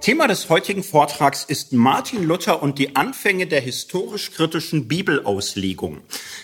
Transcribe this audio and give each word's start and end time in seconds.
Thema 0.00 0.28
des 0.28 0.48
heutigen 0.48 0.82
Vortrags 0.82 1.44
ist 1.44 1.74
Martin 1.74 2.24
Luther 2.24 2.62
und 2.62 2.78
die 2.78 2.96
Anfänge 2.96 3.46
der 3.46 3.60
historisch-kritischen 3.60 4.88
Bibelauslegung. 4.88 5.98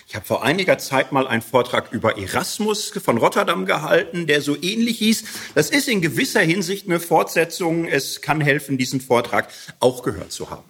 Ich 0.07 0.15
habe 0.15 0.27
vor 0.27 0.43
einiger 0.43 0.77
Zeit 0.77 1.11
mal 1.11 1.27
einen 1.27 1.41
Vortrag 1.41 1.91
über 1.91 2.19
Erasmus 2.19 2.93
von 3.03 3.17
Rotterdam 3.17 3.65
gehalten, 3.65 4.27
der 4.27 4.43
so 4.43 4.55
ähnlich 4.61 4.99
hieß. 4.99 5.23
Das 5.55 5.71
ist 5.71 5.87
in 5.87 6.01
gewisser 6.01 6.41
Hinsicht 6.41 6.85
eine 6.85 6.99
Fortsetzung. 6.99 7.85
Es 7.85 8.21
kann 8.21 8.41
helfen, 8.41 8.77
diesen 8.77 9.01
Vortrag 9.01 9.49
auch 9.79 10.03
gehört 10.03 10.31
zu 10.31 10.51
haben. 10.51 10.65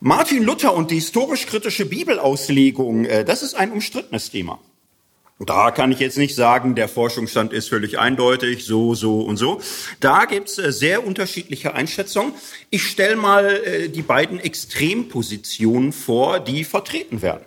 Martin 0.00 0.42
Luther 0.42 0.74
und 0.74 0.90
die 0.90 0.96
historisch-kritische 0.96 1.86
Bibelauslegung, 1.86 3.04
äh, 3.04 3.24
das 3.24 3.44
ist 3.44 3.54
ein 3.54 3.70
umstrittenes 3.70 4.28
Thema. 4.32 4.58
Da 5.44 5.70
kann 5.70 5.92
ich 5.92 5.98
jetzt 5.98 6.18
nicht 6.18 6.34
sagen, 6.34 6.74
der 6.74 6.88
Forschungsstand 6.88 7.52
ist 7.52 7.68
völlig 7.68 7.98
eindeutig, 7.98 8.64
so, 8.64 8.94
so 8.94 9.20
und 9.20 9.36
so. 9.36 9.60
Da 10.00 10.24
gibt's 10.24 10.58
äh, 10.58 10.72
sehr 10.72 11.06
unterschiedliche 11.06 11.74
Einschätzungen. 11.74 12.32
Ich 12.70 12.86
stelle 12.86 13.16
mal 13.16 13.46
äh, 13.64 13.88
die 13.88 14.02
beiden 14.02 14.38
Extrempositionen 14.38 15.92
vor, 15.92 16.40
die 16.40 16.64
vertreten 16.64 17.22
werden. 17.22 17.44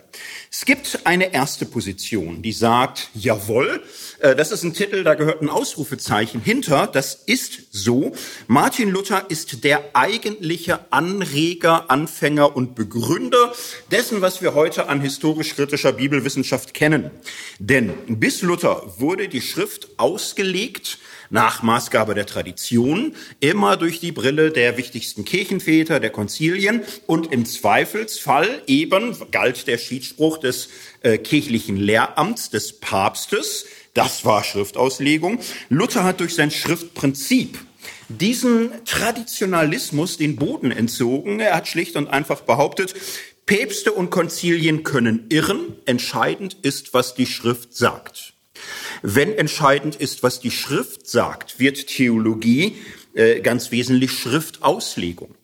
Es 0.52 0.66
gibt 0.66 1.02
eine 1.04 1.34
erste 1.34 1.66
Position, 1.66 2.42
die 2.42 2.54
sagt, 2.54 3.10
jawohl, 3.14 3.84
äh, 4.20 4.36
das 4.36 4.52
ist 4.52 4.64
ein 4.64 4.74
Titel, 4.74 5.04
da 5.04 5.16
gehört 5.16 5.42
ein 5.42 5.50
Ausrufezeichen 5.50 6.42
hinter, 6.42 6.88
das 6.88 7.16
ist 7.26 7.68
so. 7.72 8.14
Martin 8.48 8.90
Luther 8.90 9.26
ist 9.30 9.64
der 9.64 9.84
eigentliche 9.94 10.92
Anreger, 10.92 11.92
Anfänger 11.92 12.56
und 12.56 12.76
Begründer 12.76 13.54
dessen, 13.92 14.22
was 14.22 14.42
wir 14.42 14.54
heute 14.54 14.88
an 14.88 15.02
historisch-kritischer 15.02 15.94
Bibelwissenschaft 15.94 16.74
kennen. 16.74 17.12
Denn 17.60 17.94
bis 18.08 18.42
Luther 18.42 18.94
wurde 18.98 19.28
die 19.28 19.42
Schrift 19.42 19.90
ausgelegt, 19.98 21.00
nach 21.30 21.64
Maßgabe 21.64 22.14
der 22.16 22.26
Tradition, 22.26 23.16
immer 23.40 23.78
durch 23.78 24.00
die 24.00 24.12
Brille 24.12 24.52
der 24.52 24.78
wichtigsten 24.78 25.26
Kirchenväter, 25.26 26.00
der 26.00 26.10
Konzilien 26.10 26.82
und 27.08 27.32
im 27.32 27.46
Zweifelsfall 27.46 28.62
eben 28.68 29.16
galt 29.32 29.68
der 29.68 29.78
Schiedsspruch 29.78 30.38
des 30.38 30.70
äh, 31.02 31.18
kirchlichen 31.18 31.78
Lehramts 31.78 32.50
des 32.50 32.80
Papstes, 32.80 33.66
das 33.96 34.26
war 34.26 34.44
Schriftauslegung. 34.44 35.40
Luther 35.70 36.04
hat 36.04 36.20
durch 36.20 36.36
sein 36.36 36.52
Schriftprinzip 36.52 37.58
diesen 38.10 38.72
Traditionalismus 38.84 40.18
den 40.18 40.36
Boden 40.36 40.72
entzogen. 40.72 41.40
Er 41.40 41.56
hat 41.56 41.68
schlicht 41.68 41.96
und 41.96 42.10
einfach 42.10 42.42
behauptet, 42.42 42.94
Päpste 43.46 43.92
und 43.94 44.10
Konzilien 44.10 44.84
können 44.84 45.28
irren, 45.30 45.76
entscheidend 45.86 46.58
ist, 46.62 46.94
was 46.94 47.16
die 47.16 47.26
Schrift 47.26 47.76
sagt. 47.76 48.35
Wenn 49.02 49.34
entscheidend 49.34 49.96
ist, 49.96 50.24
was 50.24 50.40
die 50.40 50.52
Schrift 50.52 51.08
sagt, 51.08 51.60
wird 51.60 51.88
Theologie 51.88 52.78
äh, 53.14 53.42
ganz 53.42 53.72
wesentlich 53.72 54.12
Schriftauslegung. 54.12 55.36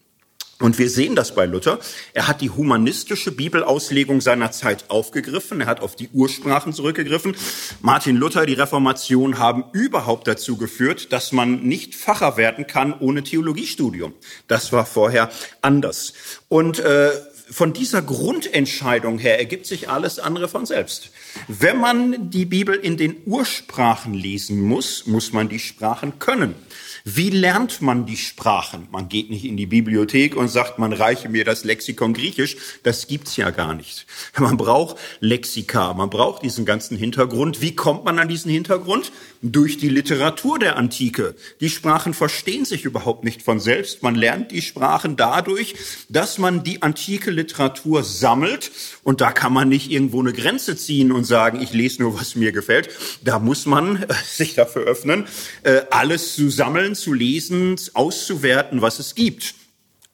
Und 0.62 0.78
wir 0.78 0.90
sehen 0.90 1.16
das 1.16 1.34
bei 1.34 1.46
Luther. 1.46 1.80
Er 2.14 2.28
hat 2.28 2.42
die 2.42 2.52
humanistische 2.52 3.32
Bibelauslegung 3.32 4.22
seiner 4.22 4.52
Zeit 4.52 4.86
aufgegriffen. 4.90 5.62
Er 5.62 5.68
hat 5.68 5.80
auf 5.82 5.96
die 5.96 6.10
Ursprachen 6.14 6.72
zurückgegriffen. 6.72 7.36
Martin 7.82 8.16
Luther, 8.16 8.46
die 8.46 8.54
Reformation 8.54 9.40
haben 9.40 9.66
überhaupt 9.74 10.28
dazu 10.28 10.58
geführt, 10.58 11.12
dass 11.12 11.32
man 11.32 11.64
nicht 11.64 11.96
Pfarrer 11.96 12.38
werden 12.38 12.68
kann 12.68 12.94
ohne 13.00 13.24
Theologiestudium. 13.24 14.14
Das 14.48 14.72
war 14.72 14.86
vorher 14.86 15.32
anders. 15.62 16.14
Und 16.48 16.80
äh, 16.80 17.12
von 17.52 17.74
dieser 17.74 18.02
Grundentscheidung 18.02 19.20
her 19.20 19.38
ergibt 19.38 19.66
sich 19.66 19.90
alles 19.90 20.20
andere 20.20 20.48
von 20.48 20.66
selbst. 20.66 21.12
Wenn 21.50 21.80
man 21.80 22.30
die 22.30 22.46
Bibel 22.46 22.76
in 22.76 22.96
den 22.96 23.18
Ursprachen 23.26 24.14
lesen 24.14 24.62
muss, 24.62 25.06
muss 25.06 25.34
man 25.34 25.50
die 25.50 25.60
Sprachen 25.60 26.18
können. 26.18 26.56
Wie 27.04 27.30
lernt 27.30 27.82
man 27.82 28.06
die 28.06 28.16
Sprachen? 28.16 28.88
Man 28.92 29.10
geht 29.10 29.30
nicht 29.30 29.44
in 29.44 29.58
die 29.58 29.66
Bibliothek 29.66 30.36
und 30.36 30.48
sagt, 30.48 30.80
man 30.80 30.94
reiche 30.94 31.30
mir 31.30 31.44
das 31.44 31.64
Lexikon 31.64 32.14
Griechisch. 32.14 32.56
Das 32.84 33.08
gibt's 33.08 33.36
ja 33.38 33.50
gar 33.50 33.74
nicht. 33.74 34.06
Man 34.38 34.56
braucht 34.56 34.98
Lexika, 35.20 35.94
man 35.94 36.10
braucht 36.10 36.44
diesen 36.44 36.66
ganzen 36.66 36.98
Hintergrund. 36.98 37.62
Wie 37.62 37.76
kommt 37.76 38.06
man 38.06 38.18
an 38.20 38.28
diesen 38.28 38.52
Hintergrund? 38.52 39.12
Durch 39.44 39.78
die 39.78 39.90
Literatur 39.90 40.60
der 40.60 40.78
Antike. 40.78 41.36
Die 41.62 41.70
Sprachen 41.70 42.14
verstehen 42.14 42.64
sich 42.64 42.86
überhaupt 42.86 43.24
nicht 43.24 43.42
von 43.42 43.60
selbst. 43.60 44.04
Man 44.04 44.14
lernt 44.14 44.52
die 44.52 44.62
Sprachen 44.62 45.16
dadurch, 45.16 45.74
dass 46.10 46.38
man 46.38 46.64
die 46.64 46.84
antike 46.84 47.32
Literatur 47.32 48.04
sammelt. 48.04 48.72
Und 49.04 49.20
da 49.20 49.32
kann 49.32 49.52
man 49.52 49.68
nicht 49.68 49.90
irgendwo 49.90 50.20
eine 50.20 50.34
Grenze 50.34 50.76
ziehen 50.78 51.12
und 51.12 51.24
sagen, 51.24 51.60
ich 51.60 51.74
lese 51.74 52.04
nur, 52.04 52.20
was 52.20 52.36
mir 52.36 52.52
gefällt. 52.52 52.90
Da 53.24 53.40
muss 53.40 53.66
man 53.66 54.04
äh, 54.04 54.14
sich 54.26 54.54
dafür 54.54 54.84
öffnen, 54.84 55.26
äh, 55.64 55.82
alles 55.90 56.36
zu 56.36 56.52
sammeln 56.52 56.94
zu 56.94 57.14
lesen, 57.14 57.78
auszuwerten, 57.94 58.82
was 58.82 59.00
es 59.00 59.16
gibt. 59.16 59.56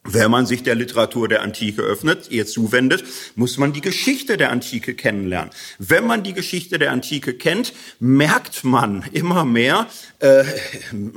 Wenn 0.09 0.31
man 0.31 0.45
sich 0.45 0.63
der 0.63 0.75
Literatur 0.75 1.27
der 1.27 1.41
Antike 1.41 1.81
öffnet, 1.81 2.31
ihr 2.31 2.45
zuwendet, 2.45 3.03
muss 3.35 3.57
man 3.57 3.73
die 3.73 3.81
Geschichte 3.81 4.37
der 4.37 4.51
Antike 4.51 4.95
kennenlernen. 4.95 5.51
Wenn 5.79 6.07
man 6.07 6.23
die 6.23 6.31
Geschichte 6.31 6.79
der 6.79 6.91
Antike 6.91 7.33
kennt, 7.33 7.73
merkt 7.99 8.63
man 8.63 9.03
immer 9.11 9.43
mehr 9.43 9.87
äh, 10.19 10.45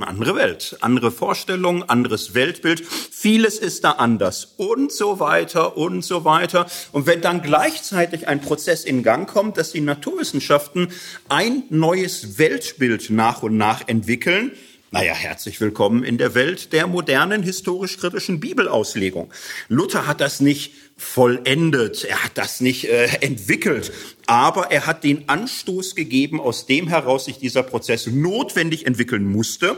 andere 0.01 0.35
Welt, 0.35 0.77
andere 0.81 1.13
Vorstellungen, 1.13 1.85
anderes 1.89 2.35
Weltbild. 2.35 2.83
Vieles 2.85 3.59
ist 3.59 3.85
da 3.85 3.93
anders 3.93 4.55
und 4.57 4.91
so 4.91 5.21
weiter 5.21 5.77
und 5.77 6.05
so 6.05 6.25
weiter. 6.25 6.67
Und 6.91 7.07
wenn 7.07 7.21
dann 7.21 7.43
gleichzeitig 7.43 8.27
ein 8.27 8.41
Prozess 8.41 8.85
in 8.85 9.05
Gang 9.05 9.29
kommt, 9.29 9.57
dass 9.57 9.71
die 9.71 9.81
Naturwissenschaften 9.81 10.89
ein 11.29 11.63
neues 11.71 12.39
Weltbild 12.39 13.11
nach 13.11 13.45
und 13.45 13.57
nach 13.57 13.87
entwickeln, 13.87 14.51
naja, 14.93 15.15
herzlich 15.15 15.61
willkommen 15.61 16.03
in 16.03 16.19
der 16.19 16.35
Welt 16.35 16.73
der 16.73 16.89
modernen 16.89 17.45
historisch-kritischen 17.45 18.41
Bibelauslegung. 18.41 19.33
Luther 19.69 20.09
hat 20.09 20.21
das 20.21 20.41
nicht 20.41 20.73
vollendet, 20.97 22.05
er 22.05 22.25
hat 22.25 22.33
das 22.35 22.61
nicht 22.61 22.89
äh, 22.89 23.07
entwickelt, 23.21 23.93
aber 24.27 24.73
er 24.73 24.87
hat 24.87 25.05
den 25.05 25.29
Anstoß 25.29 25.95
gegeben, 25.95 26.41
aus 26.41 26.67
dem 26.67 26.89
heraus 26.89 27.27
sich 27.27 27.39
dieser 27.39 27.63
Prozess 27.63 28.09
notwendig 28.09 28.85
entwickeln 28.85 29.25
musste. 29.27 29.77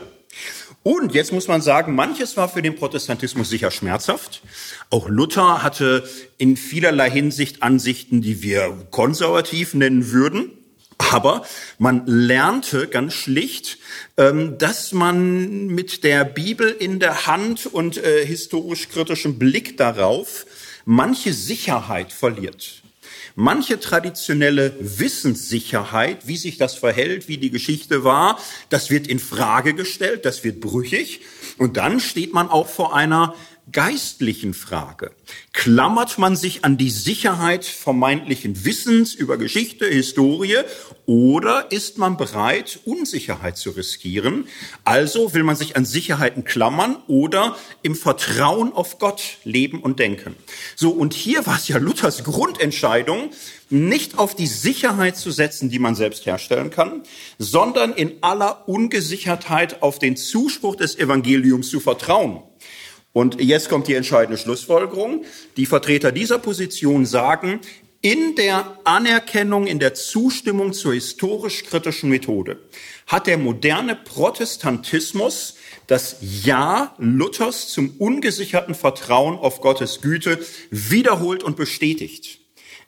Und 0.82 1.14
jetzt 1.14 1.30
muss 1.30 1.46
man 1.46 1.60
sagen, 1.60 1.94
manches 1.94 2.38
war 2.38 2.48
für 2.48 2.62
den 2.62 2.74
Protestantismus 2.74 3.50
sicher 3.50 3.70
schmerzhaft. 3.70 4.40
Auch 4.88 5.10
Luther 5.10 5.62
hatte 5.62 6.08
in 6.38 6.56
vielerlei 6.56 7.10
Hinsicht 7.10 7.62
Ansichten, 7.62 8.22
die 8.22 8.42
wir 8.42 8.86
konservativ 8.90 9.74
nennen 9.74 10.10
würden. 10.10 10.50
Aber 11.10 11.44
man 11.78 12.06
lernte 12.06 12.86
ganz 12.86 13.14
schlicht, 13.14 13.78
ähm, 14.16 14.58
dass 14.58 14.92
man 14.92 15.66
mit 15.66 16.04
der 16.04 16.24
Bibel 16.24 16.68
in 16.68 17.00
der 17.00 17.26
Hand 17.26 17.66
und 17.66 17.96
äh, 17.96 18.24
historisch-kritischem 18.24 19.38
Blick 19.38 19.76
darauf 19.76 20.46
manche 20.84 21.32
Sicherheit 21.32 22.12
verliert. 22.12 22.82
Manche 23.34 23.80
traditionelle 23.80 24.74
Wissenssicherheit, 24.78 26.26
wie 26.26 26.36
sich 26.36 26.58
das 26.58 26.74
verhält, 26.74 27.28
wie 27.28 27.38
die 27.38 27.50
Geschichte 27.50 28.04
war, 28.04 28.38
das 28.68 28.90
wird 28.90 29.06
in 29.06 29.18
Frage 29.18 29.72
gestellt, 29.72 30.26
das 30.26 30.44
wird 30.44 30.60
brüchig. 30.60 31.20
Und 31.56 31.78
dann 31.78 31.98
steht 32.00 32.34
man 32.34 32.50
auch 32.50 32.68
vor 32.68 32.94
einer 32.94 33.34
geistlichen 33.70 34.54
Frage. 34.54 35.12
Klammert 35.52 36.18
man 36.18 36.36
sich 36.36 36.64
an 36.64 36.76
die 36.76 36.90
Sicherheit 36.90 37.64
vermeintlichen 37.64 38.64
Wissens 38.64 39.14
über 39.14 39.38
Geschichte, 39.38 39.86
Historie 39.86 40.58
oder 41.12 41.70
ist 41.70 41.98
man 41.98 42.16
bereit, 42.16 42.80
Unsicherheit 42.86 43.58
zu 43.58 43.68
riskieren? 43.68 44.48
Also 44.82 45.34
will 45.34 45.42
man 45.42 45.56
sich 45.56 45.76
an 45.76 45.84
Sicherheiten 45.84 46.42
klammern 46.42 46.96
oder 47.06 47.54
im 47.82 47.94
Vertrauen 47.94 48.72
auf 48.72 48.98
Gott 48.98 49.36
leben 49.44 49.80
und 49.82 49.98
denken. 49.98 50.34
So, 50.74 50.88
und 50.88 51.12
hier 51.12 51.44
war 51.44 51.56
es 51.56 51.68
ja 51.68 51.76
Luthers 51.76 52.24
Grundentscheidung, 52.24 53.28
nicht 53.68 54.18
auf 54.18 54.34
die 54.34 54.46
Sicherheit 54.46 55.18
zu 55.18 55.32
setzen, 55.32 55.68
die 55.68 55.78
man 55.78 55.96
selbst 55.96 56.24
herstellen 56.24 56.70
kann, 56.70 57.02
sondern 57.38 57.92
in 57.92 58.14
aller 58.22 58.66
Ungesichertheit 58.66 59.82
auf 59.82 59.98
den 59.98 60.16
Zuspruch 60.16 60.76
des 60.76 60.96
Evangeliums 60.96 61.68
zu 61.68 61.80
vertrauen. 61.80 62.42
Und 63.12 63.38
jetzt 63.42 63.68
kommt 63.68 63.88
die 63.88 63.94
entscheidende 63.94 64.38
Schlussfolgerung. 64.38 65.26
Die 65.58 65.66
Vertreter 65.66 66.12
dieser 66.12 66.38
Position 66.38 67.04
sagen, 67.04 67.60
in 68.02 68.34
der 68.34 68.78
Anerkennung, 68.82 69.68
in 69.68 69.78
der 69.78 69.94
Zustimmung 69.94 70.72
zur 70.72 70.92
historisch-kritischen 70.92 72.10
Methode 72.10 72.58
hat 73.06 73.28
der 73.28 73.38
moderne 73.38 73.94
Protestantismus 73.94 75.54
das 75.86 76.16
Ja 76.20 76.94
Luthers 76.98 77.68
zum 77.68 77.94
ungesicherten 77.98 78.74
Vertrauen 78.74 79.38
auf 79.38 79.60
Gottes 79.60 80.00
Güte 80.00 80.44
wiederholt 80.70 81.44
und 81.44 81.56
bestätigt. 81.56 82.40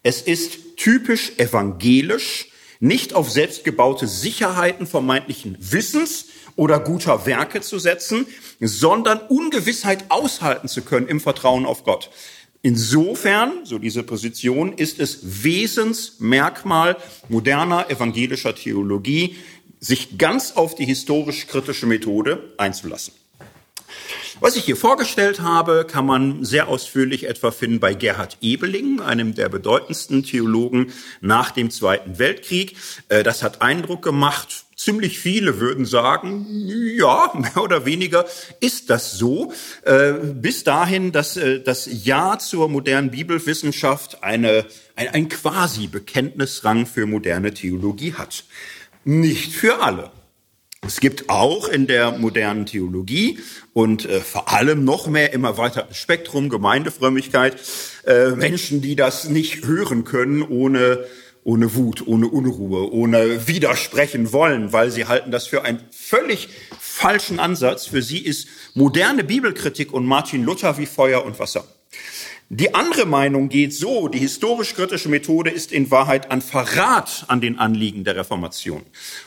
Es 0.02 0.20
ist 0.20 0.76
typisch 0.76 1.32
evangelisch, 1.38 2.49
nicht 2.81 3.14
auf 3.14 3.31
selbstgebaute 3.31 4.08
Sicherheiten 4.08 4.87
vermeintlichen 4.87 5.56
Wissens 5.61 6.26
oder 6.56 6.81
guter 6.81 7.25
Werke 7.25 7.61
zu 7.61 7.78
setzen, 7.78 8.26
sondern 8.61 9.19
Ungewissheit 9.20 10.06
aushalten 10.08 10.69
zu 10.69 10.82
können 10.82 11.08
im 11.08 11.20
Vertrauen 11.20 11.66
auf 11.66 11.84
Gott. 11.84 12.11
Insofern, 12.66 13.66
so 13.66 13.78
diese 13.78 14.02
Position, 14.02 14.72
ist 14.72 14.99
es 14.99 15.44
Wesensmerkmal 15.44 16.96
moderner 17.28 17.90
evangelischer 17.90 18.55
Theologie, 18.55 19.37
sich 19.81 20.16
ganz 20.16 20.52
auf 20.52 20.75
die 20.75 20.87
historisch-kritische 20.87 21.84
Methode 21.84 22.55
einzulassen. 22.56 23.12
Was 24.40 24.56
ich 24.56 24.64
hier 24.64 24.78
vorgestellt 24.78 25.43
habe, 25.43 25.87
kann 25.87 26.06
man 26.06 26.43
sehr 26.43 26.69
ausführlich 26.69 27.28
etwa 27.28 27.50
finden 27.50 27.81
bei 27.81 27.93
Gerhard 27.93 28.38
Ebeling, 28.40 29.00
einem 29.00 29.34
der 29.34 29.50
bedeutendsten 29.50 30.25
Theologen 30.25 30.90
nach 31.20 31.50
dem 31.50 31.70
Zweiten 31.70 32.19
Weltkrieg. 32.19 32.76
Äh, 33.11 33.22
das 33.25 33.43
hat 33.43 33.61
Eindruck 33.61 34.00
gemacht. 34.00 34.63
Ziemlich 34.76 35.19
viele 35.19 35.61
würden 35.61 35.85
sagen, 35.85 36.47
ja, 36.97 37.32
mehr 37.35 37.62
oder 37.62 37.87
weniger 37.87 38.26
ist 38.61 38.91
das 38.91 39.12
so. 39.12 39.53
Äh, 39.82 40.12
bis 40.35 40.65
dahin, 40.65 41.12
dass 41.12 41.37
äh, 41.37 41.61
das 41.61 41.88
Ja 42.05 42.38
zur 42.38 42.69
modernen 42.69 43.11
Bibelwissenschaft 43.11 44.23
eine, 44.23 44.65
ein, 44.97 45.09
ein 45.09 45.29
quasi 45.29 45.87
Bekenntnisrang 45.87 46.87
für 46.87 47.06
moderne 47.06 47.55
Theologie 47.55 48.15
hat. 48.15 48.44
Nicht 49.05 49.53
für 49.53 49.81
alle. 49.81 50.11
Es 50.87 51.00
gibt 51.00 51.31
auch 51.31 51.69
in 51.69 51.87
der 51.87 52.12
modernen 52.12 52.67
Theologie 52.67 53.38
und 53.73 54.05
äh, 54.05 54.21
vor 54.21 54.53
allem 54.53 54.85
noch 54.85 55.06
mehr 55.06 55.32
im 55.32 55.44
erweiterten 55.44 55.94
Spektrum 55.94 56.49
Gemeindefrömmigkeit 56.50 57.56
äh, 58.06 58.31
Menschen, 58.31 58.82
die 58.82 58.97
das 58.97 59.29
nicht 59.29 59.65
hören 59.67 60.05
können 60.05 60.43
ohne 60.43 61.06
ohne 61.44 61.75
Wut, 61.75 62.06
ohne 62.06 62.26
Unruhe, 62.26 62.91
ohne 62.91 63.46
widersprechen 63.46 64.32
wollen, 64.32 64.73
weil 64.73 64.91
sie 64.91 65.06
halten 65.06 65.31
das 65.31 65.46
für 65.46 65.62
einen 65.62 65.81
völlig 65.91 66.49
falschen 66.81 67.38
Ansatz. 67.38 67.87
Für 67.87 68.02
sie 68.02 68.19
ist 68.19 68.49
moderne 68.73 69.25
Bibelkritik 69.25 69.93
und 69.93 70.06
Martin 70.06 70.43
Luther 70.43 70.79
wie 70.79 70.87
Feuer 70.87 71.25
und 71.25 71.38
Wasser. 71.38 71.64
Die 72.56 72.73
andere 72.73 73.05
Meinung 73.05 73.49
geht 73.49 73.75
so, 73.75 74.06
die 74.06 74.21
historisch-kritische 74.21 75.09
Methode 75.09 75.51
ist 75.51 75.73
in 75.73 75.91
Wahrheit 75.91 76.31
ein 76.31 76.41
Verrat 76.41 77.25
an 77.27 77.41
den 77.41 77.59
Anliegen 77.59 78.05
der 78.05 78.15
Reformation. 78.15 78.83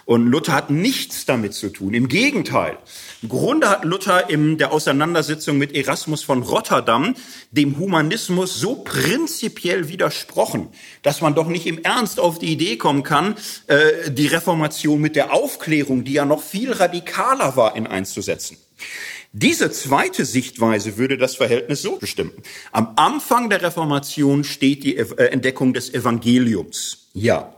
Und 0.05 0.27
Luther 0.27 0.53
hat 0.53 0.69
nichts 0.69 1.25
damit 1.25 1.53
zu 1.53 1.67
tun. 1.67 1.93
Im 1.93 2.07
Gegenteil. 2.07 2.77
Im 3.21 3.27
Grunde 3.27 3.69
hat 3.69 3.83
Luther 3.83 4.29
in 4.29 4.57
der 4.57 4.71
Auseinandersetzung 4.71 5.57
mit 5.57 5.75
Erasmus 5.75 6.23
von 6.23 6.41
Rotterdam 6.41 7.15
dem 7.51 7.77
Humanismus 7.77 8.61
so 8.61 8.75
prinzipiell 8.75 9.89
widersprochen, 9.89 10.69
dass 11.01 11.19
man 11.19 11.35
doch 11.35 11.47
nicht 11.47 11.67
im 11.67 11.83
Ernst 11.83 12.21
auf 12.21 12.39
die 12.39 12.53
Idee 12.53 12.77
kommen 12.77 13.03
kann, 13.03 13.35
äh, 13.67 14.09
die 14.09 14.27
Reformation 14.27 15.01
mit 15.01 15.17
der 15.17 15.33
Aufklärung, 15.33 16.05
die 16.05 16.13
ja 16.13 16.23
noch 16.23 16.41
viel 16.41 16.71
radikaler 16.71 17.57
war, 17.57 17.75
in 17.75 17.87
einzusetzen. 17.87 18.57
Diese 19.33 19.71
zweite 19.71 20.25
Sichtweise 20.25 20.97
würde 20.97 21.17
das 21.17 21.35
Verhältnis 21.35 21.81
so 21.81 21.97
bestimmen. 21.97 22.31
Am 22.71 22.93
Anfang 22.95 23.49
der 23.49 23.61
Reformation 23.61 24.43
steht 24.43 24.83
die 24.83 24.97
äh, 24.97 25.25
Entdeckung 25.25 25.73
des 25.73 25.93
Evangeliums. 25.93 27.09
Ja. 27.13 27.53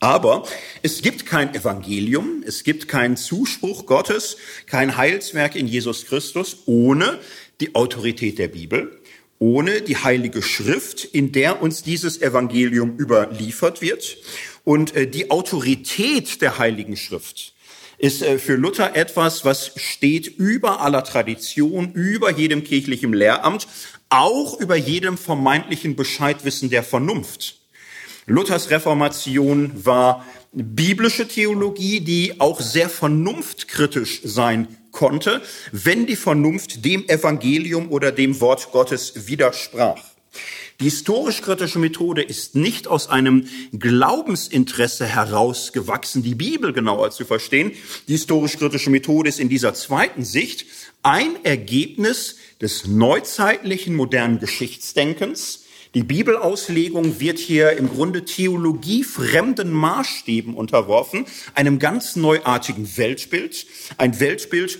Aber 0.00 0.46
es 0.82 1.02
gibt 1.02 1.26
kein 1.26 1.54
Evangelium, 1.54 2.44
es 2.46 2.62
gibt 2.62 2.86
keinen 2.86 3.16
Zuspruch 3.16 3.84
Gottes, 3.86 4.36
kein 4.66 4.96
Heilswerk 4.96 5.56
in 5.56 5.66
Jesus 5.66 6.06
Christus 6.06 6.58
ohne 6.66 7.18
die 7.60 7.74
Autorität 7.74 8.38
der 8.38 8.46
Bibel, 8.46 9.00
ohne 9.40 9.82
die 9.82 9.96
Heilige 9.96 10.42
Schrift, 10.42 11.04
in 11.04 11.32
der 11.32 11.62
uns 11.62 11.82
dieses 11.82 12.22
Evangelium 12.22 12.96
überliefert 12.96 13.82
wird. 13.82 14.18
Und 14.62 14.94
äh, 14.94 15.08
die 15.08 15.30
Autorität 15.30 16.42
der 16.42 16.58
Heiligen 16.58 16.96
Schrift, 16.96 17.54
ist 17.98 18.22
äh, 18.22 18.38
für 18.38 18.54
Luther 18.54 18.96
etwas, 18.96 19.44
was 19.44 19.72
steht 19.76 20.26
über 20.26 20.80
aller 20.80 21.04
Tradition, 21.04 21.92
über 21.92 22.30
jedem 22.30 22.64
kirchlichen 22.64 23.12
Lehramt, 23.12 23.66
auch 24.08 24.58
über 24.58 24.76
jedem 24.76 25.18
vermeintlichen 25.18 25.96
Bescheidwissen 25.96 26.70
der 26.70 26.82
Vernunft. 26.82 27.56
Luthers 28.26 28.70
Reformation 28.70 29.72
war 29.84 30.24
biblische 30.52 31.28
Theologie, 31.28 32.00
die 32.00 32.40
auch 32.40 32.60
sehr 32.60 32.88
vernunftkritisch 32.88 34.20
sein 34.24 34.68
konnte, 34.92 35.42
wenn 35.72 36.06
die 36.06 36.16
Vernunft 36.16 36.84
dem 36.84 37.08
Evangelium 37.08 37.90
oder 37.90 38.12
dem 38.12 38.40
Wort 38.40 38.70
Gottes 38.72 39.28
widersprach. 39.28 40.02
Die 40.80 40.84
historisch-kritische 40.84 41.80
Methode 41.80 42.22
ist 42.22 42.54
nicht 42.54 42.86
aus 42.86 43.08
einem 43.08 43.48
Glaubensinteresse 43.76 45.06
herausgewachsen, 45.06 46.22
die 46.22 46.36
Bibel 46.36 46.72
genauer 46.72 47.10
zu 47.10 47.24
verstehen. 47.24 47.72
Die 48.06 48.12
historisch-kritische 48.12 48.90
Methode 48.90 49.28
ist 49.28 49.40
in 49.40 49.48
dieser 49.48 49.74
zweiten 49.74 50.24
Sicht 50.24 50.66
ein 51.02 51.44
Ergebnis 51.44 52.36
des 52.60 52.86
neuzeitlichen 52.86 53.96
modernen 53.96 54.38
Geschichtsdenkens. 54.38 55.64
Die 55.94 56.04
Bibelauslegung 56.04 57.18
wird 57.18 57.40
hier 57.40 57.72
im 57.72 57.88
Grunde 57.88 58.24
theologiefremden 58.24 59.72
Maßstäben 59.72 60.54
unterworfen, 60.54 61.24
einem 61.54 61.80
ganz 61.80 62.14
neuartigen 62.14 62.96
Weltbild, 62.96 63.66
ein 63.96 64.20
Weltbild, 64.20 64.78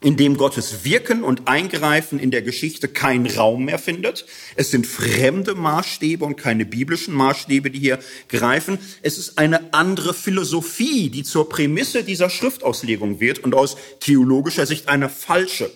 in 0.00 0.16
dem 0.16 0.36
Gottes 0.36 0.84
Wirken 0.84 1.24
und 1.24 1.48
Eingreifen 1.48 2.20
in 2.20 2.30
der 2.30 2.42
Geschichte 2.42 2.86
keinen 2.86 3.26
Raum 3.26 3.64
mehr 3.64 3.80
findet. 3.80 4.26
Es 4.54 4.70
sind 4.70 4.86
fremde 4.86 5.56
Maßstäbe 5.56 6.24
und 6.24 6.36
keine 6.36 6.64
biblischen 6.64 7.14
Maßstäbe, 7.14 7.70
die 7.70 7.80
hier 7.80 7.98
greifen. 8.28 8.78
Es 9.02 9.18
ist 9.18 9.38
eine 9.38 9.74
andere 9.74 10.14
Philosophie, 10.14 11.10
die 11.10 11.24
zur 11.24 11.48
Prämisse 11.48 12.04
dieser 12.04 12.30
Schriftauslegung 12.30 13.18
wird 13.18 13.40
und 13.40 13.56
aus 13.56 13.76
theologischer 13.98 14.66
Sicht 14.66 14.88
eine 14.88 15.08
falsche. 15.08 15.68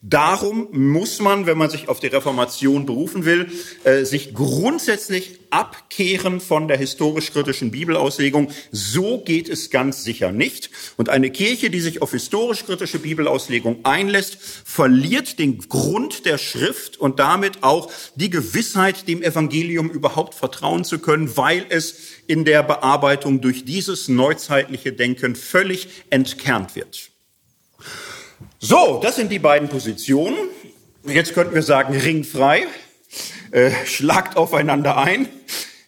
Darum 0.00 0.68
muss 0.70 1.18
man, 1.18 1.46
wenn 1.46 1.58
man 1.58 1.70
sich 1.70 1.88
auf 1.88 1.98
die 1.98 2.06
Reformation 2.06 2.86
berufen 2.86 3.24
will, 3.24 3.50
äh, 3.82 4.04
sich 4.04 4.32
grundsätzlich 4.32 5.40
abkehren 5.50 6.40
von 6.40 6.68
der 6.68 6.76
historisch-kritischen 6.76 7.72
Bibelauslegung. 7.72 8.52
So 8.70 9.18
geht 9.18 9.48
es 9.48 9.70
ganz 9.70 10.04
sicher 10.04 10.30
nicht. 10.30 10.70
Und 10.96 11.08
eine 11.08 11.30
Kirche, 11.30 11.68
die 11.68 11.80
sich 11.80 12.00
auf 12.00 12.12
historisch-kritische 12.12 13.00
Bibelauslegung 13.00 13.84
einlässt, 13.84 14.38
verliert 14.64 15.40
den 15.40 15.58
Grund 15.58 16.26
der 16.26 16.38
Schrift 16.38 16.96
und 16.96 17.18
damit 17.18 17.64
auch 17.64 17.90
die 18.14 18.30
Gewissheit, 18.30 19.08
dem 19.08 19.20
Evangelium 19.20 19.90
überhaupt 19.90 20.34
vertrauen 20.34 20.84
zu 20.84 21.00
können, 21.00 21.36
weil 21.36 21.66
es 21.70 21.96
in 22.28 22.44
der 22.44 22.62
Bearbeitung 22.62 23.40
durch 23.40 23.64
dieses 23.64 24.06
neuzeitliche 24.06 24.92
Denken 24.92 25.34
völlig 25.34 25.88
entkernt 26.10 26.76
wird. 26.76 27.10
So, 28.58 29.00
das 29.02 29.16
sind 29.16 29.30
die 29.30 29.38
beiden 29.38 29.68
Positionen. 29.68 30.36
Jetzt 31.04 31.34
könnten 31.34 31.54
wir 31.54 31.62
sagen, 31.62 31.96
ringfrei. 31.96 32.66
Äh, 33.50 33.70
schlagt 33.86 34.36
aufeinander 34.36 34.96
ein. 34.96 35.28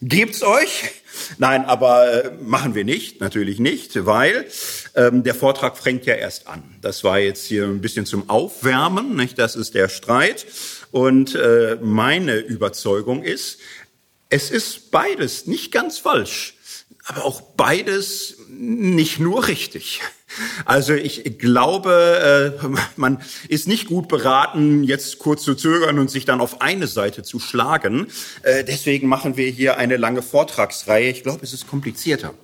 Gebt's 0.00 0.43
euch. 0.43 0.93
Nein, 1.38 1.64
aber 1.64 2.25
äh, 2.25 2.31
machen 2.43 2.75
wir 2.75 2.85
nicht, 2.85 3.20
natürlich 3.20 3.58
nicht, 3.58 4.06
weil 4.06 4.47
ähm, 4.94 5.23
der 5.23 5.35
Vortrag 5.35 5.76
fängt 5.79 6.06
ja 6.06 6.14
erst 6.14 6.47
an. 6.47 6.62
Das 6.81 7.05
war 7.05 7.19
jetzt 7.19 7.44
hier 7.46 7.65
ein 7.65 7.81
bisschen 7.81 8.06
zum 8.06 8.29
Aufwärmen, 8.31 9.17
nicht? 9.17 9.39
Das 9.39 9.56
ist 9.56 9.75
der 9.75 9.89
Streit. 9.89 10.46
Und 10.91 11.34
äh, 11.34 11.77
meine 11.81 12.36
Überzeugung 12.39 13.22
ist, 13.22 13.58
es 14.29 14.51
ist 14.51 14.91
beides 14.91 15.46
nicht 15.46 15.72
ganz 15.72 15.98
falsch, 15.98 16.55
aber 17.05 17.25
auch 17.25 17.41
beides 17.41 18.36
nicht 18.48 19.19
nur 19.19 19.46
richtig. 19.48 20.01
Also 20.65 20.94
ich 20.94 21.39
glaube, 21.39 22.58
äh, 22.63 22.67
man 22.96 23.20
ist 23.49 23.67
nicht 23.67 23.87
gut 23.87 24.08
beraten, 24.08 24.84
jetzt 24.84 25.19
kurz 25.19 25.43
zu 25.43 25.55
zögern 25.55 25.99
und 25.99 26.10
sich 26.10 26.25
dann 26.25 26.41
auf 26.41 26.60
eine 26.60 26.87
Seite 26.87 27.22
zu 27.22 27.41
schlagen. 27.41 28.06
Äh, 28.43 28.65
deswegen 28.65 29.08
machen 29.08 29.37
wir 29.37 29.49
hier 29.51 29.77
eine 29.79 29.96
lange 29.96 30.22
Vortragsreihe. 30.22 31.10
Ich 31.10 31.22
glaube, 31.22 31.41
es 31.43 31.53
ist 31.53 31.67
komplizierter. 31.67 32.34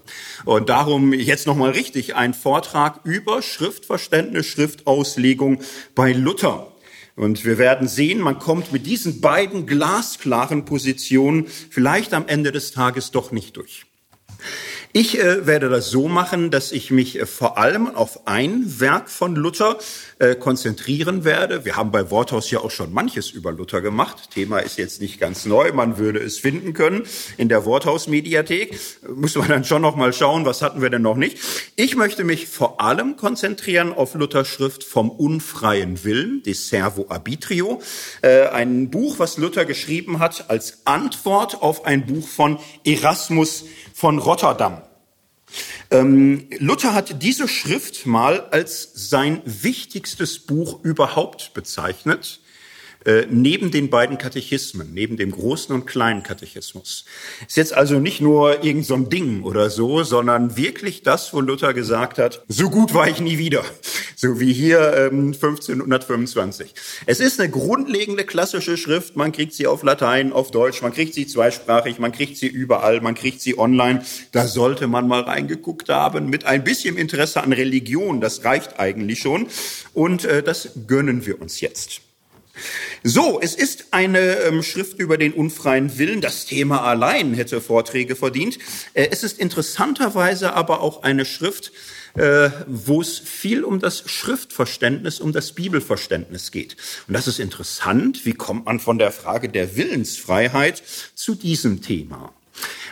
Und 0.45 0.69
darum 0.69 1.13
jetzt 1.13 1.47
nochmal 1.47 1.71
richtig 1.71 2.15
ein 2.17 2.35
Vortrag 2.35 3.01
über 3.05 3.43
Schriftverständnis, 3.43 4.47
Schriftauslegung 4.47 5.61
bei 5.95 6.13
Luther. 6.13 6.73
Und 7.17 7.47
wir 7.47 7.57
werden 7.57 7.89
sehen, 7.89 8.21
man 8.21 8.39
kommt 8.39 8.73
mit 8.73 8.85
diesen 8.85 9.23
beiden 9.23 9.67
glasklaren 9.67 10.67
Positionen 10.67 11.47
vielleicht 11.47 12.13
am 12.13 12.29
Ende 12.29 12.53
des 12.53 12.73
Tages 12.73 13.11
doch 13.11 13.33
nicht 13.33 13.57
durch. 13.57 13.87
Ich 14.99 15.19
äh, 15.19 15.47
werde 15.47 15.69
das 15.69 15.91
so 15.91 16.09
machen, 16.09 16.51
dass 16.51 16.73
ich 16.73 16.91
mich 16.91 17.21
äh, 17.21 17.27
vor 17.27 17.59
allem 17.59 17.95
auf 17.95 18.27
ein 18.27 18.81
Werk 18.81 19.11
von 19.11 19.37
Luther 19.37 19.77
äh, 20.19 20.35
konzentrieren 20.35 21.23
werde. 21.23 21.67
Wir 21.67 21.77
haben 21.77 21.91
bei 21.91 22.11
Worthaus 22.11 22.51
ja 22.51 22.61
auch 22.61 22.71
schon 22.71 22.95
manches 22.95 23.31
über 23.31 23.53
Luther 23.53 23.83
gemacht. 23.83 24.31
Thema 24.31 24.61
ist 24.61 24.79
jetzt 24.79 25.03
nicht 25.03 25.21
ganz 25.21 25.45
neu. 25.45 25.71
Man 25.73 25.99
würde 25.99 26.21
es 26.21 26.39
finden 26.39 26.73
können 26.73 27.03
in 27.37 27.51
der 27.51 27.67
Worthaus-Mediathek. 27.67 28.75
Muss 29.15 29.35
man 29.35 29.49
dann 29.49 29.65
schon 29.65 29.83
noch 29.83 29.97
mal 29.97 30.15
schauen, 30.15 30.47
was 30.47 30.63
hatten 30.63 30.81
wir 30.81 30.89
denn 30.89 31.03
noch 31.03 31.17
nicht. 31.17 31.37
Ich 31.77 31.95
möchte 31.95 32.25
mich 32.25 32.47
vor 32.47 32.81
allem 32.81 33.19
konzentrieren 33.19 33.93
auf 33.93 34.15
Luthers 34.15 34.49
Schrift 34.49 34.83
vom 34.83 35.11
unfreien 35.11 36.05
Willen, 36.05 36.43
De 36.43 36.55
Servo 36.55 37.05
Arbitrio. 37.11 37.83
Äh, 38.23 38.47
ein 38.47 38.89
Buch, 38.89 39.19
was 39.19 39.37
Luther 39.37 39.67
geschrieben 39.67 40.21
hat 40.21 40.49
als 40.49 40.87
Antwort 40.87 41.61
auf 41.61 41.85
ein 41.85 42.07
Buch 42.07 42.27
von 42.27 42.59
Erasmus 42.83 43.67
von 43.93 44.19
Rotterdam. 44.19 44.86
Ähm, 45.91 46.49
Luther 46.59 46.95
hat 46.95 47.23
diese 47.23 47.49
Schrift 47.49 48.07
mal 48.07 48.41
als 48.51 48.91
sein 48.95 49.43
wichtigstes 49.45 50.41
Buch 50.41 50.83
überhaupt 50.83 51.55
bezeichnet. 51.55 52.41
Äh, 53.07 53.27
neben 53.31 53.71
den 53.71 53.89
beiden 53.89 54.19
Katechismen, 54.19 54.93
neben 54.93 55.17
dem 55.17 55.31
großen 55.31 55.73
und 55.73 55.87
kleinen 55.87 56.25
Katechismus. 56.25 57.05
Ist 57.47 57.57
jetzt 57.57 57.73
also 57.73 58.01
nicht 58.01 58.21
nur 58.21 58.65
irgend 58.65 58.85
so 58.85 58.95
ein 58.95 59.09
Ding 59.09 59.45
oder 59.45 59.71
so, 59.71 60.03
sondern 60.03 60.57
wirklich 60.57 61.05
das, 61.05 61.33
wo 61.33 61.41
Luther 61.41 61.73
gesagt 61.73 62.19
hat, 62.19 62.43
so 62.49 62.69
gut 62.69 62.95
war 62.95 63.09
ich 63.09 63.21
nie 63.21 63.39
wieder. 63.39 63.65
so 64.17 64.41
wie 64.41 64.53
hier 64.53 64.95
ähm, 64.97 65.35
1525. 65.35 66.75
Es 67.07 67.21
ist 67.21 67.39
eine 67.39 67.49
grundlegende 67.49 68.25
klassische 68.25 68.77
Schrift, 68.77 69.15
man 69.15 69.31
kriegt 69.31 69.53
sie 69.53 69.69
auf 69.69 69.85
Latein, 69.85 70.33
auf 70.33 70.51
Deutsch, 70.51 70.83
man 70.83 70.93
kriegt 70.93 71.15
sie 71.15 71.29
zweisprachig, 71.29 72.01
man 72.01 72.11
kriegt 72.11 72.37
sie 72.37 72.49
überall, 72.49 73.01
man 73.01 73.15
kriegt 73.15 73.41
sie 73.41 73.57
online. 73.57 74.03
Da 74.33 74.49
sollte 74.49 74.89
man 74.89 75.07
mal 75.07 75.21
reingeguckt 75.21 75.91
haben 75.91 76.29
mit 76.29 76.45
ein 76.45 76.65
bisschen 76.65 76.97
Interesse 76.97 77.43
an 77.43 77.53
Religion, 77.53 78.21
das 78.21 78.43
reicht 78.45 78.81
eigentlich 78.81 79.21
schon 79.21 79.47
und 79.95 80.25
äh, 80.25 80.43
das 80.43 80.71
gönnen 80.89 81.25
wir 81.25 81.41
uns 81.41 81.61
jetzt. 81.61 82.01
So, 83.09 83.39
es 83.41 83.55
ist 83.55 83.87
eine 83.93 84.19
ähm, 84.19 84.65
Schrift 84.65 84.99
über 84.99 85.17
den 85.17 85.33
unfreien 85.33 85.97
Willen. 85.97 86.21
Das 86.21 86.45
Thema 86.45 86.83
allein 86.83 87.35
hätte 87.35 87.61
Vorträge 87.61 88.17
verdient. 88.17 88.59
Äh, 88.95 89.11
es 89.13 89.23
ist 89.23 89.39
interessanterweise 89.39 90.55
aber 90.55 90.81
auch 90.81 91.05
eine 91.05 91.25
Schrift, 91.25 91.71
äh, 92.17 92.51
wo 92.67 93.01
es 93.01 93.21
viel 93.21 93.63
um 93.63 93.79
das 93.79 94.11
Schriftverständnis, 94.11 95.21
um 95.21 95.31
das 95.31 95.53
Bibelverständnis 95.53 96.51
geht. 96.51 96.77
Und 97.07 97.15
das 97.15 97.29
ist 97.29 97.39
interessant. 97.39 98.27
Wie 98.27 98.33
kommt 98.33 98.65
man 98.65 98.81
von 98.81 98.99
der 98.99 99.13
Frage 99.13 99.51
der 99.51 99.77
Willensfreiheit 99.77 100.83
zu 101.15 101.37
diesem 101.37 101.83
Thema? 101.83 102.33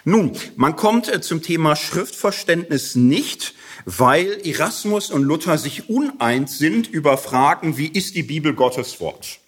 Nun, 0.04 0.36
man 0.54 0.76
kommt 0.76 1.12
äh, 1.12 1.22
zum 1.22 1.42
Thema 1.42 1.74
Schriftverständnis 1.74 2.94
nicht, 2.94 3.54
weil 3.84 4.38
Erasmus 4.44 5.10
und 5.10 5.24
Luther 5.24 5.58
sich 5.58 5.88
uneins 5.88 6.56
sind 6.56 6.86
über 6.86 7.18
Fragen, 7.18 7.78
wie 7.78 7.88
ist 7.88 8.14
die 8.14 8.22
Bibel 8.22 8.54
Gottes 8.54 9.00
Wort? 9.00 9.40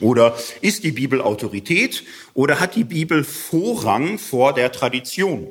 Oder 0.00 0.36
ist 0.60 0.84
die 0.84 0.92
Bibel 0.92 1.20
Autorität 1.20 2.04
oder 2.34 2.60
hat 2.60 2.74
die 2.74 2.84
Bibel 2.84 3.24
Vorrang 3.24 4.18
vor 4.18 4.54
der 4.54 4.72
Tradition? 4.72 5.46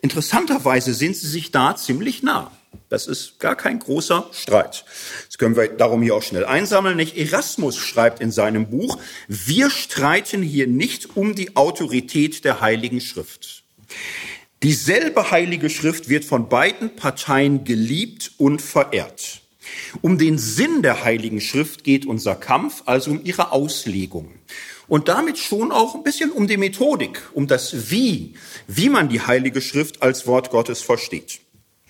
Interessanterweise 0.00 0.94
sind 0.94 1.16
sie 1.16 1.28
sich 1.28 1.50
da 1.50 1.74
ziemlich 1.76 2.22
nah. 2.22 2.52
Das 2.88 3.06
ist 3.06 3.38
gar 3.38 3.56
kein 3.56 3.78
großer 3.78 4.28
Streit. 4.32 4.84
Das 5.26 5.38
können 5.38 5.56
wir 5.56 5.68
darum 5.68 6.02
hier 6.02 6.14
auch 6.14 6.22
schnell 6.22 6.44
einsammeln. 6.44 6.96
Nicht? 6.96 7.16
Erasmus 7.16 7.76
schreibt 7.76 8.20
in 8.20 8.30
seinem 8.30 8.70
Buch, 8.70 8.98
wir 9.26 9.70
streiten 9.70 10.42
hier 10.42 10.66
nicht 10.66 11.16
um 11.16 11.34
die 11.34 11.56
Autorität 11.56 12.44
der 12.44 12.60
Heiligen 12.60 13.00
Schrift. 13.00 13.64
Dieselbe 14.62 15.30
Heilige 15.30 15.70
Schrift 15.70 16.08
wird 16.08 16.24
von 16.24 16.48
beiden 16.48 16.96
Parteien 16.96 17.64
geliebt 17.64 18.32
und 18.38 18.60
verehrt. 18.60 19.37
Um 20.02 20.18
den 20.18 20.38
Sinn 20.38 20.82
der 20.82 21.04
Heiligen 21.04 21.40
Schrift 21.40 21.84
geht 21.84 22.06
unser 22.06 22.34
Kampf, 22.34 22.82
also 22.86 23.12
um 23.12 23.20
ihre 23.24 23.52
Auslegung. 23.52 24.30
Und 24.86 25.08
damit 25.08 25.38
schon 25.38 25.70
auch 25.70 25.94
ein 25.94 26.02
bisschen 26.02 26.30
um 26.30 26.46
die 26.46 26.56
Methodik, 26.56 27.20
um 27.34 27.46
das 27.46 27.90
Wie, 27.90 28.34
wie 28.66 28.88
man 28.88 29.08
die 29.08 29.20
Heilige 29.20 29.60
Schrift 29.60 30.02
als 30.02 30.26
Wort 30.26 30.50
Gottes 30.50 30.80
versteht. 30.80 31.40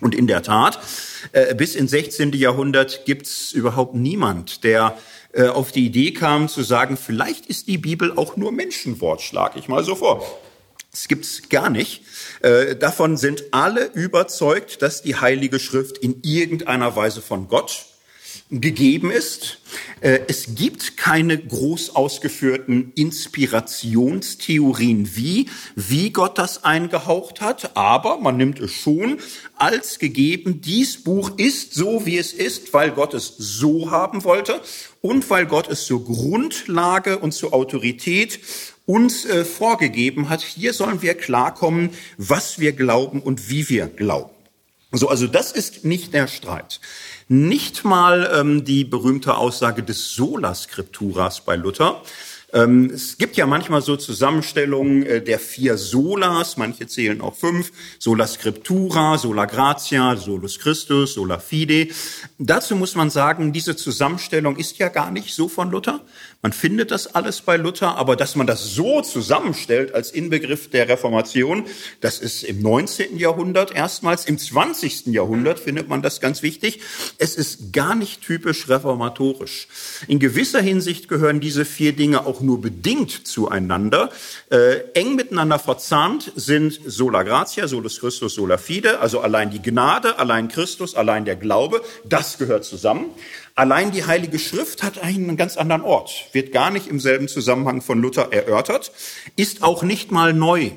Und 0.00 0.14
in 0.14 0.26
der 0.26 0.42
Tat, 0.42 0.78
äh, 1.32 1.54
bis 1.54 1.74
ins 1.74 1.90
16. 1.90 2.32
Jahrhundert 2.32 3.04
gibt's 3.04 3.52
überhaupt 3.52 3.94
niemand, 3.94 4.62
der 4.64 4.96
äh, 5.32 5.48
auf 5.48 5.72
die 5.72 5.86
Idee 5.86 6.12
kam 6.12 6.48
zu 6.48 6.62
sagen, 6.62 6.96
vielleicht 6.96 7.46
ist 7.46 7.68
die 7.68 7.78
Bibel 7.78 8.16
auch 8.16 8.36
nur 8.36 8.52
Menschenwort, 8.52 9.22
schlage 9.22 9.58
ich 9.58 9.68
mal 9.68 9.84
so 9.84 9.94
vor. 9.94 10.24
Das 10.90 11.08
gibt's 11.08 11.48
gar 11.48 11.70
nicht. 11.70 12.02
Äh, 12.40 12.76
davon 12.76 13.16
sind 13.16 13.44
alle 13.52 13.86
überzeugt, 13.86 14.82
dass 14.82 15.00
die 15.02 15.16
Heilige 15.16 15.58
Schrift 15.58 15.96
in 15.98 16.20
irgendeiner 16.22 16.94
Weise 16.96 17.22
von 17.22 17.48
Gott 17.48 17.86
gegeben 18.50 19.10
ist. 19.10 19.58
Äh, 20.00 20.20
es 20.28 20.54
gibt 20.54 20.96
keine 20.96 21.36
groß 21.36 21.94
ausgeführten 21.94 22.92
Inspirationstheorien, 22.94 25.14
wie, 25.16 25.50
wie 25.76 26.08
Gott 26.10 26.38
das 26.38 26.64
eingehaucht 26.64 27.42
hat, 27.42 27.76
aber 27.76 28.16
man 28.18 28.38
nimmt 28.38 28.60
es 28.60 28.72
schon 28.72 29.18
als 29.56 29.98
gegeben. 29.98 30.62
Dies 30.62 31.02
Buch 31.02 31.32
ist 31.36 31.74
so, 31.74 32.06
wie 32.06 32.16
es 32.16 32.32
ist, 32.32 32.72
weil 32.72 32.92
Gott 32.92 33.12
es 33.12 33.34
so 33.36 33.90
haben 33.90 34.24
wollte 34.24 34.62
und 35.02 35.28
weil 35.28 35.44
Gott 35.46 35.68
es 35.68 35.84
zur 35.84 36.02
Grundlage 36.04 37.18
und 37.18 37.32
zur 37.32 37.52
Autorität 37.52 38.40
uns 38.88 39.26
äh, 39.26 39.44
vorgegeben 39.44 40.30
hat. 40.30 40.40
Hier 40.40 40.72
sollen 40.72 41.02
wir 41.02 41.12
klarkommen, 41.12 41.90
was 42.16 42.58
wir 42.58 42.72
glauben 42.72 43.20
und 43.20 43.50
wie 43.50 43.68
wir 43.68 43.86
glauben. 43.86 44.30
So, 44.92 45.10
also 45.10 45.26
das 45.26 45.52
ist 45.52 45.84
nicht 45.84 46.14
der 46.14 46.26
Streit. 46.26 46.80
Nicht 47.28 47.84
mal 47.84 48.30
ähm, 48.34 48.64
die 48.64 48.84
berühmte 48.84 49.36
Aussage 49.36 49.82
des 49.82 50.14
Sola 50.14 50.54
Scripturas 50.54 51.42
bei 51.42 51.56
Luther, 51.56 52.02
es 52.50 53.18
gibt 53.18 53.36
ja 53.36 53.46
manchmal 53.46 53.82
so 53.82 53.96
Zusammenstellungen 53.96 55.02
äh, 55.04 55.20
der 55.20 55.38
vier 55.38 55.76
Solas, 55.76 56.56
manche 56.56 56.86
zählen 56.86 57.20
auch 57.20 57.36
fünf, 57.36 57.72
Sola 57.98 58.26
Scriptura, 58.26 59.18
Sola 59.18 59.44
Gratia, 59.44 60.16
Solus 60.16 60.58
Christus, 60.58 61.12
Sola 61.12 61.40
Fide. 61.40 61.88
Dazu 62.38 62.74
muss 62.74 62.94
man 62.94 63.10
sagen, 63.10 63.52
diese 63.52 63.76
Zusammenstellung 63.76 64.56
ist 64.56 64.78
ja 64.78 64.88
gar 64.88 65.10
nicht 65.10 65.34
so 65.34 65.48
von 65.48 65.70
Luther. 65.70 66.00
Man 66.40 66.52
findet 66.52 66.90
das 66.90 67.14
alles 67.14 67.40
bei 67.42 67.56
Luther, 67.56 67.96
aber 67.96 68.16
dass 68.16 68.36
man 68.36 68.46
das 68.46 68.64
so 68.70 69.02
zusammenstellt 69.02 69.92
als 69.92 70.12
Inbegriff 70.12 70.70
der 70.70 70.88
Reformation, 70.88 71.66
das 72.00 72.18
ist 72.20 72.44
im 72.44 72.62
19. 72.62 73.18
Jahrhundert 73.18 73.74
erstmals. 73.74 74.24
Im 74.24 74.38
20. 74.38 75.08
Jahrhundert 75.08 75.58
findet 75.58 75.88
man 75.88 76.00
das 76.00 76.20
ganz 76.20 76.42
wichtig. 76.42 76.80
Es 77.18 77.34
ist 77.34 77.72
gar 77.72 77.94
nicht 77.94 78.22
typisch 78.22 78.68
reformatorisch. 78.68 79.66
In 80.06 80.18
gewisser 80.18 80.62
Hinsicht 80.62 81.08
gehören 81.08 81.40
diese 81.40 81.64
vier 81.64 81.92
Dinge 81.92 82.24
auch 82.24 82.37
nur 82.40 82.60
bedingt 82.60 83.26
zueinander. 83.26 84.10
Äh, 84.50 84.80
eng 84.94 85.16
miteinander 85.16 85.58
verzahnt 85.58 86.32
sind 86.36 86.80
Sola 86.86 87.22
Gratia, 87.22 87.68
Solus 87.68 88.00
Christus, 88.00 88.34
Sola 88.34 88.58
Fide, 88.58 89.00
also 89.00 89.20
allein 89.20 89.50
die 89.50 89.62
Gnade, 89.62 90.18
allein 90.18 90.48
Christus, 90.48 90.94
allein 90.94 91.24
der 91.24 91.36
Glaube, 91.36 91.82
das 92.04 92.38
gehört 92.38 92.64
zusammen. 92.64 93.06
Allein 93.54 93.90
die 93.90 94.04
Heilige 94.04 94.38
Schrift 94.38 94.82
hat 94.82 95.02
einen 95.02 95.36
ganz 95.36 95.56
anderen 95.56 95.82
Ort, 95.82 96.28
wird 96.32 96.52
gar 96.52 96.70
nicht 96.70 96.86
im 96.86 97.00
selben 97.00 97.26
Zusammenhang 97.26 97.82
von 97.82 98.00
Luther 98.00 98.32
erörtert, 98.32 98.92
ist 99.34 99.62
auch 99.62 99.82
nicht 99.82 100.12
mal 100.12 100.32
neu. 100.32 100.70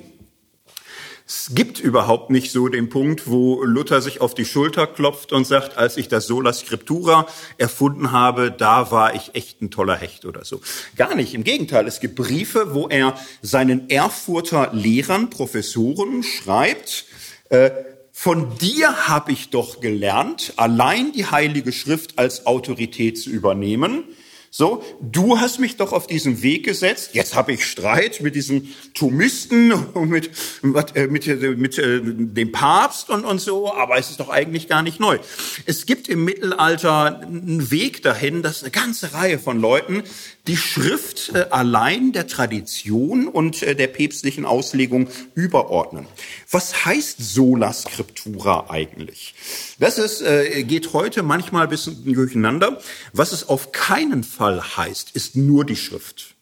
Es 1.25 1.51
gibt 1.53 1.79
überhaupt 1.79 2.29
nicht 2.29 2.51
so 2.51 2.67
den 2.67 2.89
Punkt, 2.89 3.29
wo 3.29 3.63
Luther 3.63 4.01
sich 4.01 4.21
auf 4.21 4.33
die 4.33 4.45
Schulter 4.45 4.87
klopft 4.87 5.31
und 5.31 5.45
sagt, 5.45 5.77
als 5.77 5.97
ich 5.97 6.07
das 6.07 6.27
Sola 6.27 6.51
Scriptura 6.53 7.27
erfunden 7.57 8.11
habe, 8.11 8.51
da 8.51 8.91
war 8.91 9.15
ich 9.15 9.33
echt 9.33 9.61
ein 9.61 9.71
toller 9.71 9.95
Hecht 9.95 10.25
oder 10.25 10.43
so. 10.43 10.61
Gar 10.95 11.15
nicht. 11.15 11.33
Im 11.33 11.43
Gegenteil, 11.43 11.87
es 11.87 11.99
gibt 11.99 12.15
Briefe, 12.15 12.73
wo 12.73 12.87
er 12.87 13.15
seinen 13.41 13.89
Erfurter 13.89 14.71
Lehrern, 14.73 15.29
Professoren 15.29 16.23
schreibt, 16.23 17.05
äh, 17.49 17.71
von 18.11 18.57
dir 18.57 19.07
habe 19.07 19.31
ich 19.31 19.49
doch 19.49 19.79
gelernt, 19.79 20.53
allein 20.57 21.11
die 21.11 21.25
Heilige 21.25 21.71
Schrift 21.71 22.19
als 22.19 22.45
Autorität 22.45 23.17
zu 23.17 23.29
übernehmen. 23.29 24.03
So, 24.53 24.83
du 24.99 25.39
hast 25.39 25.59
mich 25.59 25.77
doch 25.77 25.93
auf 25.93 26.07
diesen 26.07 26.41
Weg 26.41 26.65
gesetzt. 26.65 27.11
Jetzt 27.13 27.35
habe 27.35 27.53
ich 27.53 27.65
Streit 27.65 28.19
mit 28.19 28.35
diesen 28.35 28.75
Thomisten 28.93 29.71
und 29.93 30.09
mit, 30.09 30.29
mit, 30.61 30.93
äh, 30.97 31.07
mit, 31.07 31.25
äh, 31.25 31.35
mit 31.55 31.77
äh, 31.77 32.01
dem 32.03 32.51
Papst 32.51 33.09
und, 33.09 33.23
und 33.23 33.39
so, 33.39 33.73
aber 33.73 33.97
es 33.97 34.09
ist 34.09 34.19
doch 34.19 34.27
eigentlich 34.27 34.67
gar 34.67 34.83
nicht 34.83 34.99
neu. 34.99 35.19
Es 35.67 35.85
gibt 35.85 36.09
im 36.09 36.25
Mittelalter 36.25 37.21
einen 37.21 37.71
Weg 37.71 38.03
dahin, 38.03 38.41
dass 38.43 38.61
eine 38.61 38.71
ganze 38.71 39.13
Reihe 39.13 39.39
von 39.39 39.61
Leuten 39.61 40.03
die 40.47 40.57
Schrift 40.57 41.33
allein 41.51 42.13
der 42.13 42.25
Tradition 42.25 43.27
und 43.27 43.61
der 43.61 43.87
päpstlichen 43.87 44.43
Auslegung 44.43 45.07
überordnen. 45.35 46.07
Was 46.49 46.83
heißt 46.83 47.17
sola 47.19 47.71
scriptura 47.71 48.65
eigentlich? 48.67 49.35
Das 49.77 49.99
ist, 49.99 50.23
geht 50.67 50.93
heute 50.93 51.21
manchmal 51.21 51.65
ein 51.65 51.69
bisschen 51.69 52.11
durcheinander. 52.11 52.81
Was 53.13 53.33
es 53.33 53.47
auf 53.49 53.71
keinen 53.71 54.23
Fall 54.23 54.40
heißt, 54.41 55.15
ist 55.15 55.35
nur 55.35 55.65
die 55.65 55.75
Schrift. 55.75 56.35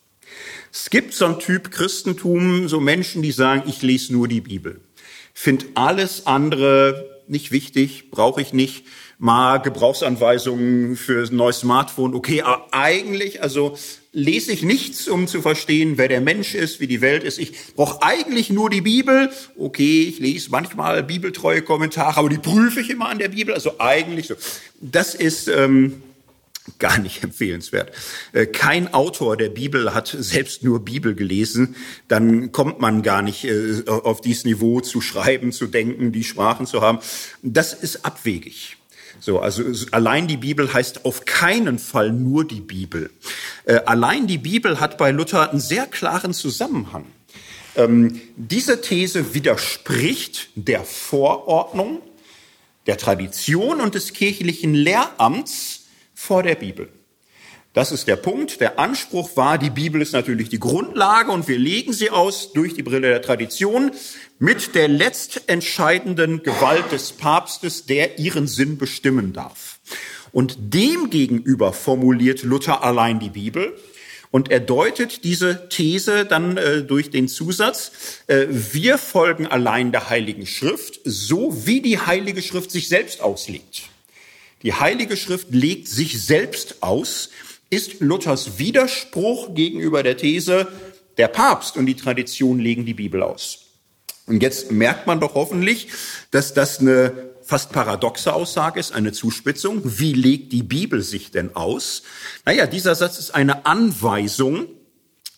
Es 0.72 0.89
gibt 0.89 1.13
so 1.13 1.25
einen 1.25 1.39
Typ 1.39 1.72
Christentum, 1.72 2.68
so 2.70 2.79
Menschen, 2.79 3.22
die 3.22 3.32
sagen, 3.32 3.63
ich 3.68 3.82
lese 3.82 4.13
nur 4.13 4.27
die 4.27 4.41
Bibel. 4.41 4.82
Find 5.34 5.65
alles 5.75 6.25
andere 6.25 7.20
nicht 7.27 7.51
wichtig, 7.51 8.10
brauche 8.12 8.41
ich 8.41 8.53
nicht 8.53 8.86
mal 9.20 9.58
Gebrauchsanweisungen 9.58 10.96
für 10.96 11.27
ein 11.27 11.36
neues 11.36 11.60
Smartphone. 11.60 12.15
Okay, 12.15 12.41
aber 12.41 12.68
eigentlich, 12.72 13.44
also 13.44 13.77
lese 14.12 14.51
ich 14.51 14.63
nichts, 14.63 15.08
um 15.08 15.27
zu 15.27 15.41
verstehen, 15.41 15.98
wer 15.98 16.08
der 16.08 16.22
Mensch 16.22 16.56
ist, 16.56 16.79
wie 16.79 16.88
die 16.88 17.01
Welt 17.01 17.24
ist. 17.24 17.38
Ich 17.38 17.75
brauche 17.75 18.01
eigentlich 18.01 18.50
nur 18.50 18.70
die 18.70 18.82
Bibel. 18.82 19.29
Okay, 19.58 20.03
ich 20.03 20.20
lese 20.20 20.50
manchmal 20.50 21.03
bibeltreue 21.03 21.62
Kommentare, 21.62 22.18
aber 22.18 22.29
die 22.29 22.38
prüfe 22.38 22.82
ich 22.82 22.89
immer 22.89 23.10
an 23.10 23.20
der 23.20 23.29
Bibel. 23.29 23.53
Also 23.53 23.79
eigentlich 23.79 24.27
so. 24.27 24.36
Das 24.82 25.13
ist 25.13 25.48
ähm, 25.48 26.01
gar 26.77 26.99
nicht 26.99 27.23
empfehlenswert. 27.23 27.91
Äh, 28.33 28.45
kein 28.45 28.93
Autor 28.93 29.38
der 29.38 29.49
Bibel 29.49 29.93
hat 29.93 30.15
selbst 30.17 30.63
nur 30.63 30.85
Bibel 30.85 31.15
gelesen. 31.15 31.75
Dann 32.07 32.51
kommt 32.51 32.79
man 32.79 33.01
gar 33.01 33.21
nicht 33.21 33.45
äh, 33.45 33.83
auf 33.88 34.21
dieses 34.21 34.45
Niveau 34.45 34.81
zu 34.81 35.01
schreiben, 35.01 35.51
zu 35.51 35.67
denken, 35.67 36.11
die 36.11 36.23
Sprachen 36.23 36.65
zu 36.65 36.81
haben. 36.81 36.99
Das 37.41 37.73
ist 37.73 38.05
abwegig. 38.05 38.77
So, 39.19 39.39
also 39.39 39.63
allein 39.91 40.27
die 40.27 40.38
Bibel 40.38 40.71
heißt 40.71 41.05
auf 41.05 41.25
keinen 41.25 41.79
Fall 41.79 42.11
nur 42.11 42.45
die 42.45 42.61
Bibel. 42.61 43.09
Äh, 43.65 43.79
allein 43.85 44.27
die 44.27 44.38
Bibel 44.38 44.79
hat 44.79 44.97
bei 44.97 45.11
Luther 45.11 45.49
einen 45.49 45.59
sehr 45.59 45.88
klaren 45.88 46.33
Zusammenhang. 46.33 47.05
Ähm, 47.75 48.21
diese 48.35 48.81
These 48.81 49.33
widerspricht 49.33 50.49
der 50.55 50.83
Vorordnung, 50.83 52.01
der 52.88 52.97
Tradition 52.97 53.81
und 53.81 53.95
des 53.95 54.13
kirchlichen 54.13 54.73
Lehramts 54.73 55.78
vor 56.19 56.43
der 56.43 56.55
Bibel. 56.55 56.89
Das 57.73 57.93
ist 57.93 58.09
der 58.09 58.17
Punkt. 58.17 58.59
Der 58.59 58.77
Anspruch 58.77 59.38
war, 59.38 59.57
die 59.57 59.69
Bibel 59.69 60.01
ist 60.01 60.11
natürlich 60.11 60.49
die 60.49 60.59
Grundlage 60.59 61.31
und 61.31 61.47
wir 61.47 61.57
legen 61.57 61.93
sie 61.93 62.09
aus 62.09 62.51
durch 62.51 62.73
die 62.73 62.83
Brille 62.83 63.07
der 63.07 63.21
Tradition 63.21 63.91
mit 64.38 64.75
der 64.75 64.89
letztentscheidenden 64.89 66.43
Gewalt 66.43 66.91
des 66.91 67.13
Papstes, 67.13 67.85
der 67.85 68.19
ihren 68.19 68.47
Sinn 68.47 68.77
bestimmen 68.77 69.31
darf. 69.31 69.79
Und 70.33 70.57
dem 70.73 71.09
gegenüber 71.09 71.71
formuliert 71.71 72.43
Luther 72.43 72.83
allein 72.83 73.19
die 73.19 73.29
Bibel. 73.29 73.77
Und 74.29 74.51
er 74.51 74.59
deutet 74.59 75.23
diese 75.23 75.69
These 75.69 76.25
dann 76.25 76.57
äh, 76.57 76.83
durch 76.83 77.11
den 77.11 77.29
Zusatz, 77.29 77.91
äh, 78.27 78.45
wir 78.49 78.97
folgen 78.97 79.47
allein 79.47 79.91
der 79.91 80.09
Heiligen 80.09 80.45
Schrift, 80.45 80.99
so 81.05 81.65
wie 81.65 81.81
die 81.81 81.97
Heilige 81.97 82.41
Schrift 82.41 82.71
sich 82.71 82.89
selbst 82.89 83.21
auslegt. 83.21 83.88
Die 84.63 84.73
Heilige 84.73 85.15
Schrift 85.15 85.47
legt 85.51 85.87
sich 85.87 86.21
selbst 86.21 86.81
aus, 86.81 87.29
ist 87.69 88.01
Luthers 88.01 88.59
Widerspruch 88.59 89.53
gegenüber 89.55 90.03
der 90.03 90.17
These, 90.17 90.67
der 91.17 91.27
Papst 91.27 91.77
und 91.77 91.85
die 91.85 91.95
Tradition 91.95 92.59
legen 92.59 92.85
die 92.85 92.93
Bibel 92.93 93.23
aus. 93.23 93.65
Und 94.25 94.43
jetzt 94.43 94.71
merkt 94.71 95.07
man 95.07 95.19
doch 95.19 95.33
hoffentlich, 95.33 95.87
dass 96.31 96.53
das 96.53 96.79
eine 96.79 97.29
fast 97.41 97.71
paradoxe 97.71 98.31
Aussage 98.31 98.79
ist, 98.79 98.91
eine 98.91 99.11
Zuspitzung. 99.11 99.81
Wie 99.83 100.13
legt 100.13 100.53
die 100.53 100.61
Bibel 100.61 101.01
sich 101.01 101.31
denn 101.31 101.55
aus? 101.55 102.03
Naja, 102.45 102.67
dieser 102.67 102.93
Satz 102.93 103.17
ist 103.17 103.33
eine 103.33 103.65
Anweisung, 103.65 104.67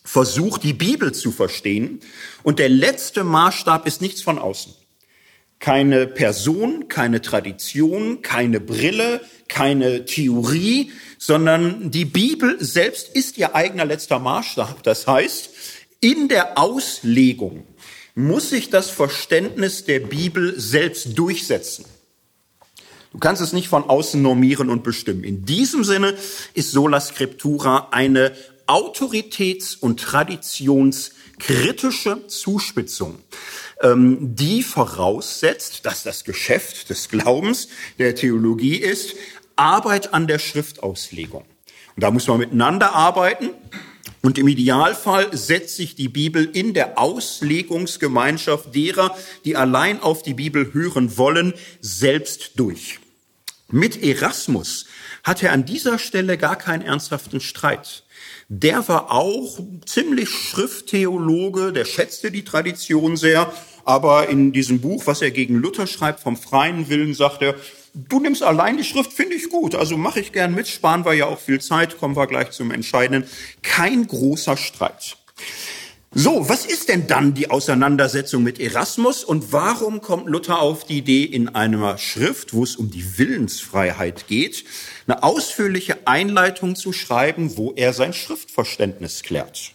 versucht 0.04 0.62
die 0.62 0.74
Bibel 0.74 1.12
zu 1.12 1.32
verstehen. 1.32 2.00
Und 2.42 2.58
der 2.58 2.68
letzte 2.68 3.24
Maßstab 3.24 3.86
ist 3.86 4.02
nichts 4.02 4.20
von 4.20 4.38
außen. 4.38 4.74
Keine 5.62 6.06
Person, 6.08 6.88
keine 6.88 7.22
Tradition, 7.22 8.20
keine 8.20 8.58
Brille, 8.58 9.20
keine 9.46 10.06
Theorie, 10.06 10.90
sondern 11.18 11.92
die 11.92 12.04
Bibel 12.04 12.56
selbst 12.58 13.10
ist 13.10 13.38
ihr 13.38 13.54
eigener 13.54 13.84
letzter 13.84 14.18
Maßstab. 14.18 14.82
Das 14.82 15.06
heißt, 15.06 15.50
in 16.00 16.26
der 16.26 16.58
Auslegung 16.58 17.64
muss 18.16 18.50
sich 18.50 18.70
das 18.70 18.90
Verständnis 18.90 19.84
der 19.84 20.00
Bibel 20.00 20.58
selbst 20.58 21.16
durchsetzen. 21.16 21.84
Du 23.12 23.18
kannst 23.18 23.40
es 23.40 23.52
nicht 23.52 23.68
von 23.68 23.84
außen 23.84 24.20
normieren 24.20 24.68
und 24.68 24.82
bestimmen. 24.82 25.22
In 25.22 25.44
diesem 25.44 25.84
Sinne 25.84 26.16
ist 26.54 26.72
Sola 26.72 27.00
Scriptura 27.00 27.90
eine 27.92 28.32
autoritäts- 28.66 29.78
und 29.78 30.00
traditionskritische 30.00 32.26
Zuspitzung, 32.26 33.20
die 33.84 34.62
voraussetzt, 34.62 35.84
dass 35.84 36.04
das 36.04 36.24
Geschäft 36.24 36.90
des 36.90 37.08
Glaubens, 37.08 37.68
der 37.98 38.14
Theologie 38.14 38.76
ist, 38.76 39.16
Arbeit 39.56 40.14
an 40.14 40.26
der 40.26 40.38
Schriftauslegung. 40.38 41.44
Und 41.96 42.02
da 42.02 42.10
muss 42.10 42.26
man 42.26 42.38
miteinander 42.38 42.94
arbeiten. 42.94 43.50
Und 44.22 44.38
im 44.38 44.46
Idealfall 44.46 45.36
setzt 45.36 45.76
sich 45.76 45.96
die 45.96 46.08
Bibel 46.08 46.44
in 46.44 46.74
der 46.74 46.96
Auslegungsgemeinschaft 46.96 48.72
derer, 48.72 49.16
die 49.44 49.56
allein 49.56 50.00
auf 50.00 50.22
die 50.22 50.34
Bibel 50.34 50.72
hören 50.72 51.16
wollen, 51.18 51.54
selbst 51.80 52.52
durch. 52.54 53.00
Mit 53.68 54.00
Erasmus 54.02 54.86
hat 55.24 55.42
er 55.42 55.52
an 55.52 55.64
dieser 55.64 55.98
Stelle 55.98 56.38
gar 56.38 56.56
keinen 56.56 56.82
ernsthaften 56.82 57.40
Streit. 57.40 58.04
Der 58.48 58.86
war 58.86 59.10
auch 59.10 59.58
ziemlich 59.86 60.28
Schrifttheologe, 60.28 61.72
der 61.72 61.84
schätzte 61.84 62.30
die 62.30 62.44
Tradition 62.44 63.16
sehr, 63.16 63.52
aber 63.84 64.28
in 64.28 64.52
diesem 64.52 64.80
Buch, 64.80 65.06
was 65.06 65.22
er 65.22 65.30
gegen 65.30 65.56
Luther 65.56 65.86
schreibt, 65.86 66.20
vom 66.20 66.36
freien 66.36 66.88
Willen, 66.88 67.14
sagt 67.14 67.42
er, 67.42 67.54
du 67.94 68.20
nimmst 68.20 68.42
allein 68.42 68.76
die 68.76 68.84
Schrift, 68.84 69.12
finde 69.12 69.34
ich 69.34 69.48
gut, 69.48 69.74
also 69.74 69.96
mache 69.96 70.20
ich 70.20 70.32
gern 70.32 70.54
mit, 70.54 70.68
sparen 70.68 71.04
wir 71.04 71.14
ja 71.14 71.26
auch 71.26 71.38
viel 71.38 71.60
Zeit, 71.60 71.98
kommen 71.98 72.16
wir 72.16 72.26
gleich 72.26 72.50
zum 72.50 72.70
Entscheidenden. 72.70 73.28
Kein 73.62 74.06
großer 74.06 74.56
Streit. 74.56 75.16
So, 76.14 76.46
was 76.46 76.66
ist 76.66 76.90
denn 76.90 77.06
dann 77.06 77.32
die 77.32 77.50
Auseinandersetzung 77.50 78.42
mit 78.42 78.60
Erasmus 78.60 79.24
und 79.24 79.50
warum 79.50 80.02
kommt 80.02 80.28
Luther 80.28 80.60
auf 80.60 80.84
die 80.84 80.98
Idee, 80.98 81.24
in 81.24 81.48
einer 81.48 81.96
Schrift, 81.96 82.52
wo 82.52 82.64
es 82.64 82.76
um 82.76 82.90
die 82.90 83.16
Willensfreiheit 83.16 84.26
geht, 84.28 84.64
eine 85.06 85.22
ausführliche 85.22 86.06
Einleitung 86.06 86.76
zu 86.76 86.92
schreiben, 86.92 87.56
wo 87.56 87.72
er 87.72 87.94
sein 87.94 88.12
Schriftverständnis 88.12 89.22
klärt? 89.22 89.72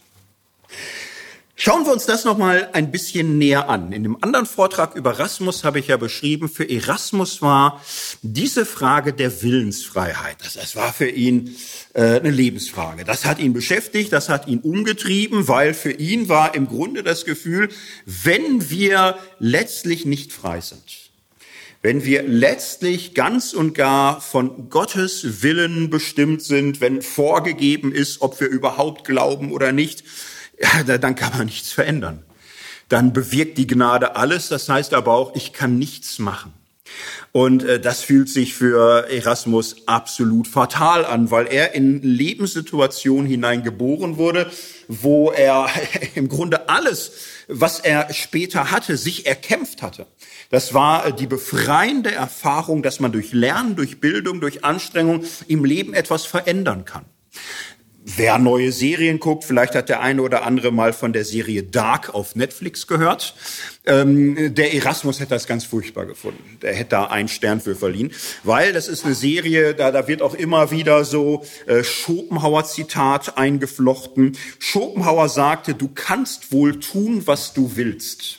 Schauen 1.60 1.86
wir 1.86 1.92
uns 1.92 2.06
das 2.06 2.24
noch 2.24 2.38
mal 2.38 2.68
ein 2.72 2.92
bisschen 2.92 3.36
näher 3.36 3.68
an. 3.68 3.90
In 3.90 4.04
dem 4.04 4.22
anderen 4.22 4.46
Vortrag 4.46 4.94
über 4.94 5.14
Erasmus 5.14 5.64
habe 5.64 5.80
ich 5.80 5.88
ja 5.88 5.96
beschrieben, 5.96 6.48
für 6.48 6.70
Erasmus 6.70 7.42
war 7.42 7.82
diese 8.22 8.64
Frage 8.64 9.12
der 9.12 9.42
Willensfreiheit, 9.42 10.36
das, 10.40 10.54
das 10.54 10.76
war 10.76 10.92
für 10.92 11.08
ihn 11.08 11.56
äh, 11.94 12.20
eine 12.20 12.30
Lebensfrage. 12.30 13.04
Das 13.04 13.24
hat 13.24 13.40
ihn 13.40 13.54
beschäftigt, 13.54 14.12
das 14.12 14.28
hat 14.28 14.46
ihn 14.46 14.60
umgetrieben, 14.60 15.48
weil 15.48 15.74
für 15.74 15.90
ihn 15.90 16.28
war 16.28 16.54
im 16.54 16.68
Grunde 16.68 17.02
das 17.02 17.24
Gefühl, 17.24 17.70
wenn 18.06 18.70
wir 18.70 19.18
letztlich 19.40 20.06
nicht 20.06 20.32
frei 20.32 20.60
sind, 20.60 21.10
wenn 21.82 22.04
wir 22.04 22.22
letztlich 22.22 23.14
ganz 23.14 23.52
und 23.52 23.74
gar 23.74 24.20
von 24.20 24.70
Gottes 24.70 25.42
Willen 25.42 25.90
bestimmt 25.90 26.40
sind, 26.40 26.80
wenn 26.80 27.02
vorgegeben 27.02 27.90
ist, 27.90 28.20
ob 28.20 28.40
wir 28.40 28.46
überhaupt 28.46 29.04
glauben 29.04 29.50
oder 29.50 29.72
nicht, 29.72 30.04
ja, 30.60 30.98
dann 30.98 31.14
kann 31.14 31.36
man 31.36 31.46
nichts 31.46 31.72
verändern. 31.72 32.24
Dann 32.88 33.12
bewirkt 33.12 33.58
die 33.58 33.66
Gnade 33.66 34.16
alles, 34.16 34.48
das 34.48 34.68
heißt 34.68 34.94
aber 34.94 35.12
auch, 35.12 35.34
ich 35.34 35.52
kann 35.52 35.78
nichts 35.78 36.18
machen. 36.18 36.52
Und 37.32 37.62
äh, 37.62 37.78
das 37.78 38.02
fühlt 38.02 38.28
sich 38.28 38.54
für 38.54 39.08
Erasmus 39.10 39.86
absolut 39.86 40.48
fatal 40.48 41.04
an, 41.04 41.30
weil 41.30 41.46
er 41.46 41.74
in 41.74 42.02
Lebenssituationen 42.02 43.26
hineingeboren 43.26 44.16
wurde, 44.16 44.50
wo 44.88 45.30
er 45.30 45.68
im 46.14 46.28
Grunde 46.28 46.68
alles, 46.68 47.12
was 47.46 47.80
er 47.80 48.12
später 48.14 48.70
hatte, 48.70 48.96
sich 48.96 49.26
erkämpft 49.26 49.82
hatte. 49.82 50.06
Das 50.50 50.72
war 50.72 51.06
äh, 51.06 51.12
die 51.12 51.26
befreiende 51.26 52.12
Erfahrung, 52.12 52.82
dass 52.82 53.00
man 53.00 53.12
durch 53.12 53.32
Lernen, 53.32 53.76
durch 53.76 54.00
Bildung, 54.00 54.40
durch 54.40 54.64
Anstrengung 54.64 55.24
im 55.46 55.64
Leben 55.64 55.92
etwas 55.94 56.24
verändern 56.24 56.84
kann. 56.86 57.04
Wer 58.16 58.38
neue 58.38 58.72
Serien 58.72 59.20
guckt, 59.20 59.44
vielleicht 59.44 59.74
hat 59.74 59.90
der 59.90 60.00
eine 60.00 60.22
oder 60.22 60.44
andere 60.44 60.72
mal 60.72 60.94
von 60.94 61.12
der 61.12 61.26
Serie 61.26 61.62
Dark 61.62 62.14
auf 62.14 62.36
Netflix 62.36 62.86
gehört. 62.86 63.34
Ähm, 63.84 64.54
der 64.54 64.72
Erasmus 64.72 65.20
hätte 65.20 65.34
das 65.34 65.46
ganz 65.46 65.64
furchtbar 65.64 66.06
gefunden. 66.06 66.58
Der 66.62 66.74
hätte 66.74 66.90
da 66.90 67.04
einen 67.04 67.28
Stern 67.28 67.60
für 67.60 67.76
verliehen, 67.76 68.10
weil 68.44 68.72
das 68.72 68.88
ist 68.88 69.04
eine 69.04 69.14
Serie, 69.14 69.74
da, 69.74 69.90
da 69.90 70.08
wird 70.08 70.22
auch 70.22 70.32
immer 70.32 70.70
wieder 70.70 71.04
so 71.04 71.44
äh, 71.66 71.84
Schopenhauer-Zitat 71.84 73.36
eingeflochten. 73.36 74.38
Schopenhauer 74.58 75.28
sagte, 75.28 75.74
du 75.74 75.88
kannst 75.88 76.50
wohl 76.50 76.80
tun, 76.80 77.26
was 77.26 77.52
du 77.52 77.76
willst, 77.76 78.38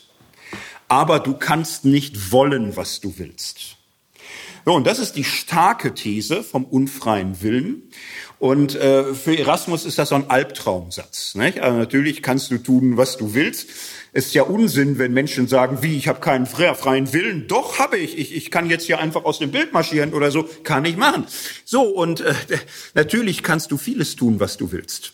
aber 0.87 1.19
du 1.19 1.35
kannst 1.37 1.85
nicht 1.85 2.31
wollen, 2.31 2.75
was 2.75 3.01
du 3.01 3.13
willst. 3.17 3.78
So, 4.69 4.75
und 4.75 4.85
das 4.85 4.99
ist 4.99 5.15
die 5.15 5.23
starke 5.23 5.95
These 5.95 6.43
vom 6.43 6.63
unfreien 6.63 7.41
Willen. 7.41 7.89
Und 8.37 8.75
äh, 8.75 9.15
für 9.15 9.35
Erasmus 9.35 9.83
ist 9.83 9.97
das 9.97 10.09
so 10.09 10.15
ein 10.15 10.29
Albtraumsatz. 10.29 11.33
Nicht? 11.33 11.59
Also 11.59 11.75
natürlich 11.75 12.21
kannst 12.21 12.51
du 12.51 12.59
tun, 12.59 12.95
was 12.95 13.17
du 13.17 13.33
willst. 13.33 13.67
Es 14.13 14.27
ist 14.27 14.35
ja 14.35 14.43
Unsinn, 14.43 14.99
wenn 14.99 15.11
Menschen 15.11 15.47
sagen, 15.47 15.79
wie, 15.81 15.97
ich 15.97 16.07
habe 16.07 16.19
keinen 16.19 16.45
freien 16.45 17.13
Willen. 17.13 17.47
Doch, 17.47 17.79
habe 17.79 17.97
ich. 17.97 18.15
ich. 18.15 18.35
Ich 18.35 18.51
kann 18.51 18.69
jetzt 18.69 18.85
hier 18.85 18.99
einfach 18.99 19.25
aus 19.25 19.39
dem 19.39 19.49
Bild 19.49 19.73
marschieren 19.73 20.13
oder 20.13 20.29
so. 20.29 20.47
Kann 20.63 20.85
ich 20.85 20.97
machen. 20.97 21.25
So, 21.65 21.81
und 21.81 22.21
äh, 22.21 22.35
natürlich 22.93 23.41
kannst 23.41 23.71
du 23.71 23.77
vieles 23.79 24.17
tun, 24.17 24.39
was 24.39 24.57
du 24.57 24.71
willst. 24.71 25.13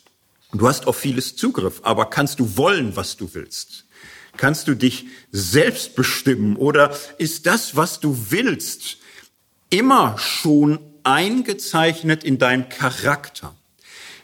Du 0.51 0.67
hast 0.67 0.85
auf 0.85 0.97
vieles 0.97 1.37
Zugriff, 1.37 1.79
aber 1.83 2.09
kannst 2.09 2.41
du 2.41 2.57
wollen, 2.57 2.97
was 2.97 3.15
du 3.15 3.29
willst? 3.31 3.85
Kannst 4.35 4.67
du 4.67 4.75
dich 4.75 5.05
selbst 5.31 5.95
bestimmen 5.95 6.57
oder 6.57 6.93
ist 7.19 7.45
das, 7.45 7.77
was 7.77 8.01
du 8.01 8.17
willst, 8.31 8.97
immer 9.69 10.17
schon 10.17 10.79
eingezeichnet 11.03 12.23
in 12.23 12.37
deinem 12.37 12.69
Charakter, 12.69 13.55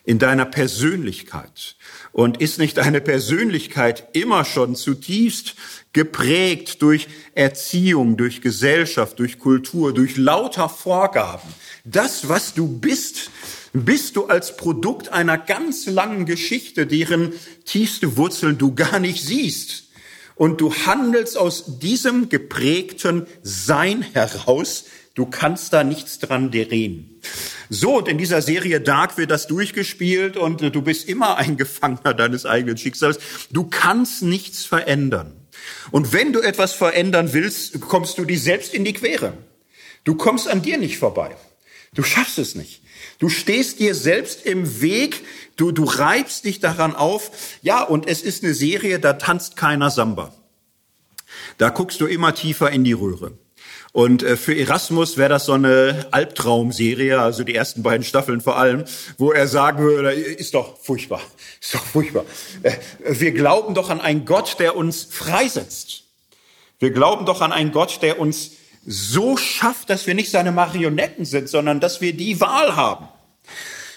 in 0.03 0.19
deiner 0.19 0.45
Persönlichkeit. 0.45 1.75
Und 2.11 2.41
ist 2.41 2.57
nicht 2.57 2.77
deine 2.77 2.99
Persönlichkeit 2.99 4.09
immer 4.13 4.43
schon 4.43 4.75
zutiefst 4.75 5.55
geprägt 5.93 6.81
durch 6.81 7.07
Erziehung, 7.35 8.17
durch 8.17 8.41
Gesellschaft, 8.41 9.19
durch 9.19 9.39
Kultur, 9.39 9.93
durch 9.93 10.17
lauter 10.17 10.67
Vorgaben? 10.67 11.47
Das, 11.85 12.27
was 12.27 12.53
du 12.53 12.67
bist, 12.67 13.29
bist 13.73 14.15
du 14.15 14.25
als 14.25 14.57
Produkt 14.57 15.09
einer 15.09 15.37
ganz 15.37 15.85
langen 15.85 16.25
Geschichte, 16.25 16.85
deren 16.85 17.33
tiefste 17.65 18.17
Wurzeln 18.17 18.57
du 18.57 18.75
gar 18.75 18.99
nicht 18.99 19.23
siehst. 19.23 19.85
Und 20.35 20.59
du 20.59 20.73
handelst 20.73 21.37
aus 21.37 21.79
diesem 21.79 22.29
geprägten 22.29 23.27
Sein 23.43 24.01
heraus, 24.01 24.85
Du 25.13 25.25
kannst 25.25 25.73
da 25.73 25.83
nichts 25.83 26.19
dran 26.19 26.51
drehen. 26.51 27.21
So, 27.69 27.97
und 27.97 28.07
in 28.07 28.17
dieser 28.17 28.41
Serie 28.41 28.79
Dark 28.79 29.17
wird 29.17 29.31
das 29.31 29.47
durchgespielt 29.47 30.37
und 30.37 30.61
du 30.61 30.81
bist 30.81 31.07
immer 31.07 31.37
ein 31.37 31.57
Gefangener 31.57 32.13
deines 32.13 32.45
eigenen 32.45 32.77
Schicksals. 32.77 33.19
Du 33.51 33.65
kannst 33.65 34.23
nichts 34.23 34.65
verändern. 34.65 35.35
Und 35.91 36.13
wenn 36.13 36.33
du 36.33 36.39
etwas 36.39 36.73
verändern 36.73 37.33
willst, 37.33 37.79
kommst 37.81 38.17
du 38.17 38.25
dir 38.25 38.39
selbst 38.39 38.73
in 38.73 38.85
die 38.85 38.93
Quere. 38.93 39.33
Du 40.03 40.15
kommst 40.15 40.47
an 40.47 40.61
dir 40.61 40.77
nicht 40.77 40.97
vorbei. 40.97 41.35
Du 41.93 42.03
schaffst 42.03 42.39
es 42.39 42.55
nicht. 42.55 42.81
Du 43.19 43.29
stehst 43.29 43.79
dir 43.79 43.93
selbst 43.95 44.45
im 44.45 44.81
Weg, 44.81 45.23
du, 45.55 45.71
du 45.71 45.83
reibst 45.83 46.45
dich 46.45 46.59
daran 46.59 46.95
auf. 46.95 47.31
Ja, 47.61 47.83
und 47.83 48.07
es 48.07 48.21
ist 48.21 48.43
eine 48.43 48.53
Serie, 48.53 48.99
da 48.99 49.13
tanzt 49.13 49.57
keiner 49.57 49.91
Samba. 49.91 50.33
Da 51.57 51.69
guckst 51.69 52.01
du 52.01 52.07
immer 52.07 52.33
tiefer 52.33 52.71
in 52.71 52.83
die 52.83 52.93
Röhre. 52.93 53.37
Und 53.91 54.23
äh, 54.23 54.37
für 54.37 54.55
Erasmus 54.55 55.17
wäre 55.17 55.29
das 55.29 55.45
so 55.45 55.53
eine 55.53 56.07
Albtraumserie, 56.11 57.19
also 57.19 57.43
die 57.43 57.55
ersten 57.55 57.83
beiden 57.83 58.05
Staffeln 58.05 58.39
vor 58.39 58.57
allem, 58.57 58.85
wo 59.17 59.31
er 59.31 59.47
sagen 59.47 59.79
würde, 59.79 60.13
ist 60.13 60.53
doch 60.53 60.77
furchtbar, 60.77 61.21
ist 61.59 61.73
doch 61.73 61.83
furchtbar. 61.83 62.25
Äh, 62.63 62.73
wir 63.03 63.33
glauben 63.33 63.73
doch 63.73 63.89
an 63.89 63.99
einen 63.99 64.25
Gott, 64.25 64.57
der 64.59 64.77
uns 64.77 65.03
freisetzt. 65.03 66.03
Wir 66.79 66.91
glauben 66.91 67.25
doch 67.25 67.41
an 67.41 67.51
einen 67.51 67.71
Gott, 67.71 68.01
der 68.01 68.19
uns 68.19 68.51
so 68.85 69.37
schafft, 69.37 69.89
dass 69.89 70.07
wir 70.07 70.15
nicht 70.15 70.31
seine 70.31 70.51
Marionetten 70.51 71.25
sind, 71.25 71.49
sondern 71.49 71.79
dass 71.79 72.01
wir 72.01 72.13
die 72.13 72.39
Wahl 72.39 72.75
haben. 72.75 73.07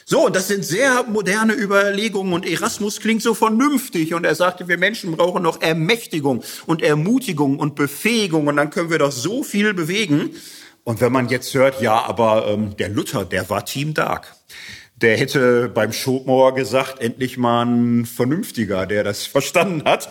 So, 0.06 0.26
und 0.26 0.36
das 0.36 0.48
sind 0.48 0.64
sehr 0.64 1.04
moderne 1.04 1.54
Überlegungen 1.54 2.34
und 2.34 2.46
Erasmus 2.46 3.00
klingt 3.00 3.22
so 3.22 3.32
vernünftig 3.32 4.12
und 4.12 4.24
er 4.24 4.34
sagte, 4.34 4.68
wir 4.68 4.76
Menschen 4.76 5.16
brauchen 5.16 5.42
noch 5.42 5.62
Ermächtigung 5.62 6.44
und 6.66 6.82
Ermutigung 6.82 7.58
und 7.58 7.74
Befähigung 7.74 8.46
und 8.46 8.56
dann 8.56 8.68
können 8.68 8.90
wir 8.90 8.98
doch 8.98 9.12
so 9.12 9.42
viel 9.42 9.72
bewegen. 9.72 10.30
Und 10.84 11.00
wenn 11.00 11.12
man 11.12 11.30
jetzt 11.30 11.54
hört, 11.54 11.80
ja, 11.80 12.04
aber 12.04 12.46
ähm, 12.48 12.76
der 12.76 12.90
Luther, 12.90 13.24
der 13.24 13.48
war 13.48 13.64
Team 13.64 13.94
Dark. 13.94 14.34
Der 14.96 15.16
hätte 15.16 15.68
beim 15.68 15.92
Schopenhauer 15.92 16.54
gesagt, 16.54 17.00
endlich 17.00 17.37
mal 17.37 17.64
ein 17.66 18.07
Vernünftiger, 18.07 18.87
der 18.87 19.04
das 19.04 19.26
verstanden 19.26 19.85
hat 19.85 20.09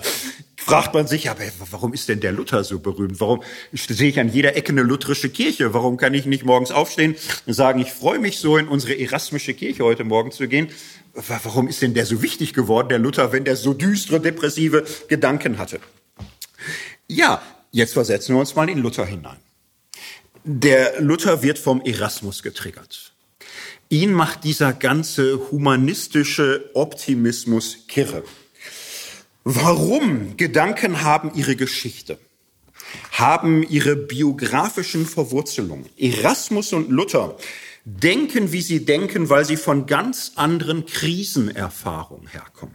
fragt 0.64 0.94
man 0.94 1.08
sich, 1.08 1.30
aber 1.30 1.42
warum 1.72 1.94
ist 1.94 2.10
denn 2.10 2.20
der 2.20 2.32
Luther 2.32 2.64
so 2.64 2.80
berühmt? 2.80 3.20
Warum 3.20 3.44
sehe 3.74 4.10
ich 4.10 4.20
an 4.20 4.30
jeder 4.30 4.56
Ecke 4.56 4.72
eine 4.72 4.82
lutherische 4.82 5.30
Kirche? 5.30 5.74
Warum 5.74 5.98
kann 5.98 6.14
ich 6.14 6.26
nicht 6.26 6.46
morgens 6.46 6.72
aufstehen 6.72 7.16
und 7.46 7.54
sagen, 7.54 7.80
ich 7.80 7.92
freue 7.92 8.20
mich 8.20 8.40
so 8.40 8.58
in 8.58 8.68
unsere 8.68 8.98
erasmische 8.98 9.54
Kirche 9.54 9.84
heute 9.84 10.04
Morgen 10.04 10.32
zu 10.32 10.48
gehen? 10.48 10.70
Warum 11.14 11.68
ist 11.68 11.82
denn 11.82 11.94
der 11.94 12.06
so 12.06 12.22
wichtig 12.22 12.54
geworden, 12.54 12.90
der 12.90 13.00
Luther, 13.00 13.32
wenn 13.32 13.44
der 13.44 13.56
so 13.56 13.74
düstere, 13.74 14.20
depressive 14.20 14.86
Gedanken 15.10 15.58
hatte? 15.58 15.80
Ja, 17.08 17.42
jetzt 17.72 17.94
versetzen 17.94 18.34
wir 18.34 18.40
uns 18.40 18.56
mal 18.56 18.70
in 18.70 18.80
Luther 18.80 19.06
hinein. 19.06 19.38
Der 20.46 21.02
Luther 21.02 21.44
wird 21.44 21.60
vom 21.60 21.82
Erasmus 21.82 22.42
getriggert. 22.42 23.13
Ihn 23.94 24.12
macht 24.12 24.44
dieser 24.44 24.74
ganze 24.74 25.52
humanistische 25.52 26.72
Optimismus 26.74 27.86
kirre. 27.88 28.24
Warum 29.44 30.36
Gedanken 30.36 31.04
haben 31.04 31.32
ihre 31.36 31.56
Geschichte, 31.56 32.18
haben 33.12 33.62
ihre 33.62 33.96
biografischen 33.96 35.06
Verwurzelungen. 35.06 35.86
Erasmus 35.96 36.74
und 36.74 36.90
Luther 36.90 37.38
denken, 37.86 38.52
wie 38.52 38.64
sie 38.64 38.84
denken, 38.84 39.30
weil 39.30 39.46
sie 39.46 39.58
von 39.58 39.86
ganz 39.86 40.32
anderen 40.38 40.88
Krisenerfahrungen 40.88 42.30
herkommen. 42.30 42.74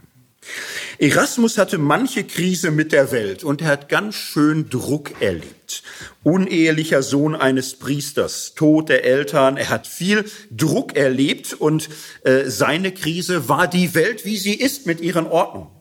Erasmus 0.99 1.57
hatte 1.57 1.77
manche 1.77 2.23
Krise 2.23 2.71
mit 2.71 2.93
der 2.93 3.11
Welt 3.11 3.43
und 3.43 3.61
er 3.61 3.67
hat 3.67 3.89
ganz 3.89 4.15
schön 4.15 4.69
Druck 4.69 5.21
erlebt. 5.21 5.83
Unehelicher 6.29 7.01
Sohn 7.01 7.35
eines 7.35 7.75
Priesters, 7.77 8.53
Tod 8.53 8.89
der 8.89 9.03
Eltern, 9.03 9.57
er 9.57 9.69
hat 9.69 9.87
viel 9.87 10.25
Druck 10.51 10.95
erlebt 10.95 11.53
und 11.53 11.89
äh, 12.23 12.45
seine 12.45 12.91
Krise 12.91 13.49
war 13.49 13.67
die 13.67 13.95
Welt, 13.95 14.25
wie 14.25 14.37
sie 14.37 14.53
ist, 14.53 14.85
mit 14.85 15.01
ihren 15.01 15.25
Ordnungen. 15.25 15.71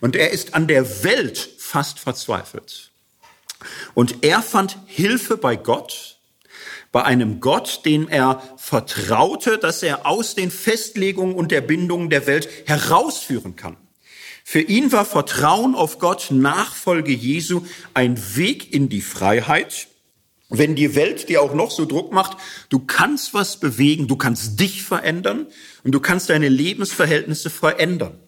Und 0.00 0.16
er 0.16 0.30
ist 0.30 0.54
an 0.54 0.66
der 0.66 1.04
Welt 1.04 1.50
fast 1.58 1.98
verzweifelt. 1.98 2.90
Und 3.92 4.24
er 4.24 4.40
fand 4.42 4.78
Hilfe 4.86 5.36
bei 5.36 5.56
Gott, 5.56 6.18
bei 6.90 7.04
einem 7.04 7.40
Gott, 7.40 7.82
den 7.84 8.08
er 8.08 8.42
vertraute, 8.56 9.58
dass 9.58 9.82
er 9.82 10.06
aus 10.06 10.34
den 10.34 10.50
Festlegungen 10.50 11.34
und 11.34 11.52
der 11.52 11.60
Bindungen 11.60 12.08
der 12.08 12.26
Welt 12.26 12.48
herausführen 12.66 13.56
kann. 13.56 13.76
Für 14.52 14.60
ihn 14.60 14.92
war 14.92 15.06
Vertrauen 15.06 15.74
auf 15.74 15.98
Gott, 15.98 16.26
Nachfolge 16.28 17.10
Jesu, 17.10 17.62
ein 17.94 18.36
Weg 18.36 18.74
in 18.74 18.90
die 18.90 19.00
Freiheit. 19.00 19.88
Wenn 20.50 20.74
die 20.74 20.94
Welt 20.94 21.30
dir 21.30 21.40
auch 21.40 21.54
noch 21.54 21.70
so 21.70 21.86
Druck 21.86 22.12
macht, 22.12 22.36
du 22.68 22.80
kannst 22.80 23.32
was 23.32 23.58
bewegen, 23.60 24.08
du 24.08 24.16
kannst 24.16 24.60
dich 24.60 24.82
verändern 24.82 25.46
und 25.84 25.92
du 25.92 26.00
kannst 26.00 26.28
deine 26.28 26.50
Lebensverhältnisse 26.50 27.48
verändern. 27.48 28.20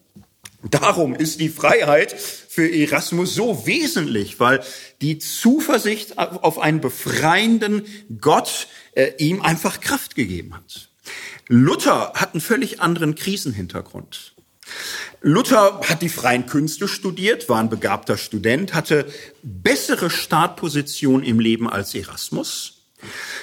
Darum 0.70 1.14
ist 1.14 1.40
die 1.40 1.50
Freiheit 1.50 2.12
für 2.18 2.72
Erasmus 2.74 3.34
so 3.34 3.66
wesentlich, 3.66 4.40
weil 4.40 4.64
die 5.02 5.18
Zuversicht 5.18 6.16
auf 6.16 6.58
einen 6.58 6.80
befreienden 6.80 7.82
Gott 8.18 8.68
äh, 8.94 9.10
ihm 9.18 9.42
einfach 9.42 9.80
Kraft 9.80 10.14
gegeben 10.14 10.54
hat. 10.54 10.88
Luther 11.48 12.14
hat 12.14 12.32
einen 12.32 12.40
völlig 12.40 12.80
anderen 12.80 13.14
Krisenhintergrund. 13.14 14.33
Luther 15.20 15.80
hat 15.88 16.02
die 16.02 16.08
freien 16.08 16.46
Künste 16.46 16.86
studiert, 16.86 17.48
war 17.48 17.58
ein 17.58 17.70
begabter 17.70 18.18
Student, 18.18 18.74
hatte 18.74 19.06
bessere 19.42 20.10
Startposition 20.10 21.22
im 21.22 21.40
Leben 21.40 21.68
als 21.68 21.94
Erasmus. 21.94 22.74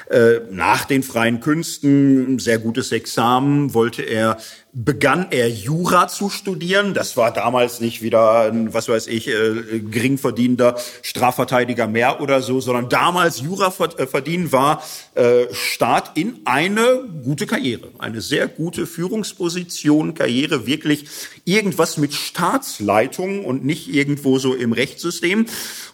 Äh, 0.09 0.41
nach 0.49 0.85
den 0.85 1.03
freien 1.03 1.39
Künsten, 1.39 2.39
sehr 2.39 2.59
gutes 2.59 2.91
Examen, 2.91 3.73
wollte 3.73 4.01
er 4.01 4.37
begann 4.73 5.27
er 5.31 5.49
Jura 5.49 6.07
zu 6.07 6.29
studieren. 6.29 6.93
Das 6.93 7.17
war 7.17 7.33
damals 7.33 7.81
nicht 7.81 8.01
wieder 8.01 8.51
ein, 8.51 8.73
was 8.73 8.87
weiß 8.87 9.07
ich, 9.07 9.27
äh, 9.27 9.79
geringverdienender 9.79 10.77
Strafverteidiger 11.01 11.87
mehr 11.87 12.21
oder 12.21 12.41
so, 12.41 12.61
sondern 12.61 12.87
damals 12.87 13.41
Jura 13.41 13.73
äh, 13.97 14.07
verdienen 14.07 14.51
war 14.53 14.81
äh, 15.15 15.53
Start 15.53 16.17
in 16.17 16.39
eine 16.45 17.03
gute 17.23 17.47
Karriere, 17.47 17.89
eine 17.99 18.21
sehr 18.21 18.47
gute 18.47 18.87
Führungsposition, 18.87 20.13
Karriere, 20.13 20.65
wirklich 20.65 21.05
irgendwas 21.43 21.97
mit 21.97 22.13
Staatsleitung 22.13 23.43
und 23.43 23.65
nicht 23.65 23.93
irgendwo 23.93 24.39
so 24.39 24.53
im 24.53 24.71
Rechtssystem. 24.71 25.47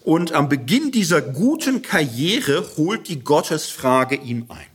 Und 0.04 0.34
am 0.34 0.50
Beginn 0.50 0.92
dieser 0.92 1.22
guten 1.22 1.82
Karriere 1.82 2.64
holt 2.78 3.08
die 3.08 3.22
Gottesfrage 3.22 4.16
ihn 4.16 4.46
ein. 4.50 4.68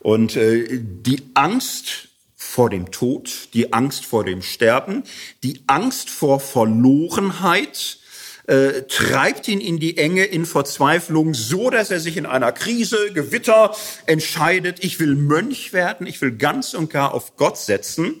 Und 0.00 0.36
äh, 0.36 0.80
die 0.80 1.22
Angst 1.32 2.08
vor 2.44 2.70
dem 2.70 2.90
Tod, 2.90 3.48
die 3.54 3.72
Angst 3.72 4.04
vor 4.04 4.24
dem 4.24 4.40
Sterben, 4.42 5.02
die 5.42 5.62
Angst 5.66 6.08
vor 6.10 6.38
Verlorenheit, 6.38 7.98
äh, 8.46 8.82
treibt 8.82 9.48
ihn 9.48 9.60
in 9.60 9.80
die 9.80 9.96
Enge, 9.96 10.24
in 10.24 10.44
Verzweiflung, 10.46 11.34
so 11.34 11.70
dass 11.70 11.90
er 11.90 11.98
sich 11.98 12.16
in 12.16 12.26
einer 12.26 12.52
Krise, 12.52 13.12
Gewitter 13.12 13.74
entscheidet, 14.06 14.84
ich 14.84 15.00
will 15.00 15.16
Mönch 15.16 15.72
werden, 15.72 16.06
ich 16.06 16.20
will 16.20 16.32
ganz 16.32 16.74
und 16.74 16.90
gar 16.90 17.14
auf 17.14 17.36
Gott 17.36 17.56
setzen. 17.56 18.20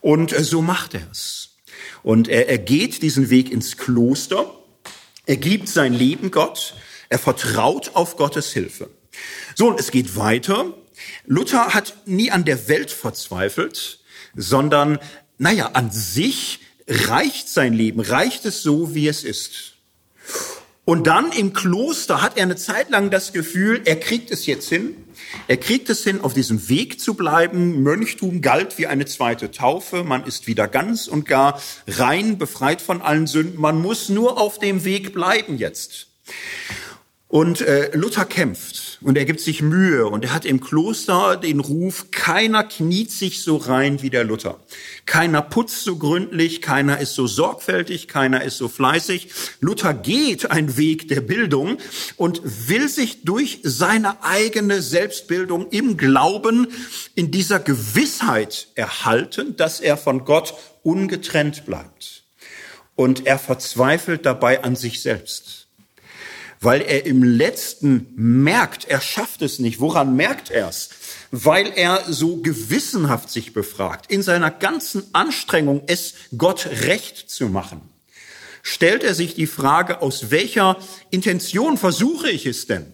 Und 0.00 0.32
äh, 0.32 0.44
so 0.44 0.62
macht 0.62 0.94
er 0.94 1.06
es. 1.10 1.56
Und 2.02 2.28
er, 2.28 2.48
er 2.48 2.58
geht 2.58 3.02
diesen 3.02 3.28
Weg 3.28 3.50
ins 3.50 3.76
Kloster, 3.76 4.50
er 5.26 5.36
gibt 5.36 5.68
sein 5.68 5.92
Leben 5.92 6.30
Gott, 6.30 6.74
er 7.08 7.18
vertraut 7.18 7.90
auf 7.94 8.16
Gottes 8.16 8.52
Hilfe. 8.52 8.88
So, 9.56 9.68
und 9.68 9.78
es 9.78 9.90
geht 9.90 10.16
weiter. 10.16 10.72
Luther 11.26 11.74
hat 11.74 11.94
nie 12.06 12.30
an 12.30 12.44
der 12.44 12.68
Welt 12.68 12.90
verzweifelt, 12.90 14.00
sondern, 14.34 14.98
naja, 15.38 15.70
an 15.74 15.90
sich 15.90 16.60
reicht 16.88 17.48
sein 17.48 17.72
Leben, 17.72 18.00
reicht 18.00 18.44
es 18.44 18.62
so, 18.62 18.94
wie 18.94 19.08
es 19.08 19.24
ist. 19.24 19.74
Und 20.84 21.06
dann 21.06 21.30
im 21.30 21.52
Kloster 21.52 22.22
hat 22.22 22.36
er 22.36 22.42
eine 22.42 22.56
Zeit 22.56 22.90
lang 22.90 23.10
das 23.10 23.32
Gefühl, 23.32 23.82
er 23.84 24.00
kriegt 24.00 24.30
es 24.30 24.46
jetzt 24.46 24.68
hin. 24.68 24.96
Er 25.46 25.56
kriegt 25.56 25.88
es 25.88 26.02
hin, 26.02 26.20
auf 26.20 26.34
diesem 26.34 26.68
Weg 26.68 27.00
zu 27.00 27.14
bleiben. 27.14 27.82
Mönchtum 27.82 28.42
galt 28.42 28.78
wie 28.78 28.86
eine 28.86 29.06
zweite 29.06 29.50
Taufe. 29.50 30.02
Man 30.04 30.24
ist 30.24 30.46
wieder 30.46 30.68
ganz 30.68 31.06
und 31.06 31.26
gar 31.26 31.62
rein, 31.86 32.36
befreit 32.36 32.82
von 32.82 33.00
allen 33.00 33.26
Sünden. 33.26 33.60
Man 33.60 33.80
muss 33.80 34.08
nur 34.08 34.40
auf 34.40 34.58
dem 34.58 34.84
Weg 34.84 35.12
bleiben 35.12 35.56
jetzt. 35.56 36.08
Und 37.32 37.62
äh, 37.62 37.96
Luther 37.96 38.26
kämpft 38.26 38.98
und 39.00 39.16
er 39.16 39.24
gibt 39.24 39.40
sich 39.40 39.62
Mühe 39.62 40.06
und 40.06 40.22
er 40.22 40.34
hat 40.34 40.44
im 40.44 40.60
Kloster 40.60 41.38
den 41.38 41.60
Ruf, 41.60 42.10
keiner 42.10 42.62
kniet 42.62 43.10
sich 43.10 43.42
so 43.42 43.56
rein 43.56 44.02
wie 44.02 44.10
der 44.10 44.22
Luther. 44.22 44.60
Keiner 45.06 45.40
putzt 45.40 45.82
so 45.82 45.96
gründlich, 45.96 46.60
keiner 46.60 46.98
ist 46.98 47.14
so 47.14 47.26
sorgfältig, 47.26 48.06
keiner 48.06 48.44
ist 48.44 48.58
so 48.58 48.68
fleißig. 48.68 49.30
Luther 49.60 49.94
geht 49.94 50.50
einen 50.50 50.76
Weg 50.76 51.08
der 51.08 51.22
Bildung 51.22 51.78
und 52.18 52.42
will 52.68 52.86
sich 52.90 53.24
durch 53.24 53.60
seine 53.62 54.22
eigene 54.22 54.82
Selbstbildung 54.82 55.70
im 55.70 55.96
Glauben 55.96 56.66
in 57.14 57.30
dieser 57.30 57.60
Gewissheit 57.60 58.68
erhalten, 58.74 59.56
dass 59.56 59.80
er 59.80 59.96
von 59.96 60.26
Gott 60.26 60.52
ungetrennt 60.82 61.64
bleibt. 61.64 62.24
Und 62.94 63.24
er 63.24 63.38
verzweifelt 63.38 64.26
dabei 64.26 64.62
an 64.64 64.76
sich 64.76 65.00
selbst 65.00 65.61
weil 66.62 66.80
er 66.80 67.04
im 67.06 67.22
letzten 67.24 68.06
merkt, 68.14 68.86
er 68.86 69.00
schafft 69.00 69.42
es 69.42 69.58
nicht. 69.58 69.80
Woran 69.80 70.16
merkt 70.16 70.50
er 70.50 70.68
es? 70.68 70.90
Weil 71.32 71.72
er 71.74 72.04
so 72.08 72.36
gewissenhaft 72.36 73.30
sich 73.30 73.52
befragt, 73.52 74.10
in 74.10 74.22
seiner 74.22 74.50
ganzen 74.50 75.02
Anstrengung, 75.12 75.82
es 75.88 76.14
Gott 76.38 76.66
recht 76.86 77.28
zu 77.28 77.48
machen. 77.48 77.82
Stellt 78.62 79.02
er 79.02 79.14
sich 79.14 79.34
die 79.34 79.48
Frage, 79.48 80.02
aus 80.02 80.30
welcher 80.30 80.78
Intention 81.10 81.76
versuche 81.76 82.30
ich 82.30 82.46
es 82.46 82.66
denn? 82.66 82.86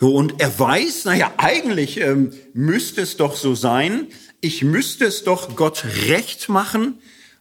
Und 0.00 0.40
er 0.40 0.58
weiß, 0.58 1.04
naja, 1.04 1.32
eigentlich 1.36 2.00
ähm, 2.00 2.32
müsste 2.54 3.02
es 3.02 3.18
doch 3.18 3.36
so 3.36 3.54
sein, 3.54 4.08
ich 4.40 4.64
müsste 4.64 5.04
es 5.04 5.22
doch 5.22 5.54
Gott 5.54 5.84
recht 6.08 6.48
machen 6.48 6.98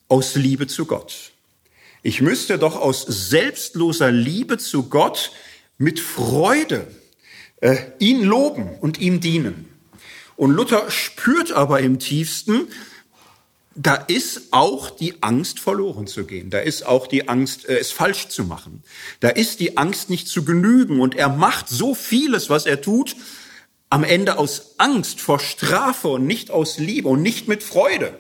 aus 0.10 0.36
Liebe 0.36 0.68
zu 0.68 0.86
Gott. 0.86 1.31
Ich 2.04 2.22
müsste 2.22 2.58
doch 2.58 2.76
aus 2.76 3.04
selbstloser 3.04 4.12
Liebe 4.12 4.58
zu 4.58 4.90
Gott 4.90 5.32
mit 5.78 6.00
Freude 6.00 6.88
äh, 7.58 7.78
ihn 8.00 8.24
loben 8.24 8.78
und 8.80 9.00
ihm 9.00 9.20
dienen. 9.20 9.68
Und 10.36 10.52
Luther 10.52 10.90
spürt 10.90 11.52
aber 11.52 11.82
im 11.82 12.00
tiefsten, 12.00 12.68
da 13.76 13.96
ist 13.96 14.52
auch 14.52 14.90
die 14.90 15.22
Angst, 15.22 15.60
verloren 15.60 16.08
zu 16.08 16.26
gehen. 16.26 16.50
Da 16.50 16.60
ist 16.60 16.86
auch 16.86 17.08
die 17.08 17.30
Angst, 17.30 17.70
äh, 17.70 17.78
es 17.78 17.92
falsch 17.92 18.30
zu 18.30 18.44
machen. 18.44 18.84
Da 19.20 19.30
ist 19.30 19.60
die 19.60 19.78
Angst, 19.78 20.10
nicht 20.10 20.28
zu 20.28 20.44
genügen. 20.44 21.00
Und 21.00 21.16
er 21.16 21.30
macht 21.30 21.70
so 21.70 21.94
vieles, 21.94 22.50
was 22.50 22.66
er 22.66 22.82
tut, 22.82 23.16
am 23.92 24.04
Ende 24.04 24.38
aus 24.38 24.76
Angst 24.78 25.22
vor 25.22 25.40
Strafe 25.40 26.08
und 26.08 26.26
nicht 26.26 26.50
aus 26.50 26.80
Liebe 26.80 27.10
und 27.10 27.22
nicht 27.22 27.48
mit 27.48 27.62
Freude. 27.62 28.18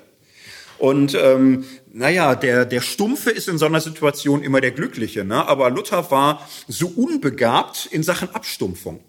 Und 0.82 1.14
ähm, 1.14 1.64
naja, 1.94 2.34
der, 2.34 2.66
der 2.66 2.82
Stumpfe 2.82 3.30
ist 3.30 3.48
in 3.48 3.60
so 3.60 3.68
einer 3.68 3.82
Situation 3.82 4.42
immer 4.42 4.62
der 4.62 4.72
Glückliche. 4.72 5.24
Ne? 5.24 5.48
Aber 5.48 5.70
Luther 5.70 6.10
war 6.10 6.50
so 6.68 6.88
unbegabt 6.88 7.88
in 7.92 8.02
Sachen 8.02 8.34
Abstumpfung. 8.34 9.00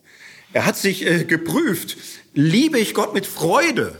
Er 0.52 0.66
hat 0.66 0.76
sich 0.76 1.06
äh, 1.06 1.24
geprüft, 1.24 1.96
liebe 2.34 2.78
ich 2.78 2.92
Gott 2.92 3.14
mit 3.14 3.24
Freude? 3.24 3.96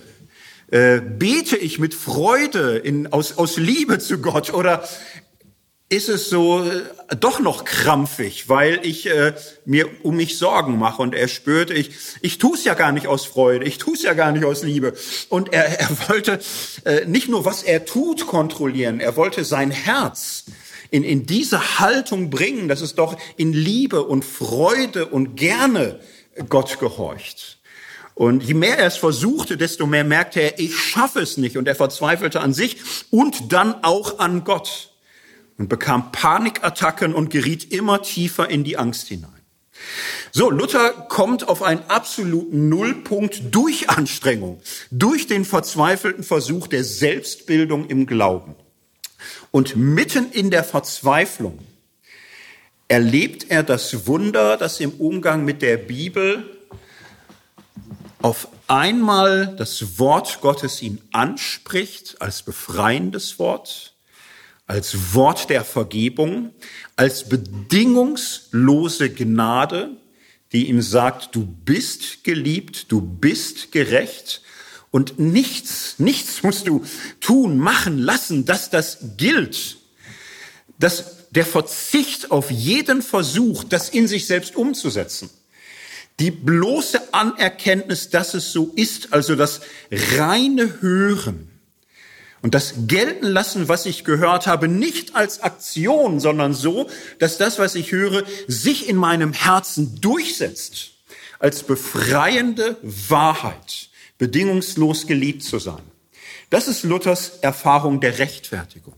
Äh, 0.70 1.00
bete 1.00 1.56
ich 1.56 1.78
mit 1.78 1.94
Freude 1.94 2.76
in, 2.76 3.10
aus, 3.10 3.38
aus 3.38 3.56
Liebe 3.56 3.98
zu 3.98 4.18
Gott 4.18 4.52
oder 4.52 4.86
ist 5.92 6.08
es 6.08 6.30
so 6.30 6.64
äh, 6.64 7.16
doch 7.20 7.38
noch 7.38 7.64
krampfig, 7.64 8.48
weil 8.48 8.80
ich 8.82 9.06
äh, 9.06 9.34
mir 9.66 9.88
um 10.02 10.16
mich 10.16 10.38
Sorgen 10.38 10.78
mache 10.78 11.02
und 11.02 11.14
er 11.14 11.28
spürte, 11.28 11.74
ich, 11.74 11.90
ich 12.22 12.38
tue 12.38 12.56
es 12.56 12.64
ja 12.64 12.72
gar 12.72 12.92
nicht 12.92 13.06
aus 13.06 13.26
Freude, 13.26 13.66
ich 13.66 13.76
tue 13.76 13.94
es 13.94 14.02
ja 14.02 14.14
gar 14.14 14.32
nicht 14.32 14.44
aus 14.44 14.62
Liebe. 14.62 14.94
Und 15.28 15.52
er, 15.52 15.66
er 15.80 16.08
wollte 16.08 16.40
äh, 16.84 17.04
nicht 17.04 17.28
nur, 17.28 17.44
was 17.44 17.62
er 17.62 17.84
tut, 17.84 18.26
kontrollieren, 18.26 19.00
er 19.00 19.16
wollte 19.16 19.44
sein 19.44 19.70
Herz 19.70 20.46
in, 20.90 21.04
in 21.04 21.26
diese 21.26 21.78
Haltung 21.78 22.30
bringen, 22.30 22.68
dass 22.68 22.80
es 22.80 22.94
doch 22.94 23.18
in 23.36 23.52
Liebe 23.52 24.02
und 24.02 24.24
Freude 24.24 25.06
und 25.06 25.36
gerne 25.36 26.00
Gott 26.48 26.80
gehorcht. 26.80 27.58
Und 28.14 28.42
je 28.42 28.54
mehr 28.54 28.78
er 28.78 28.86
es 28.86 28.96
versuchte, 28.96 29.58
desto 29.58 29.86
mehr 29.86 30.04
merkte 30.04 30.40
er, 30.40 30.58
ich 30.58 30.74
schaffe 30.74 31.20
es 31.20 31.38
nicht. 31.38 31.56
Und 31.56 31.66
er 31.66 31.74
verzweifelte 31.74 32.40
an 32.40 32.52
sich 32.52 32.76
und 33.10 33.52
dann 33.52 33.84
auch 33.84 34.18
an 34.18 34.44
Gott 34.44 34.91
und 35.58 35.68
bekam 35.68 36.12
Panikattacken 36.12 37.14
und 37.14 37.30
geriet 37.30 37.72
immer 37.72 38.02
tiefer 38.02 38.48
in 38.48 38.64
die 38.64 38.76
Angst 38.76 39.08
hinein. 39.08 39.30
So, 40.30 40.50
Luther 40.50 40.90
kommt 41.08 41.48
auf 41.48 41.62
einen 41.62 41.82
absoluten 41.88 42.68
Nullpunkt 42.68 43.54
durch 43.54 43.90
Anstrengung, 43.90 44.60
durch 44.90 45.26
den 45.26 45.44
verzweifelten 45.44 46.24
Versuch 46.24 46.66
der 46.66 46.84
Selbstbildung 46.84 47.88
im 47.88 48.06
Glauben. 48.06 48.54
Und 49.50 49.76
mitten 49.76 50.30
in 50.32 50.50
der 50.50 50.64
Verzweiflung 50.64 51.58
erlebt 52.88 53.46
er 53.50 53.62
das 53.62 54.06
Wunder, 54.06 54.56
das 54.56 54.80
im 54.80 54.92
Umgang 54.92 55.44
mit 55.44 55.62
der 55.62 55.76
Bibel 55.76 56.58
auf 58.20 58.48
einmal 58.68 59.54
das 59.56 59.98
Wort 59.98 60.40
Gottes 60.40 60.80
ihn 60.80 61.00
anspricht 61.12 62.16
als 62.20 62.42
befreiendes 62.42 63.38
Wort, 63.38 63.91
als 64.72 65.12
Wort 65.12 65.50
der 65.50 65.64
Vergebung, 65.64 66.50
als 66.96 67.28
bedingungslose 67.28 69.10
Gnade, 69.10 69.90
die 70.52 70.70
ihm 70.70 70.80
sagt, 70.80 71.34
du 71.34 71.44
bist 71.44 72.24
geliebt, 72.24 72.90
du 72.90 73.02
bist 73.02 73.70
gerecht 73.70 74.40
und 74.90 75.18
nichts, 75.18 75.96
nichts 75.98 76.42
musst 76.42 76.68
du 76.68 76.86
tun, 77.20 77.58
machen, 77.58 77.98
lassen, 77.98 78.46
dass 78.46 78.70
das 78.70 78.96
gilt. 79.18 79.76
Dass 80.78 81.28
der 81.32 81.44
Verzicht 81.44 82.30
auf 82.30 82.50
jeden 82.50 83.02
Versuch, 83.02 83.64
das 83.64 83.90
in 83.90 84.08
sich 84.08 84.26
selbst 84.26 84.56
umzusetzen, 84.56 85.28
die 86.18 86.30
bloße 86.30 87.12
Anerkenntnis, 87.12 88.08
dass 88.08 88.32
es 88.32 88.52
so 88.52 88.72
ist, 88.74 89.12
also 89.12 89.36
das 89.36 89.60
reine 89.90 90.80
Hören 90.80 91.51
und 92.42 92.54
das 92.54 92.74
gelten 92.88 93.26
lassen, 93.26 93.68
was 93.68 93.86
ich 93.86 94.04
gehört 94.04 94.48
habe, 94.48 94.66
nicht 94.66 95.14
als 95.14 95.40
Aktion, 95.40 96.18
sondern 96.18 96.54
so, 96.54 96.88
dass 97.20 97.38
das, 97.38 97.60
was 97.60 97.76
ich 97.76 97.92
höre, 97.92 98.24
sich 98.48 98.88
in 98.88 98.96
meinem 98.96 99.32
Herzen 99.32 100.00
durchsetzt, 100.00 100.90
als 101.38 101.62
befreiende 101.62 102.76
Wahrheit, 102.82 103.88
bedingungslos 104.18 105.06
geliebt 105.06 105.44
zu 105.44 105.60
sein. 105.60 105.82
Das 106.50 106.68
ist 106.68 106.82
Luthers 106.82 107.38
Erfahrung 107.40 108.00
der 108.00 108.18
Rechtfertigung. 108.18 108.94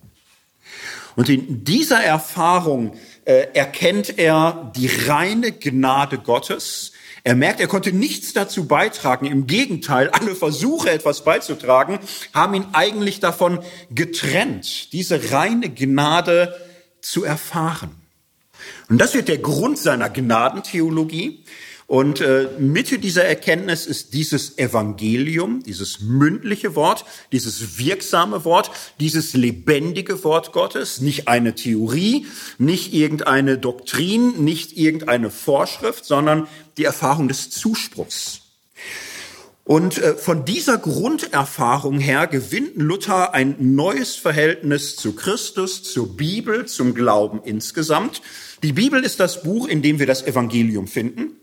Und 1.14 1.28
in 1.28 1.64
dieser 1.64 2.02
Erfahrung 2.02 2.96
äh, 3.24 3.46
erkennt 3.54 4.18
er 4.18 4.72
die 4.74 4.90
reine 5.06 5.52
Gnade 5.52 6.18
Gottes, 6.18 6.92
er 7.26 7.34
merkt, 7.34 7.58
er 7.58 7.68
konnte 7.68 7.90
nichts 7.90 8.34
dazu 8.34 8.68
beitragen. 8.68 9.24
Im 9.24 9.46
Gegenteil, 9.46 10.10
alle 10.10 10.34
Versuche, 10.34 10.90
etwas 10.90 11.24
beizutragen, 11.24 11.98
haben 12.34 12.54
ihn 12.54 12.66
eigentlich 12.74 13.18
davon 13.18 13.60
getrennt, 13.90 14.92
diese 14.92 15.32
reine 15.32 15.70
Gnade 15.70 16.54
zu 17.00 17.24
erfahren. 17.24 17.90
Und 18.90 18.98
das 18.98 19.14
wird 19.14 19.28
der 19.28 19.38
Grund 19.38 19.78
seiner 19.78 20.10
Gnadentheologie. 20.10 21.42
Und 21.86 22.20
äh, 22.22 22.48
Mitte 22.58 22.98
dieser 22.98 23.24
Erkenntnis 23.24 23.84
ist 23.86 24.14
dieses 24.14 24.56
Evangelium, 24.56 25.62
dieses 25.62 26.00
mündliche 26.00 26.74
Wort, 26.76 27.04
dieses 27.30 27.78
wirksame 27.78 28.44
Wort, 28.46 28.70
dieses 29.00 29.34
lebendige 29.34 30.24
Wort 30.24 30.52
Gottes, 30.52 31.02
nicht 31.02 31.28
eine 31.28 31.54
Theorie, 31.54 32.26
nicht 32.56 32.94
irgendeine 32.94 33.58
Doktrin, 33.58 34.42
nicht 34.42 34.78
irgendeine 34.78 35.30
Vorschrift, 35.30 36.06
sondern 36.06 36.48
die 36.78 36.84
Erfahrung 36.84 37.28
des 37.28 37.50
Zuspruchs. 37.50 38.40
Und 39.64 39.98
äh, 39.98 40.14
von 40.14 40.44
dieser 40.44 40.78
Grunderfahrung 40.78 41.98
her 41.98 42.26
gewinnt 42.26 42.76
Luther 42.76 43.34
ein 43.34 43.56
neues 43.58 44.14
Verhältnis 44.14 44.96
zu 44.96 45.14
Christus, 45.14 45.82
zur 45.82 46.16
Bibel, 46.16 46.66
zum 46.66 46.94
Glauben 46.94 47.40
insgesamt. 47.44 48.22
Die 48.62 48.72
Bibel 48.72 49.02
ist 49.02 49.20
das 49.20 49.42
Buch, 49.42 49.66
in 49.66 49.80
dem 49.82 49.98
wir 49.98 50.06
das 50.06 50.26
Evangelium 50.26 50.86
finden. 50.86 51.36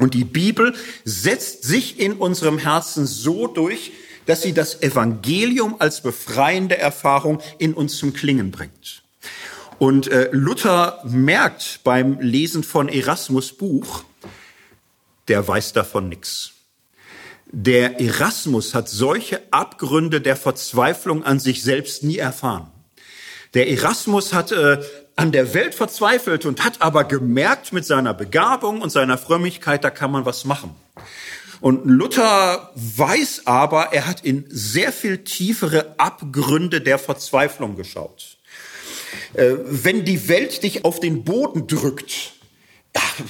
Und 0.00 0.14
die 0.14 0.24
Bibel 0.24 0.74
setzt 1.04 1.62
sich 1.62 2.00
in 2.00 2.14
unserem 2.14 2.56
Herzen 2.56 3.06
so 3.06 3.46
durch, 3.46 3.92
dass 4.24 4.40
sie 4.42 4.54
das 4.54 4.82
Evangelium 4.82 5.76
als 5.78 6.02
befreiende 6.02 6.78
Erfahrung 6.78 7.40
in 7.58 7.74
uns 7.74 7.98
zum 7.98 8.14
Klingen 8.14 8.50
bringt. 8.50 9.02
Und 9.78 10.08
äh, 10.08 10.30
Luther 10.32 11.02
merkt 11.04 11.80
beim 11.84 12.18
Lesen 12.20 12.64
von 12.64 12.88
Erasmus 12.88 13.52
Buch, 13.52 14.04
der 15.28 15.46
weiß 15.46 15.74
davon 15.74 16.08
nichts. 16.08 16.52
Der 17.52 18.00
Erasmus 18.00 18.74
hat 18.74 18.88
solche 18.88 19.42
Abgründe 19.50 20.22
der 20.22 20.36
Verzweiflung 20.36 21.24
an 21.24 21.40
sich 21.40 21.62
selbst 21.62 22.04
nie 22.04 22.18
erfahren. 22.18 22.70
Der 23.52 23.68
Erasmus 23.68 24.32
hat 24.32 24.52
äh, 24.52 24.80
an 25.20 25.32
der 25.32 25.52
Welt 25.52 25.74
verzweifelt 25.74 26.46
und 26.46 26.64
hat 26.64 26.80
aber 26.80 27.04
gemerkt 27.04 27.74
mit 27.74 27.84
seiner 27.84 28.14
Begabung 28.14 28.80
und 28.80 28.88
seiner 28.88 29.18
Frömmigkeit, 29.18 29.84
da 29.84 29.90
kann 29.90 30.10
man 30.10 30.24
was 30.24 30.46
machen. 30.46 30.74
Und 31.60 31.84
Luther 31.84 32.72
weiß 32.74 33.42
aber, 33.44 33.92
er 33.92 34.06
hat 34.06 34.24
in 34.24 34.46
sehr 34.48 34.92
viel 34.92 35.18
tiefere 35.18 35.94
Abgründe 35.98 36.80
der 36.80 36.98
Verzweiflung 36.98 37.76
geschaut. 37.76 38.38
Äh, 39.34 39.56
wenn 39.66 40.06
die 40.06 40.26
Welt 40.30 40.62
dich 40.62 40.86
auf 40.86 41.00
den 41.00 41.22
Boden 41.22 41.66
drückt, 41.66 42.32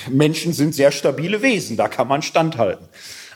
Menschen 0.08 0.52
sind 0.52 0.76
sehr 0.76 0.92
stabile 0.92 1.42
Wesen, 1.42 1.76
da 1.76 1.88
kann 1.88 2.06
man 2.06 2.22
standhalten. 2.22 2.86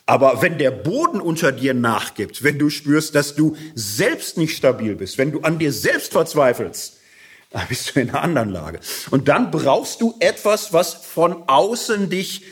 Aber 0.06 0.42
wenn 0.42 0.58
der 0.58 0.70
Boden 0.70 1.20
unter 1.20 1.50
dir 1.50 1.74
nachgibt, 1.74 2.44
wenn 2.44 2.60
du 2.60 2.70
spürst, 2.70 3.16
dass 3.16 3.34
du 3.34 3.56
selbst 3.74 4.38
nicht 4.38 4.56
stabil 4.56 4.94
bist, 4.94 5.18
wenn 5.18 5.32
du 5.32 5.40
an 5.40 5.58
dir 5.58 5.72
selbst 5.72 6.12
verzweifelst, 6.12 6.93
da 7.54 7.64
bist 7.68 7.94
du 7.94 8.00
in 8.00 8.10
einer 8.10 8.22
anderen 8.22 8.48
Lage. 8.48 8.80
Und 9.10 9.28
dann 9.28 9.52
brauchst 9.52 10.00
du 10.00 10.16
etwas, 10.18 10.72
was 10.72 10.92
von 10.92 11.44
außen 11.48 12.10
dich 12.10 12.50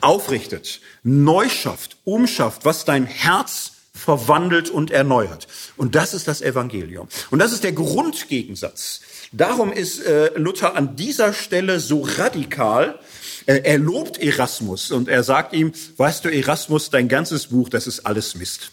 aufrichtet, 0.00 0.80
neu 1.02 1.50
schafft, 1.50 1.98
umschafft, 2.04 2.64
was 2.64 2.86
dein 2.86 3.04
Herz 3.04 3.72
verwandelt 3.92 4.70
und 4.70 4.90
erneuert. 4.90 5.48
Und 5.76 5.94
das 5.94 6.14
ist 6.14 6.28
das 6.28 6.40
Evangelium. 6.40 7.08
Und 7.30 7.40
das 7.40 7.52
ist 7.52 7.62
der 7.62 7.72
Grundgegensatz. 7.72 9.02
Darum 9.32 9.70
ist 9.70 10.02
äh, 10.02 10.30
Luther 10.36 10.76
an 10.76 10.96
dieser 10.96 11.34
Stelle 11.34 11.78
so 11.78 12.00
radikal. 12.00 12.98
Äh, 13.44 13.60
er 13.64 13.78
lobt 13.78 14.16
Erasmus 14.16 14.92
und 14.92 15.08
er 15.08 15.22
sagt 15.24 15.52
ihm, 15.52 15.72
weißt 15.98 16.24
du, 16.24 16.30
Erasmus, 16.30 16.88
dein 16.88 17.08
ganzes 17.08 17.48
Buch, 17.48 17.68
das 17.68 17.86
ist 17.86 18.06
alles 18.06 18.34
Mist. 18.34 18.72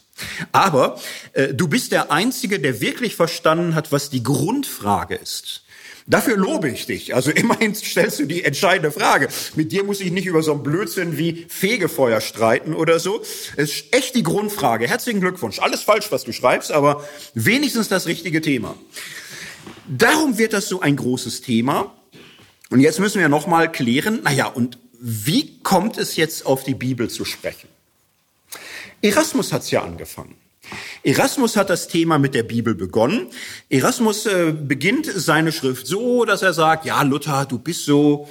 Aber 0.51 0.99
äh, 1.33 1.53
du 1.53 1.67
bist 1.67 1.91
der 1.91 2.11
Einzige, 2.11 2.59
der 2.59 2.81
wirklich 2.81 3.15
verstanden 3.15 3.75
hat, 3.75 3.91
was 3.91 4.09
die 4.09 4.23
Grundfrage 4.23 5.15
ist. 5.15 5.63
Dafür 6.09 6.37
lobe 6.37 6.69
ich 6.69 6.87
dich. 6.87 7.13
Also 7.13 7.29
immerhin 7.35 7.75
stellst 7.75 8.19
du 8.19 8.25
die 8.25 8.43
entscheidende 8.43 8.91
Frage. 8.91 9.29
Mit 9.55 9.71
dir 9.71 9.83
muss 9.83 10.01
ich 10.01 10.11
nicht 10.11 10.25
über 10.25 10.41
so 10.41 10.53
einen 10.53 10.63
Blödsinn 10.63 11.17
wie 11.17 11.45
Fegefeuer 11.47 12.19
streiten 12.19 12.73
oder 12.73 12.99
so. 12.99 13.21
Es 13.55 13.71
ist 13.71 13.95
echt 13.95 14.15
die 14.15 14.23
Grundfrage. 14.23 14.87
Herzlichen 14.87 15.21
Glückwunsch. 15.21 15.59
Alles 15.59 15.83
falsch, 15.83 16.11
was 16.11 16.23
du 16.23 16.33
schreibst, 16.33 16.71
aber 16.71 17.07
wenigstens 17.35 17.87
das 17.87 18.07
richtige 18.07 18.41
Thema. 18.41 18.75
Darum 19.87 20.37
wird 20.37 20.53
das 20.53 20.67
so 20.67 20.81
ein 20.81 20.95
großes 20.95 21.41
Thema. 21.41 21.95
Und 22.71 22.79
jetzt 22.79 22.99
müssen 22.99 23.19
wir 23.19 23.29
nochmal 23.29 23.71
klären, 23.71 24.21
naja, 24.23 24.47
und 24.47 24.77
wie 24.99 25.59
kommt 25.61 25.97
es 25.97 26.15
jetzt 26.15 26.45
auf 26.45 26.63
die 26.63 26.75
Bibel 26.75 27.09
zu 27.09 27.25
sprechen? 27.25 27.67
Erasmus 29.01 29.53
hat 29.53 29.63
es 29.63 29.71
ja 29.71 29.83
angefangen. 29.83 30.35
Erasmus 31.03 31.55
hat 31.55 31.69
das 31.69 31.87
Thema 31.87 32.19
mit 32.19 32.33
der 32.33 32.43
Bibel 32.43 32.75
begonnen. 32.75 33.27
Erasmus 33.69 34.25
äh, 34.25 34.53
beginnt 34.53 35.05
seine 35.07 35.51
Schrift 35.51 35.87
so, 35.87 36.25
dass 36.25 36.41
er 36.41 36.53
sagt, 36.53 36.85
ja, 36.85 37.01
Luther, 37.01 37.45
du 37.45 37.57
bist 37.57 37.85
so 37.85 38.29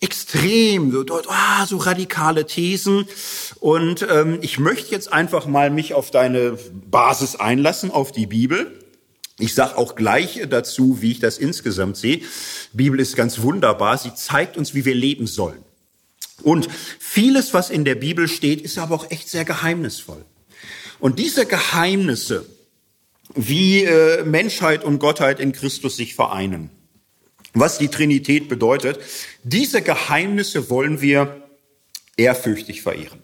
extrem, 0.00 0.90
so, 0.92 1.04
ah, 1.28 1.66
so 1.66 1.76
radikale 1.76 2.46
Thesen. 2.46 3.06
Und 3.60 4.06
ähm, 4.08 4.38
ich 4.40 4.58
möchte 4.58 4.90
jetzt 4.90 5.12
einfach 5.12 5.46
mal 5.46 5.70
mich 5.70 5.94
auf 5.94 6.10
deine 6.10 6.58
Basis 6.90 7.36
einlassen, 7.36 7.90
auf 7.90 8.12
die 8.12 8.26
Bibel. 8.26 8.78
Ich 9.38 9.54
sage 9.54 9.76
auch 9.76 9.94
gleich 9.94 10.40
dazu, 10.48 11.00
wie 11.00 11.12
ich 11.12 11.20
das 11.20 11.38
insgesamt 11.38 11.96
sehe. 11.96 12.22
Bibel 12.72 12.98
ist 12.98 13.16
ganz 13.16 13.40
wunderbar. 13.40 13.98
Sie 13.98 14.14
zeigt 14.14 14.56
uns, 14.56 14.74
wie 14.74 14.84
wir 14.84 14.94
leben 14.94 15.26
sollen. 15.26 15.62
Und 16.42 16.68
vieles, 16.98 17.54
was 17.54 17.70
in 17.70 17.84
der 17.84 17.96
Bibel 17.96 18.28
steht, 18.28 18.60
ist 18.60 18.78
aber 18.78 18.94
auch 18.94 19.10
echt 19.10 19.28
sehr 19.28 19.44
geheimnisvoll. 19.44 20.24
Und 21.00 21.18
diese 21.18 21.46
Geheimnisse, 21.46 22.46
wie 23.34 23.84
äh, 23.84 24.24
Menschheit 24.24 24.84
und 24.84 24.98
Gottheit 24.98 25.40
in 25.40 25.52
Christus 25.52 25.96
sich 25.96 26.14
vereinen, 26.14 26.70
was 27.54 27.78
die 27.78 27.88
Trinität 27.88 28.48
bedeutet, 28.48 29.00
diese 29.42 29.82
Geheimnisse 29.82 30.70
wollen 30.70 31.00
wir 31.00 31.42
ehrfürchtig 32.16 32.82
verehren. 32.82 33.22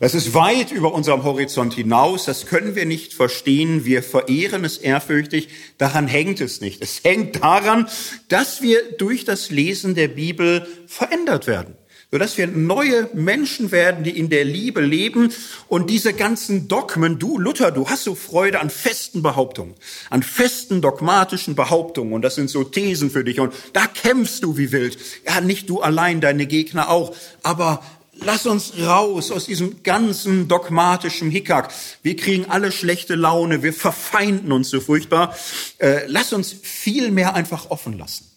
Das 0.00 0.14
ist 0.14 0.32
weit 0.32 0.70
über 0.70 0.94
unserem 0.94 1.24
Horizont 1.24 1.74
hinaus, 1.74 2.24
das 2.24 2.46
können 2.46 2.76
wir 2.76 2.86
nicht 2.86 3.14
verstehen, 3.14 3.84
wir 3.84 4.04
verehren 4.04 4.64
es 4.64 4.78
ehrfürchtig, 4.78 5.48
daran 5.76 6.06
hängt 6.06 6.40
es 6.40 6.60
nicht. 6.60 6.80
Es 6.82 7.02
hängt 7.02 7.42
daran, 7.42 7.88
dass 8.28 8.62
wir 8.62 8.92
durch 8.92 9.24
das 9.24 9.50
Lesen 9.50 9.96
der 9.96 10.06
Bibel 10.06 10.68
verändert 10.86 11.48
werden 11.48 11.74
sodass 12.10 12.38
wir 12.38 12.46
neue 12.46 13.08
Menschen 13.12 13.70
werden, 13.70 14.02
die 14.02 14.18
in 14.18 14.30
der 14.30 14.44
Liebe 14.44 14.80
leben 14.80 15.32
und 15.68 15.90
diese 15.90 16.14
ganzen 16.14 16.66
Dogmen, 16.66 17.18
du 17.18 17.38
Luther, 17.38 17.70
du 17.70 17.88
hast 17.88 18.04
so 18.04 18.14
Freude 18.14 18.60
an 18.60 18.70
festen 18.70 19.22
Behauptungen, 19.22 19.74
an 20.08 20.22
festen 20.22 20.80
dogmatischen 20.80 21.54
Behauptungen 21.54 22.14
und 22.14 22.22
das 22.22 22.34
sind 22.34 22.48
so 22.48 22.64
Thesen 22.64 23.10
für 23.10 23.24
dich 23.24 23.40
und 23.40 23.52
da 23.74 23.86
kämpfst 23.86 24.42
du 24.42 24.56
wie 24.56 24.72
wild. 24.72 24.98
Ja, 25.26 25.40
nicht 25.40 25.68
du 25.68 25.80
allein, 25.80 26.20
deine 26.20 26.46
Gegner 26.46 26.90
auch, 26.90 27.14
aber 27.42 27.82
Lass 28.20 28.46
uns 28.46 28.72
raus 28.80 29.30
aus 29.30 29.46
diesem 29.46 29.84
ganzen 29.84 30.48
dogmatischen 30.48 31.30
Hickhack. 31.30 31.72
Wir 32.02 32.16
kriegen 32.16 32.46
alle 32.50 32.72
schlechte 32.72 33.14
Laune, 33.14 33.62
wir 33.62 33.72
verfeinden 33.72 34.50
uns 34.50 34.70
so 34.70 34.80
furchtbar. 34.80 35.36
Äh, 35.78 36.06
lass 36.08 36.32
uns 36.32 36.52
viel 36.52 37.12
mehr 37.12 37.36
einfach 37.36 37.70
offen 37.70 37.96
lassen. 37.96 38.28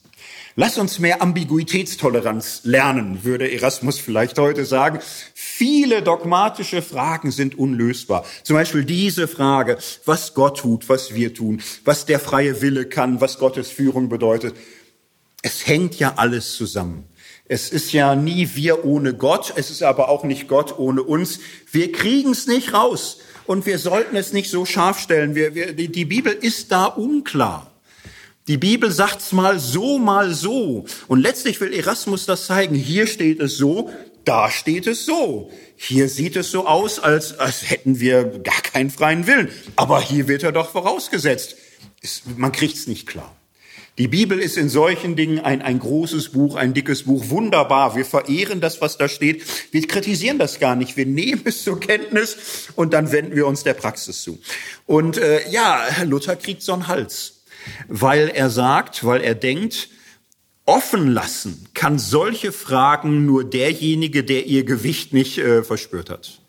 Lass 0.56 0.78
uns 0.78 1.00
mehr 1.00 1.22
Ambiguitätstoleranz 1.22 2.62
lernen, 2.64 3.24
würde 3.24 3.50
Erasmus 3.50 4.00
vielleicht 4.00 4.38
heute 4.38 4.66
sagen. 4.66 5.00
Viele 5.34 6.02
dogmatische 6.02 6.82
Fragen 6.82 7.32
sind 7.32 7.58
unlösbar. 7.58 8.26
Zum 8.44 8.58
Beispiel 8.58 8.84
diese 8.84 9.30
Frage, 9.30 9.78
was 10.06 10.34
Gott 10.34 10.60
tut, 10.60 10.90
was 10.90 11.16
wir 11.16 11.34
tun, 11.34 11.62
was 11.86 12.06
der 12.06 12.20
freie 12.20 12.62
Wille 12.62 12.86
kann, 12.86 13.22
was 13.22 13.40
Gottes 13.40 13.70
Führung 13.70 14.10
bedeutet. 14.10 14.56
Es 15.42 15.66
hängt 15.68 15.98
ja 16.00 16.16
alles 16.18 16.56
zusammen. 16.56 17.06
Es 17.46 17.70
ist 17.70 17.94
ja 17.94 18.16
nie 18.16 18.50
wir 18.54 18.86
ohne 18.86 19.14
Gott, 19.14 19.54
es 19.56 19.72
ist 19.72 19.84
aber 19.84 20.10
auch 20.10 20.24
nicht 20.24 20.48
Gott 20.48 20.78
ohne 20.78 21.02
uns. 21.02 21.40
Wir 21.72 21.92
kriegen 21.92 22.32
es 22.32 22.48
nicht 22.48 22.74
raus 22.74 23.20
und 23.46 23.66
wir 23.66 23.80
sollten 23.80 24.16
es 24.18 24.34
nicht 24.34 24.50
so 24.50 24.66
scharf 24.66 25.00
stellen. 25.00 25.34
Wir, 25.34 25.56
wir, 25.56 25.74
die 25.74 26.06
Bibel 26.06 26.34
ist 26.34 26.72
da 26.72 26.86
unklar. 26.86 27.71
Die 28.48 28.58
Bibel 28.58 28.92
sagt's 28.92 29.32
mal 29.32 29.60
so, 29.60 30.00
mal 30.00 30.34
so. 30.34 30.86
Und 31.08 31.20
letztlich 31.20 31.62
will 31.62 31.74
Erasmus 31.74 32.26
das 32.26 32.48
zeigen. 32.48 32.76
Hier 32.76 33.06
steht 33.06 33.40
es 33.40 33.58
so, 33.58 33.92
da 34.26 34.50
steht 34.50 34.88
es 34.88 35.06
so. 35.06 35.52
Hier 35.76 36.10
sieht 36.10 36.36
es 36.36 36.50
so 36.52 36.66
aus, 36.66 37.00
als, 37.00 37.38
als 37.38 37.70
hätten 37.70 38.00
wir 38.00 38.40
gar 38.40 38.62
keinen 38.62 38.90
freien 38.90 39.28
Willen. 39.28 39.50
Aber 39.76 40.02
hier 40.02 40.28
wird 40.28 40.44
er 40.44 40.52
doch 40.52 40.72
vorausgesetzt. 40.72 41.56
Es, 42.02 42.24
man 42.36 42.52
kriegt's 42.52 42.88
nicht 42.88 43.08
klar. 43.08 43.36
Die 43.98 44.08
Bibel 44.08 44.40
ist 44.40 44.58
in 44.58 44.70
solchen 44.70 45.16
Dingen 45.16 45.40
ein, 45.40 45.62
ein 45.62 45.78
großes 45.78 46.30
Buch, 46.30 46.56
ein 46.56 46.74
dickes 46.74 47.04
Buch, 47.04 47.30
wunderbar. 47.30 47.96
Wir 47.96 48.06
verehren 48.06 48.62
das, 48.62 48.82
was 48.82 48.98
da 48.98 49.08
steht. 49.08 49.44
Wir 49.72 49.86
kritisieren 49.86 50.40
das 50.40 50.60
gar 50.60 50.76
nicht. 50.76 50.98
Wir 50.98 51.06
nehmen 51.06 51.42
es 51.46 51.64
zur 51.64 51.80
Kenntnis 51.80 52.70
und 52.76 52.94
dann 52.94 53.12
wenden 53.12 53.36
wir 53.36 53.46
uns 53.46 53.64
der 53.64 53.74
Praxis 53.74 54.24
zu. 54.24 54.40
Und 54.88 55.18
äh, 55.18 55.48
ja, 55.52 55.86
Luther 56.06 56.36
kriegt 56.38 56.64
so 56.64 56.74
einen 56.74 56.88
Hals 56.88 57.41
weil 57.88 58.30
er 58.30 58.50
sagt, 58.50 59.06
weil 59.06 59.22
er 59.22 59.36
denkt, 59.36 59.90
offen 60.66 61.08
lassen 61.12 61.68
kann 61.74 62.00
solche 62.00 62.52
Fragen 62.52 63.26
nur 63.26 63.44
derjenige, 63.44 64.24
der 64.24 64.46
ihr 64.46 64.64
Gewicht 64.64 65.14
nicht 65.14 65.38
äh, 65.38 65.64
verspürt 65.64 66.10
hat. 66.10 66.42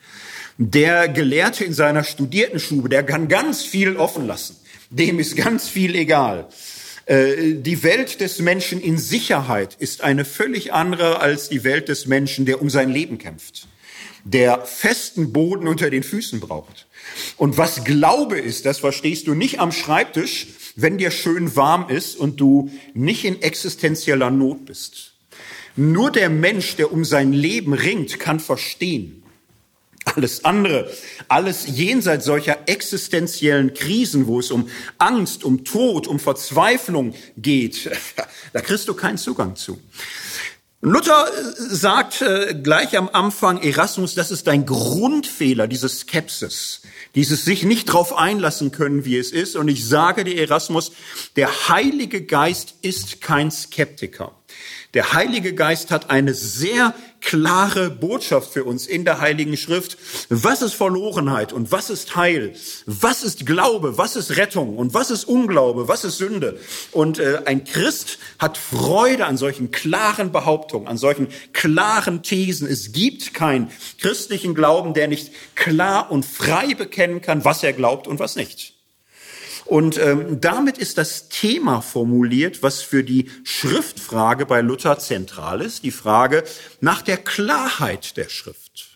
Der 0.59 1.09
Gelehrte 1.09 1.65
in 1.65 1.73
seiner 1.73 2.05
Studiertenstube, 2.05 2.89
der 2.89 3.03
kann 3.03 3.29
ganz 3.29 3.63
viel 3.63 3.97
offen 3.97 4.27
lassen. 4.27 4.57
Dem 4.91 5.19
ist 5.19 5.37
ganz 5.37 5.69
viel 5.69 5.95
egal. 5.97 6.49
Äh, 7.07 7.55
die 7.55 7.83
Welt 7.83 8.21
des 8.21 8.39
Menschen 8.39 8.81
in 8.81 8.99
Sicherheit 8.99 9.75
ist 9.79 10.03
eine 10.03 10.25
völlig 10.25 10.73
andere 10.73 11.21
als 11.21 11.49
die 11.49 11.65
Welt 11.65 11.89
des 11.89 12.07
Menschen, 12.07 12.47
der 12.47 12.61
um 12.61 12.71
sein 12.71 12.91
Leben 12.91 13.19
kämpft, 13.19 13.67
der 14.25 14.65
festen 14.65 15.33
Boden 15.33 15.67
unter 15.67 15.91
den 15.91 16.03
Füßen 16.03 16.41
braucht. 16.41 16.87
Und 17.37 17.57
was 17.59 17.85
Glaube 17.85 18.39
ist, 18.39 18.67
das 18.67 18.79
verstehst 18.79 19.27
du 19.27 19.35
nicht 19.35 19.59
am 19.59 19.73
Schreibtisch, 19.73 20.47
wenn 20.77 20.99
dir 20.99 21.11
schön 21.11 21.55
warm 21.57 21.89
ist 21.89 22.17
und 22.17 22.41
du 22.41 22.71
nicht 22.95 23.25
in 23.25 23.41
existenzieller 23.43 24.31
Not 24.31 24.67
bist. 24.67 25.13
Nur 25.77 26.11
der 26.11 26.29
Mensch, 26.29 26.77
der 26.77 26.93
um 26.93 27.05
sein 27.05 27.33
Leben 27.33 27.73
ringt, 27.73 28.19
kann 28.21 28.41
verstehen. 28.41 29.23
Alles 30.05 30.45
andere, 30.45 30.91
alles 31.29 31.67
jenseits 31.67 32.25
solcher 32.25 32.59
existenziellen 32.67 33.73
Krisen, 33.73 34.27
wo 34.27 34.41
es 34.41 34.51
um 34.51 34.69
Angst, 34.99 35.45
um 35.45 35.65
Tod, 35.65 36.09
um 36.09 36.19
Verzweiflung 36.19 37.15
geht, 37.37 37.89
da 38.53 38.61
kriegst 38.61 38.89
du 38.89 38.95
keinen 38.95 39.17
Zugang 39.17 39.55
zu. 39.55 39.79
Luther 40.85 41.29
sagt 41.57 42.23
äh, 42.23 42.57
gleich 42.61 42.99
am 42.99 43.09
Anfang, 43.09 43.63
Erasmus, 43.63 44.17
das 44.17 44.33
ist 44.33 44.49
dein 44.49 44.67
Grundfehler, 44.67 45.69
diese 45.69 45.89
Skepsis 45.89 46.83
dieses 47.15 47.45
sich 47.45 47.65
nicht 47.65 47.87
drauf 47.87 48.17
einlassen 48.17 48.73
können, 48.73 49.05
wie 49.05 49.19
es 49.19 49.33
ist. 49.33 49.57
Und 49.57 49.69
ich 49.69 49.87
sage 49.87 50.25
dir, 50.25 50.39
Erasmus, 50.39 50.93
der 51.37 51.69
Heilige 51.69 52.23
Geist 52.23 52.75
ist 52.83 53.21
kein 53.21 53.51
Skeptiker. 53.51 54.35
Der 54.95 55.13
Heilige 55.13 55.55
Geist 55.55 55.91
hat 55.91 56.11
eine 56.11 56.35
sehr 56.35 56.95
klare 57.23 57.89
Botschaft 57.89 58.53
für 58.53 58.65
uns 58.65 58.87
in 58.87 59.05
der 59.05 59.21
Heiligen 59.21 59.57
Schrift. 59.57 59.97
Was 60.29 60.61
ist 60.61 60.75
Verlorenheit 60.75 61.53
und 61.53 61.73
was 61.73 61.89
ist 61.89 62.17
Heil? 62.17 62.55
Was 62.87 63.23
ist 63.23 63.47
Glaube? 63.47 63.97
Was 63.97 64.17
ist 64.17 64.37
Rettung? 64.37 64.77
Und 64.77 64.93
was 64.93 65.11
ist 65.11 65.25
Unglaube? 65.25 65.89
Was 65.89 66.05
ist 66.05 66.19
Sünde? 66.19 66.59
Und 66.91 67.19
äh, 67.19 67.43
ein 67.47 67.65
Christ 67.65 68.19
hat 68.39 68.59
Freude 68.59 69.25
an 69.27 69.37
solchen 69.37 69.71
klaren 69.71 70.33
Behauptungen, 70.33 70.89
an 70.89 70.99
solchen 70.99 71.29
klaren 71.53 72.23
Thesen. 72.23 72.69
Es 72.69 72.93
gibt 72.93 73.33
keinen 73.33 73.71
christlichen 74.01 74.55
Glauben, 74.55 74.93
der 74.93 75.09
nicht 75.09 75.31
klar 75.55 76.11
und 76.11 76.25
frei 76.25 76.75
bekennen 76.75 77.23
kann, 77.23 77.45
was 77.45 77.63
er 77.63 77.73
glaubt 77.73 78.07
und 78.07 78.19
was 78.19 78.37
nicht. 78.37 78.72
Und 79.65 79.99
ähm, 79.99 80.41
damit 80.41 80.79
ist 80.79 80.99
das 80.99 81.29
Thema 81.29 81.81
formuliert, 81.81 82.63
was 82.63 82.83
für 82.83 83.05
die 83.05 83.31
Schriftfrage 83.45 84.47
bei 84.47 84.61
Luther 84.61 84.99
zentral 84.99 85.61
ist, 85.61 85.85
die 85.85 85.91
Frage 85.91 86.45
nach 86.81 87.03
der 87.03 87.17
Klarheit 87.17 88.17
der 88.17 88.29
Schrift. 88.29 88.92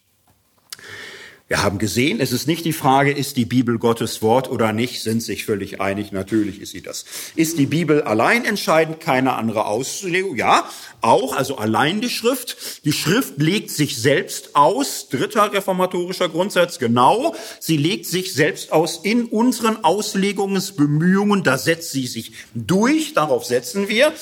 Wir 1.49 1.63
haben 1.63 1.79
gesehen, 1.79 2.19
es 2.19 2.33
ist 2.33 2.49
nicht 2.49 2.65
die 2.65 2.73
Frage, 2.73 3.13
ist 3.13 3.37
die 3.37 3.45
Bibel 3.45 3.79
Gottes 3.79 4.21
Wort 4.21 4.51
oder 4.51 4.73
nicht, 4.73 5.01
sind 5.01 5.23
sich 5.23 5.45
völlig 5.45 5.81
einig, 5.81 6.11
natürlich 6.11 6.61
ist 6.61 6.73
sie 6.73 6.83
das. 6.83 7.05
Ist 7.37 7.57
die 7.59 7.67
Bibel 7.67 8.03
allein 8.03 8.45
entscheidend, 8.45 8.99
keine 8.99 9.35
andere 9.35 9.67
Auslegung? 9.67 10.35
Ja, 10.35 10.69
auch, 11.03 11.37
also 11.37 11.57
allein 11.57 12.01
die 12.01 12.11
Schrift. 12.11 12.85
Die 12.85 12.91
Schrift 12.91 13.39
legt 13.39 13.71
sich 13.71 13.97
selbst 13.97 14.57
aus, 14.57 15.09
dritter 15.09 15.53
reformatorischer 15.53 16.29
Grundsatz, 16.29 16.81
genau, 16.81 17.37
sie 17.61 17.77
legt 17.77 18.07
sich 18.07 18.33
selbst 18.35 18.73
aus 18.73 18.99
in 19.05 19.27
unseren 19.27 19.85
Auslegungsbemühungen, 19.85 21.45
da 21.45 21.59
setzt 21.59 21.93
sie 21.93 22.09
sich 22.09 22.33
durch, 22.57 23.15
darauf 23.15 23.45
setzen 23.45 23.89
wir. 23.89 24.13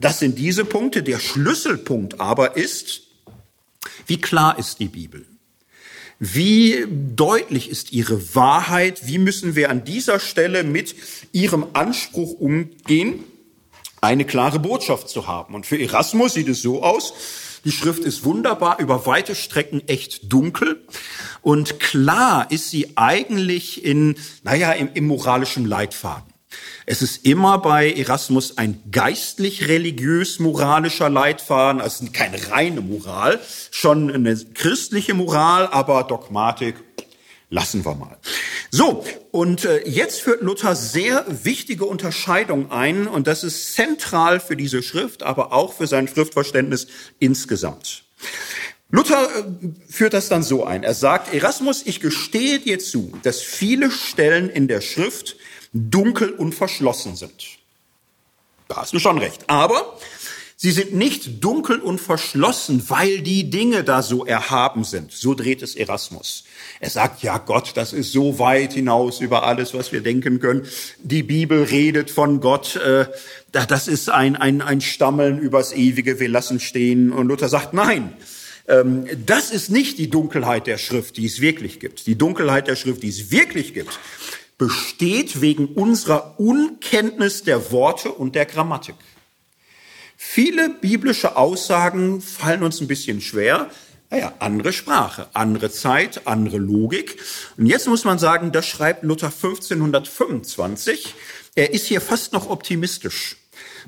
Das 0.00 0.20
sind 0.20 0.38
diese 0.38 0.64
Punkte. 0.64 1.02
Der 1.02 1.18
Schlüsselpunkt 1.18 2.20
aber 2.20 2.56
ist, 2.56 3.02
wie 4.06 4.20
klar 4.20 4.60
ist 4.60 4.78
die 4.78 4.86
Bibel? 4.86 5.26
Wie 6.18 6.86
deutlich 6.88 7.70
ist 7.70 7.92
ihre 7.92 8.34
Wahrheit? 8.34 9.06
Wie 9.06 9.18
müssen 9.18 9.54
wir 9.54 9.70
an 9.70 9.84
dieser 9.84 10.18
Stelle 10.18 10.64
mit 10.64 10.94
ihrem 11.32 11.66
Anspruch 11.74 12.32
umgehen? 12.32 13.24
eine 14.00 14.24
klare 14.24 14.58
Botschaft 14.58 15.08
zu 15.08 15.26
haben. 15.26 15.54
Und 15.54 15.66
für 15.66 15.78
Erasmus 15.78 16.34
sieht 16.34 16.48
es 16.48 16.62
so 16.62 16.82
aus, 16.82 17.12
die 17.64 17.72
Schrift 17.72 18.04
ist 18.04 18.24
wunderbar, 18.24 18.78
über 18.78 19.06
weite 19.06 19.34
Strecken 19.34 19.86
echt 19.88 20.32
dunkel. 20.32 20.84
Und 21.42 21.80
klar 21.80 22.50
ist 22.50 22.70
sie 22.70 22.96
eigentlich 22.96 23.84
in, 23.84 24.16
naja, 24.42 24.72
im, 24.72 24.90
im 24.94 25.06
moralischen 25.06 25.66
Leitfaden. 25.66 26.27
Es 26.86 27.02
ist 27.02 27.26
immer 27.26 27.58
bei 27.58 27.92
Erasmus 27.92 28.56
ein 28.56 28.82
geistlich-religiös-moralischer 28.90 31.10
Leitfaden, 31.10 31.82
also 31.82 32.06
keine 32.12 32.50
reine 32.50 32.80
Moral, 32.80 33.38
schon 33.70 34.10
eine 34.10 34.34
christliche 34.36 35.12
Moral, 35.14 35.66
aber 35.66 36.04
Dogmatik 36.04 36.76
lassen 37.50 37.84
wir 37.84 37.94
mal. 37.94 38.16
So, 38.70 39.04
und 39.30 39.64
äh, 39.64 39.88
jetzt 39.88 40.20
führt 40.20 40.42
Luther 40.42 40.76
sehr 40.76 41.24
wichtige 41.28 41.86
Unterscheidungen 41.86 42.70
ein 42.70 43.06
und 43.06 43.26
das 43.26 43.44
ist 43.44 43.74
zentral 43.74 44.40
für 44.40 44.56
diese 44.56 44.82
Schrift, 44.82 45.22
aber 45.22 45.52
auch 45.52 45.72
für 45.72 45.86
sein 45.86 46.08
Schriftverständnis 46.08 46.86
insgesamt. 47.18 48.04
Luther 48.90 49.24
äh, 49.24 49.90
führt 49.90 50.14
das 50.14 50.28
dann 50.28 50.42
so 50.42 50.64
ein. 50.64 50.82
Er 50.82 50.94
sagt, 50.94 51.32
Erasmus, 51.32 51.82
ich 51.84 52.00
gestehe 52.00 52.58
dir 52.58 52.78
zu, 52.78 53.12
dass 53.22 53.40
viele 53.40 53.90
Stellen 53.90 54.50
in 54.50 54.68
der 54.68 54.82
Schrift 54.82 55.36
dunkel 55.72 56.30
und 56.30 56.54
verschlossen 56.54 57.16
sind. 57.16 57.58
Da 58.68 58.76
hast 58.76 58.92
du 58.92 58.98
schon 58.98 59.18
recht. 59.18 59.48
Aber 59.48 59.98
sie 60.56 60.70
sind 60.70 60.94
nicht 60.94 61.42
dunkel 61.42 61.78
und 61.78 62.00
verschlossen, 62.00 62.84
weil 62.88 63.20
die 63.20 63.48
Dinge 63.48 63.82
da 63.82 64.02
so 64.02 64.26
erhaben 64.26 64.84
sind. 64.84 65.12
So 65.12 65.34
dreht 65.34 65.62
es 65.62 65.74
Erasmus. 65.74 66.44
Er 66.80 66.90
sagt, 66.90 67.22
ja 67.22 67.38
Gott, 67.38 67.72
das 67.74 67.92
ist 67.92 68.12
so 68.12 68.38
weit 68.38 68.74
hinaus 68.74 69.20
über 69.20 69.44
alles, 69.44 69.72
was 69.72 69.90
wir 69.92 70.02
denken 70.02 70.38
können. 70.38 70.66
Die 71.02 71.22
Bibel 71.22 71.62
redet 71.62 72.10
von 72.10 72.40
Gott. 72.40 72.76
Äh, 72.76 73.06
das 73.52 73.88
ist 73.88 74.10
ein, 74.10 74.36
ein, 74.36 74.60
ein 74.60 74.80
Stammeln 74.80 75.38
übers 75.38 75.72
Ewige. 75.72 76.20
Wir 76.20 76.28
lassen 76.28 76.60
stehen. 76.60 77.10
Und 77.10 77.28
Luther 77.28 77.48
sagt, 77.48 77.72
nein. 77.72 78.12
Ähm, 78.68 79.06
das 79.24 79.50
ist 79.50 79.70
nicht 79.70 79.98
die 79.98 80.10
Dunkelheit 80.10 80.66
der 80.66 80.76
Schrift, 80.76 81.16
die 81.16 81.24
es 81.24 81.40
wirklich 81.40 81.80
gibt. 81.80 82.06
Die 82.06 82.16
Dunkelheit 82.16 82.68
der 82.68 82.76
Schrift, 82.76 83.02
die 83.02 83.08
es 83.08 83.30
wirklich 83.30 83.72
gibt, 83.72 83.98
besteht 84.58 85.40
wegen 85.40 85.66
unserer 85.66 86.38
Unkenntnis 86.38 87.44
der 87.44 87.70
Worte 87.70 88.10
und 88.10 88.34
der 88.34 88.44
Grammatik. 88.44 88.96
Viele 90.16 90.68
biblische 90.68 91.36
Aussagen 91.36 92.20
fallen 92.20 92.64
uns 92.64 92.80
ein 92.80 92.88
bisschen 92.88 93.20
schwer. 93.20 93.70
Naja, 94.10 94.34
andere 94.40 94.72
Sprache, 94.72 95.28
andere 95.32 95.70
Zeit, 95.70 96.26
andere 96.26 96.58
Logik. 96.58 97.18
Und 97.56 97.66
jetzt 97.66 97.86
muss 97.86 98.04
man 98.04 98.18
sagen, 98.18 98.52
das 98.52 98.66
schreibt 98.66 99.04
Luther 99.04 99.28
1525. 99.28 101.14
Er 101.54 101.72
ist 101.72 101.86
hier 101.86 102.00
fast 102.00 102.32
noch 102.32 102.50
optimistisch. 102.50 103.37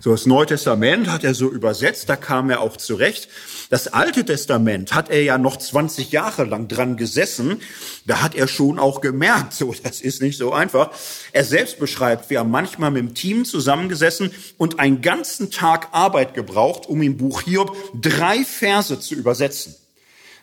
So 0.01 0.13
das 0.13 0.25
Neue 0.25 0.47
Testament 0.47 1.09
hat 1.09 1.25
er 1.25 1.35
so 1.35 1.51
übersetzt, 1.51 2.09
da 2.09 2.17
kam 2.17 2.49
er 2.49 2.63
auch 2.63 2.79
zurecht. 2.79 3.29
Das 3.69 3.87
Alte 3.89 4.25
Testament 4.25 4.95
hat 4.95 5.11
er 5.11 5.23
ja 5.23 5.37
noch 5.37 5.59
20 5.59 6.11
Jahre 6.11 6.45
lang 6.45 6.69
dran 6.69 6.97
gesessen. 6.97 7.61
Da 8.07 8.23
hat 8.23 8.35
er 8.35 8.49
schon 8.49 8.79
auch 8.79 9.03
gemerkt, 9.03 9.53
so 9.53 9.75
das 9.83 10.01
ist 10.01 10.23
nicht 10.23 10.39
so 10.39 10.55
einfach. 10.55 10.91
Er 11.33 11.45
selbst 11.45 11.79
beschreibt, 11.79 12.31
wir 12.31 12.39
haben 12.39 12.51
manchmal 12.51 12.91
mit 12.91 13.03
dem 13.03 13.15
Team 13.15 13.45
zusammengesessen 13.45 14.31
und 14.57 14.81
einen 14.81 15.03
ganzen 15.03 15.51
Tag 15.51 15.89
Arbeit 15.93 16.33
gebraucht, 16.33 16.89
um 16.89 17.03
im 17.03 17.19
Buch 17.19 17.43
Hiob 17.43 17.77
drei 18.01 18.43
Verse 18.43 18.99
zu 19.01 19.15
übersetzen. 19.15 19.75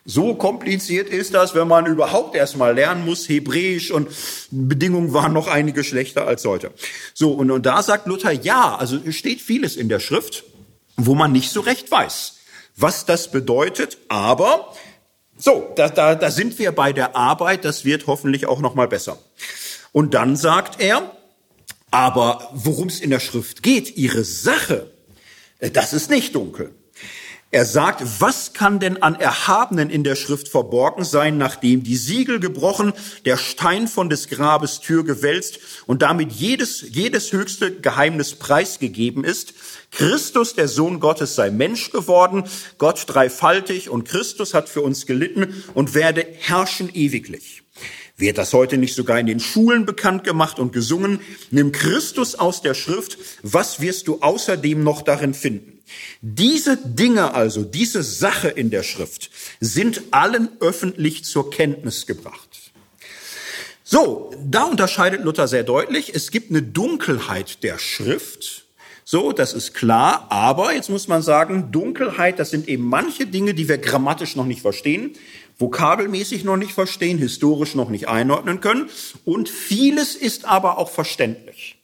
So 0.10 0.36
kompliziert 0.36 1.10
ist 1.10 1.34
das, 1.34 1.54
wenn 1.54 1.68
man 1.68 1.86
überhaupt 1.86 2.34
erstmal 2.34 2.74
lernen 2.74 3.04
muss, 3.04 3.28
Hebräisch 3.28 3.92
und 3.92 4.08
Bedingungen 4.52 5.12
waren 5.12 5.34
noch 5.34 5.48
einige 5.48 5.84
schlechter 5.84 6.26
als 6.26 6.46
heute. 6.46 6.72
So, 7.14 7.34
und, 7.34 7.52
und 7.52 7.66
da 7.66 7.84
sagt 7.84 8.08
Luther, 8.08 8.32
ja, 8.32 8.78
also 8.78 9.00
steht 9.12 9.42
vieles 9.42 9.76
in 9.76 9.90
der 9.90 10.00
Schrift, 10.00 10.46
wo 10.96 11.14
man 11.14 11.34
nicht 11.34 11.52
so 11.52 11.60
recht 11.60 11.92
weiß, 11.92 12.38
was 12.78 13.06
das 13.06 13.32
bedeutet, 13.32 13.98
aber 14.08 14.74
so, 15.36 15.74
da, 15.76 15.90
da, 15.90 16.16
da 16.16 16.32
sind 16.32 16.58
wir 16.58 16.72
bei 16.72 16.94
der 16.94 17.18
Arbeit, 17.18 17.66
das 17.66 17.84
wird 17.84 18.08
hoffentlich 18.08 18.46
auch 18.46 18.62
noch 18.62 18.76
mal 18.76 18.88
besser. 18.88 19.20
Und 19.92 20.14
dann 20.14 20.38
sagt 20.38 20.80
er, 20.80 21.12
aber 21.92 22.50
worum 22.54 22.88
es 22.88 23.02
in 23.02 23.10
der 23.10 23.20
Schrift 23.20 23.62
geht, 23.62 23.98
ihre 23.98 24.24
Sache, 24.24 24.90
das 25.60 25.92
ist 25.92 26.10
nicht 26.10 26.34
dunkel. 26.34 26.74
Er 27.50 27.66
sagt, 27.66 28.04
was 28.20 28.52
kann 28.52 28.82
denn 28.82 29.02
an 29.02 29.16
Erhabenen 29.16 29.90
in 29.90 30.04
der 30.04 30.18
Schrift 30.18 30.50
verborgen 30.50 31.06
sein, 31.06 31.38
nachdem 31.38 31.82
die 31.82 31.96
Siegel 31.96 32.42
gebrochen, 32.42 32.92
der 33.24 33.38
Stein 33.38 33.88
von 33.88 34.10
des 34.10 34.28
Grabes 34.28 34.82
Tür 34.82 35.06
gewälzt 35.06 35.60
und 35.86 36.02
damit 36.02 36.34
jedes, 36.34 36.84
jedes 36.90 37.32
höchste 37.32 37.72
Geheimnis 37.72 38.36
preisgegeben 38.36 39.24
ist? 39.24 39.54
Christus, 39.92 40.56
der 40.56 40.68
Sohn 40.68 41.00
Gottes, 41.00 41.36
sei 41.36 41.50
Mensch 41.50 41.90
geworden, 41.92 42.44
Gott 42.80 43.06
dreifaltig 43.08 43.90
und 43.90 44.04
Christus 44.04 44.54
hat 44.54 44.68
für 44.68 44.82
uns 44.82 45.06
gelitten 45.06 45.64
und 45.74 45.94
werde 45.94 46.28
herrschen 46.40 46.90
ewiglich. 46.94 47.64
Wird 48.18 48.38
das 48.38 48.52
heute 48.52 48.78
nicht 48.78 48.94
sogar 48.94 49.20
in 49.20 49.28
den 49.28 49.40
Schulen 49.40 49.86
bekannt 49.86 50.26
gemacht 50.26 50.60
und 50.60 50.74
gesungen? 50.74 51.22
Nimm 51.52 51.72
Christus 51.72 52.36
aus 52.36 52.62
der 52.62 52.74
Schrift, 52.74 53.18
was 53.42 53.80
wirst 53.80 54.10
du 54.10 54.20
außerdem 54.22 54.84
noch 54.84 55.02
darin 55.02 55.34
finden? 55.34 55.77
Diese 56.22 56.78
Dinge 56.78 57.34
also, 57.34 57.64
diese 57.64 58.04
Sache 58.04 58.50
in 58.50 58.70
der 58.70 58.84
Schrift 58.84 59.30
sind 59.60 60.02
allen 60.12 60.50
öffentlich 60.60 61.26
zur 61.26 61.50
Kenntnis 61.50 62.06
gebracht. 62.06 62.48
So, 63.84 64.34
da 64.44 64.64
unterscheidet 64.64 65.24
Luther 65.24 65.48
sehr 65.48 65.64
deutlich. 65.64 66.14
Es 66.14 66.30
gibt 66.30 66.50
eine 66.50 66.62
Dunkelheit 66.62 67.64
der 67.64 67.80
Schrift. 67.80 68.66
So, 69.06 69.32
das 69.32 69.54
ist 69.54 69.74
klar. 69.74 70.28
Aber 70.30 70.74
jetzt 70.74 70.90
muss 70.90 71.08
man 71.08 71.22
sagen, 71.22 71.72
Dunkelheit, 71.72 72.38
das 72.40 72.50
sind 72.50 72.68
eben 72.68 72.84
manche 72.84 73.26
Dinge, 73.26 73.54
die 73.54 73.70
wir 73.70 73.78
grammatisch 73.78 74.36
noch 74.36 74.46
nicht 74.46 74.60
verstehen, 74.62 75.12
vokabelmäßig 75.58 76.44
noch 76.44 76.58
nicht 76.58 76.74
verstehen, 76.74 77.18
historisch 77.18 77.76
noch 77.76 77.90
nicht 77.90 78.10
einordnen 78.10 78.60
können. 78.60 78.90
Und 79.24 79.48
vieles 79.48 80.18
ist 80.18 80.44
aber 80.44 80.78
auch 80.78 80.90
verständlich. 80.90 81.77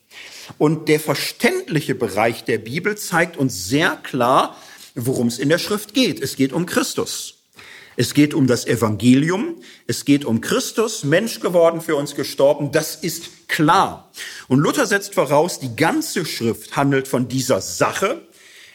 Und 0.58 0.90
der 0.90 1.00
verständliche 1.00 1.96
Bereich 1.96 2.44
der 2.44 2.58
Bibel 2.58 2.98
zeigt 2.98 3.38
uns 3.38 3.68
sehr 3.68 3.98
klar, 3.98 4.58
worum 4.96 5.28
es 5.28 5.40
in 5.40 5.50
der 5.50 5.58
Schrift 5.58 5.94
geht. 5.94 6.22
Es 6.22 6.36
geht 6.36 6.54
um 6.54 6.66
Christus. 6.66 7.36
Es 7.96 8.14
geht 8.14 8.34
um 8.34 8.48
das 8.48 8.66
Evangelium. 8.66 9.56
Es 9.88 10.06
geht 10.06 10.26
um 10.26 10.42
Christus, 10.42 11.04
Mensch 11.04 11.40
geworden, 11.40 11.82
für 11.82 11.96
uns 11.96 12.16
gestorben. 12.16 12.72
Das 12.72 12.96
ist 12.96 13.48
klar. 13.48 14.12
Und 14.48 14.60
Luther 14.60 14.86
setzt 14.86 15.14
voraus, 15.14 15.60
die 15.60 15.76
ganze 15.76 16.26
Schrift 16.26 16.76
handelt 16.76 17.08
von 17.08 17.28
dieser 17.28 17.62
Sache. 17.62 18.28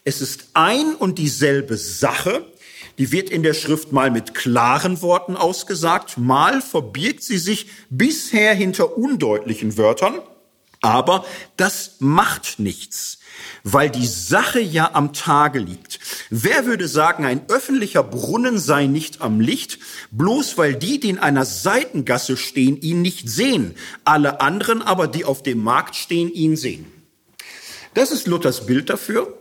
Es 0.05 0.21
ist 0.21 0.51
ein 0.55 0.95
und 0.95 1.19
dieselbe 1.19 1.77
Sache. 1.77 2.47
Die 2.99 3.13
wird 3.13 3.31
in 3.31 3.43
der 3.43 3.55
Schrift 3.55 3.93
mal 3.93 4.11
mit 4.11 4.35
klaren 4.35 5.03
Worten 5.03 5.37
ausgesagt, 5.37 6.19
mal 6.19 6.61
verbirgt 6.61 7.23
sie 7.23 7.39
sich 7.39 7.67
bisher 7.91 8.55
hinter 8.55 8.99
undeutlichen 8.99 9.77
Wörtern. 9.77 10.21
Aber 10.81 11.25
das 11.57 11.97
macht 11.99 12.59
nichts, 12.59 13.19
weil 13.65 13.91
die 13.91 14.07
Sache 14.07 14.61
ja 14.61 14.95
am 14.95 15.13
Tage 15.13 15.59
liegt. 15.59 15.99
Wer 16.31 16.67
würde 16.67 16.87
sagen, 16.87 17.25
ein 17.25 17.43
öffentlicher 17.49 18.05
Brunnen 18.05 18.59
sei 18.59 18.87
nicht 18.87 19.21
am 19.21 19.41
Licht, 19.41 19.79
bloß 20.13 20.57
weil 20.57 20.77
die, 20.77 21.01
die 21.01 21.11
in 21.11 21.19
einer 21.19 21.45
Seitengasse 21.45 22.37
stehen, 22.37 22.81
ihn 22.81 23.03
nicht 23.03 23.29
sehen, 23.29 23.75
alle 24.05 24.41
anderen 24.41 24.83
aber, 24.83 25.09
die 25.09 25.25
auf 25.25 25.43
dem 25.43 25.59
Markt 25.59 25.97
stehen, 25.97 26.33
ihn 26.33 26.57
sehen. 26.57 26.87
Das 27.95 28.13
ist 28.13 28.29
Luthers 28.29 28.67
Bild 28.67 28.91
dafür. 28.91 29.37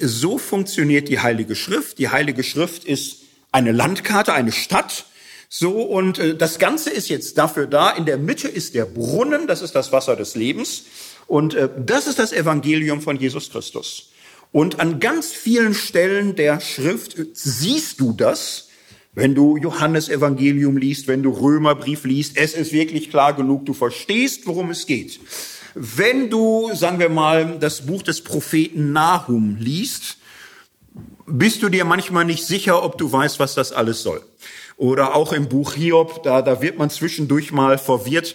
So 0.00 0.38
funktioniert 0.38 1.08
die 1.08 1.20
Heilige 1.20 1.54
Schrift. 1.54 1.98
Die 1.98 2.08
Heilige 2.08 2.42
Schrift 2.42 2.84
ist 2.84 3.18
eine 3.52 3.72
Landkarte, 3.72 4.32
eine 4.32 4.52
Stadt, 4.52 5.06
so, 5.54 5.82
und 5.82 6.18
äh, 6.18 6.34
das 6.34 6.58
Ganze 6.58 6.88
ist 6.88 7.10
jetzt 7.10 7.36
dafür 7.36 7.66
da. 7.66 7.90
In 7.90 8.06
der 8.06 8.16
Mitte 8.16 8.48
ist 8.48 8.74
der 8.74 8.86
Brunnen, 8.86 9.46
das 9.46 9.60
ist 9.60 9.74
das 9.74 9.92
Wasser 9.92 10.16
des 10.16 10.34
Lebens. 10.34 10.84
Und 11.26 11.52
äh, 11.52 11.68
das 11.76 12.06
ist 12.06 12.18
das 12.18 12.32
Evangelium 12.32 13.02
von 13.02 13.18
Jesus 13.18 13.50
Christus. 13.50 14.12
Und 14.50 14.80
an 14.80 14.98
ganz 14.98 15.30
vielen 15.30 15.74
Stellen 15.74 16.36
der 16.36 16.60
Schrift 16.60 17.18
siehst 17.34 18.00
du 18.00 18.14
das, 18.14 18.68
wenn 19.12 19.34
du 19.34 19.58
Johannes 19.58 20.08
Evangelium 20.08 20.78
liest, 20.78 21.06
wenn 21.06 21.22
du 21.22 21.28
Römerbrief 21.28 22.04
liest. 22.04 22.38
Es 22.38 22.54
ist 22.54 22.72
wirklich 22.72 23.10
klar 23.10 23.34
genug, 23.34 23.66
du 23.66 23.74
verstehst, 23.74 24.46
worum 24.46 24.70
es 24.70 24.86
geht. 24.86 25.20
Wenn 25.74 26.30
du, 26.30 26.70
sagen 26.72 26.98
wir 26.98 27.10
mal, 27.10 27.58
das 27.60 27.84
Buch 27.84 28.02
des 28.02 28.22
Propheten 28.22 28.92
Nahum 28.92 29.58
liest, 29.60 30.16
bist 31.26 31.62
du 31.62 31.68
dir 31.68 31.84
manchmal 31.84 32.24
nicht 32.24 32.46
sicher, 32.46 32.82
ob 32.82 32.96
du 32.96 33.12
weißt, 33.12 33.38
was 33.38 33.54
das 33.54 33.72
alles 33.72 34.02
soll. 34.02 34.22
Oder 34.82 35.14
auch 35.14 35.32
im 35.32 35.48
Buch 35.48 35.74
Hiob, 35.74 36.24
da, 36.24 36.42
da 36.42 36.60
wird 36.60 36.76
man 36.76 36.90
zwischendurch 36.90 37.52
mal 37.52 37.78
verwirrt. 37.78 38.34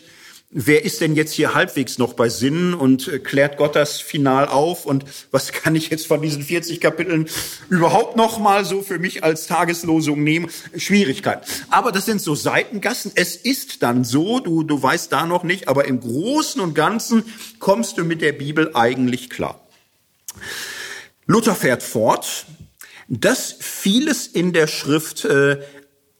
Wer 0.50 0.86
ist 0.86 1.02
denn 1.02 1.14
jetzt 1.14 1.34
hier 1.34 1.54
halbwegs 1.54 1.98
noch 1.98 2.14
bei 2.14 2.30
Sinnen 2.30 2.74
und 2.74 3.10
äh, 3.10 3.20
klärt 3.20 3.58
Gott 3.58 3.76
das 3.76 4.00
final 4.00 4.48
auf? 4.48 4.86
Und 4.86 5.04
was 5.30 5.52
kann 5.52 5.76
ich 5.76 5.90
jetzt 5.90 6.08
von 6.08 6.22
diesen 6.22 6.42
40 6.42 6.80
Kapiteln 6.80 7.28
überhaupt 7.68 8.16
noch 8.16 8.40
mal 8.40 8.64
so 8.64 8.82
für 8.82 8.98
mich 8.98 9.26
als 9.26 9.48
Tageslosung 9.48 10.24
nehmen? 10.24 10.50
Schwierigkeit. 10.78 11.42
Aber 11.70 11.92
das 11.92 12.06
sind 12.06 12.22
so 12.22 12.34
Seitengassen. 12.34 13.12
Es 13.16 13.36
ist 13.36 13.84
dann 13.84 14.06
so, 14.06 14.40
du, 14.40 14.64
du 14.64 14.82
weißt 14.82 15.12
da 15.12 15.26
noch 15.26 15.44
nicht, 15.44 15.68
aber 15.68 15.84
im 15.84 16.00
Großen 16.00 16.62
und 16.62 16.76
Ganzen 16.76 17.26
kommst 17.60 17.98
du 17.98 18.06
mit 18.06 18.22
der 18.22 18.32
Bibel 18.32 18.72
eigentlich 18.74 19.30
klar. 19.30 19.68
Luther 21.26 21.56
fährt 21.56 21.84
fort, 21.84 22.46
dass 23.10 23.56
vieles 23.60 24.28
in 24.28 24.54
der 24.54 24.68
Schrift 24.68 25.26
äh, 25.26 25.60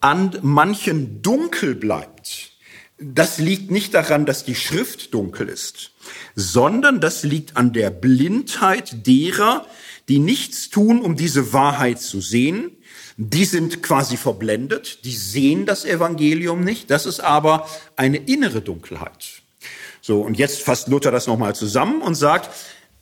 an 0.00 0.38
manchen 0.42 1.22
dunkel 1.22 1.74
bleibt. 1.74 2.52
Das 3.00 3.38
liegt 3.38 3.70
nicht 3.70 3.94
daran, 3.94 4.26
dass 4.26 4.44
die 4.44 4.56
Schrift 4.56 5.14
dunkel 5.14 5.48
ist, 5.48 5.92
sondern 6.34 7.00
das 7.00 7.22
liegt 7.22 7.56
an 7.56 7.72
der 7.72 7.90
Blindheit 7.90 9.06
derer, 9.06 9.66
die 10.08 10.18
nichts 10.18 10.70
tun, 10.70 11.00
um 11.00 11.16
diese 11.16 11.52
Wahrheit 11.52 12.00
zu 12.00 12.20
sehen. 12.20 12.72
Die 13.16 13.44
sind 13.44 13.82
quasi 13.82 14.16
verblendet, 14.16 15.04
die 15.04 15.14
sehen 15.14 15.66
das 15.66 15.84
Evangelium 15.84 16.64
nicht. 16.64 16.90
Das 16.90 17.06
ist 17.06 17.20
aber 17.20 17.68
eine 17.94 18.16
innere 18.16 18.62
Dunkelheit. 18.62 19.42
So, 20.00 20.20
und 20.20 20.38
jetzt 20.38 20.62
fasst 20.62 20.88
Luther 20.88 21.10
das 21.10 21.26
nochmal 21.26 21.54
zusammen 21.54 22.02
und 22.02 22.14
sagt, 22.14 22.50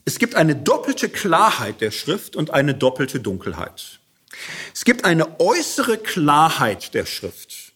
es 0.04 0.18
gibt 0.18 0.34
eine 0.34 0.56
doppelte 0.56 1.08
Klarheit 1.08 1.80
der 1.80 1.90
Schrift 1.90 2.36
und 2.36 2.50
eine 2.50 2.74
doppelte 2.74 3.20
Dunkelheit. 3.20 4.00
Es 4.74 4.84
gibt 4.84 5.04
eine 5.04 5.40
äußere 5.40 5.98
Klarheit 5.98 6.94
der 6.94 7.06
Schrift. 7.06 7.72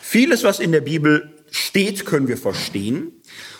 Vieles, 0.00 0.44
was 0.44 0.60
in 0.60 0.72
der 0.72 0.80
Bibel 0.80 1.32
steht, 1.50 2.06
können 2.06 2.28
wir 2.28 2.38
verstehen. 2.38 3.12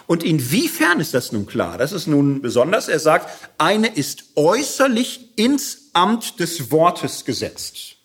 Und 0.06 0.22
inwiefern 0.22 1.00
ist 1.00 1.14
das 1.14 1.32
nun 1.32 1.46
klar? 1.46 1.78
Das 1.78 1.92
ist 1.92 2.06
nun 2.06 2.40
besonders. 2.40 2.88
Er 2.88 3.00
sagt, 3.00 3.28
eine 3.58 3.88
ist 3.88 4.24
äußerlich 4.36 5.30
ins 5.36 5.90
Amt 5.92 6.38
des 6.38 6.70
Wortes 6.70 7.24
gesetzt. 7.24 7.96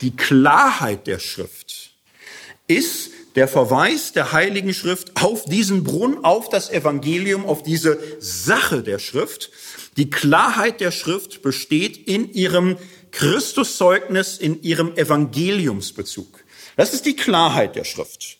Die 0.00 0.16
Klarheit 0.16 1.06
der 1.06 1.20
Schrift 1.20 1.92
ist 2.66 3.10
der 3.36 3.48
Verweis 3.48 4.12
der 4.12 4.32
Heiligen 4.32 4.74
Schrift 4.74 5.22
auf 5.22 5.44
diesen 5.44 5.84
Brunnen, 5.84 6.24
auf 6.24 6.48
das 6.48 6.70
Evangelium, 6.70 7.46
auf 7.46 7.62
diese 7.62 7.98
Sache 8.18 8.82
der 8.82 8.98
Schrift. 8.98 9.50
Die 9.96 10.10
Klarheit 10.10 10.80
der 10.80 10.90
Schrift 10.90 11.42
besteht 11.42 11.96
in 12.08 12.32
ihrem 12.32 12.76
Christuszeugnis, 13.12 14.38
in 14.38 14.62
ihrem 14.62 14.96
Evangeliumsbezug. 14.96 16.42
Das 16.76 16.92
ist 16.92 17.06
die 17.06 17.14
Klarheit 17.14 17.76
der 17.76 17.84
Schrift. 17.84 18.38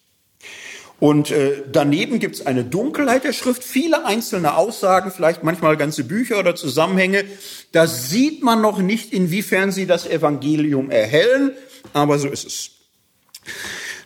Und 0.98 1.32
äh, 1.32 1.64
daneben 1.70 2.20
gibt 2.20 2.36
es 2.36 2.46
eine 2.46 2.64
Dunkelheit 2.64 3.24
der 3.24 3.32
Schrift, 3.32 3.64
viele 3.64 4.04
einzelne 4.04 4.56
Aussagen, 4.56 5.10
vielleicht 5.10 5.42
manchmal 5.42 5.76
ganze 5.76 6.04
Bücher 6.04 6.38
oder 6.38 6.54
Zusammenhänge. 6.54 7.24
Da 7.72 7.88
sieht 7.88 8.44
man 8.44 8.60
noch 8.60 8.78
nicht, 8.78 9.12
inwiefern 9.12 9.72
sie 9.72 9.86
das 9.86 10.06
Evangelium 10.06 10.92
erhellen, 10.92 11.56
aber 11.92 12.20
so 12.20 12.28
ist 12.28 12.46
es. 12.46 12.70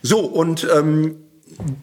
So, 0.01 0.21
und 0.21 0.67
ähm, 0.75 1.17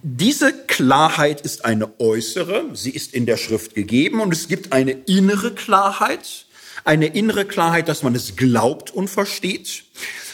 diese 0.02 0.52
Klarheit 0.52 1.42
ist 1.42 1.64
eine 1.64 2.00
äußere, 2.00 2.66
sie 2.74 2.90
ist 2.90 3.14
in 3.14 3.28
der 3.28 3.38
Schrift 3.38 3.76
gegeben 3.76 4.20
und 4.20 4.34
es 4.34 4.48
gibt 4.48 4.74
eine 4.74 4.92
innere 4.92 5.54
Klarheit, 5.54 6.48
eine 6.84 7.08
innere 7.08 7.46
Klarheit, 7.46 7.88
dass 7.88 8.04
man 8.04 8.16
es 8.16 8.36
glaubt 8.36 8.92
und 8.92 9.10
versteht. 9.10 9.86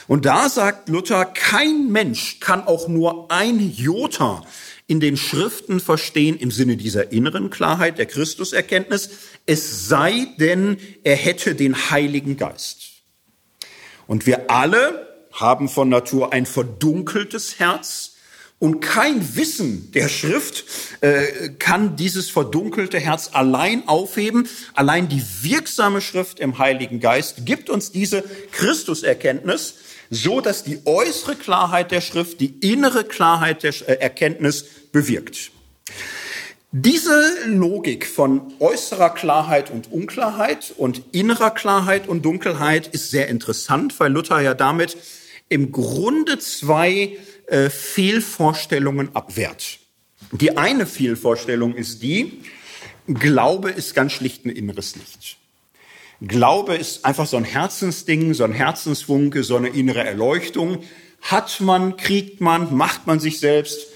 Und 0.07 0.25
da 0.25 0.49
sagt 0.49 0.89
Luther, 0.89 1.25
kein 1.25 1.91
Mensch 1.91 2.39
kann 2.39 2.65
auch 2.65 2.87
nur 2.87 3.31
ein 3.31 3.59
Jota 3.71 4.43
in 4.87 4.99
den 4.99 5.17
Schriften 5.17 5.79
verstehen 5.79 6.35
im 6.39 6.49
Sinne 6.49 6.75
dieser 6.75 7.11
inneren 7.11 7.51
Klarheit 7.51 7.99
der 7.99 8.07
Christuserkenntnis, 8.07 9.11
es 9.45 9.87
sei 9.87 10.27
denn, 10.39 10.77
er 11.03 11.15
hätte 11.15 11.53
den 11.53 11.91
Heiligen 11.91 12.37
Geist. 12.37 13.03
Und 14.07 14.25
wir 14.25 14.49
alle 14.49 15.27
haben 15.31 15.69
von 15.69 15.89
Natur 15.89 16.33
ein 16.33 16.47
verdunkeltes 16.47 17.59
Herz 17.59 18.15
und 18.59 18.81
kein 18.81 19.37
Wissen 19.37 19.89
der 19.93 20.09
Schrift 20.09 20.65
äh, 20.99 21.49
kann 21.59 21.95
dieses 21.95 22.29
verdunkelte 22.29 22.99
Herz 22.99 23.29
allein 23.31 23.87
aufheben. 23.87 24.49
Allein 24.73 25.07
die 25.07 25.23
wirksame 25.41 26.01
Schrift 26.01 26.41
im 26.41 26.59
Heiligen 26.59 26.99
Geist 26.99 27.45
gibt 27.45 27.69
uns 27.69 27.91
diese 27.91 28.23
Christuserkenntnis, 28.51 29.75
so 30.09 30.41
dass 30.41 30.63
die 30.65 30.79
äußere 30.85 31.35
Klarheit 31.35 31.91
der 31.91 32.01
Schrift 32.01 32.41
die 32.41 32.53
innere 32.59 33.05
Klarheit 33.05 33.63
der 33.63 33.73
äh, 33.87 33.93
Erkenntnis 33.93 34.65
bewirkt. 34.91 35.51
Diese 36.71 37.33
Logik 37.47 38.05
von 38.05 38.53
äußerer 38.59 39.09
Klarheit 39.11 39.71
und 39.71 39.91
Unklarheit 39.91 40.71
und 40.77 41.01
innerer 41.13 41.49
Klarheit 41.49 42.07
und 42.07 42.23
Dunkelheit 42.23 42.87
ist 42.87 43.09
sehr 43.09 43.27
interessant, 43.27 43.99
weil 43.99 44.11
Luther 44.11 44.39
ja 44.41 44.53
damit 44.53 44.97
im 45.47 45.71
Grunde 45.71 46.37
zwei 46.37 47.17
äh, 47.49 47.69
Fehlvorstellungen 47.69 49.15
abwehrt. 49.15 49.79
Die 50.31 50.57
eine 50.57 50.85
Fehlvorstellung 50.85 51.75
ist 51.75 52.03
die, 52.03 52.41
Glaube 53.07 53.71
ist 53.71 53.95
ganz 53.95 54.11
schlicht 54.11 54.45
ein 54.45 54.49
inneres 54.49 54.95
Licht. 54.95 55.37
Glaube 56.21 56.75
ist 56.75 57.05
einfach 57.05 57.25
so 57.25 57.37
ein 57.37 57.45
Herzensding, 57.45 58.33
so 58.33 58.43
ein 58.43 58.51
Herzensfunke, 58.51 59.43
so 59.43 59.55
eine 59.55 59.69
innere 59.69 60.03
Erleuchtung. 60.03 60.83
Hat 61.21 61.59
man, 61.61 61.97
kriegt 61.97 62.41
man, 62.41 62.75
macht 62.75 63.07
man 63.07 63.19
sich 63.19 63.39
selbst, 63.39 63.87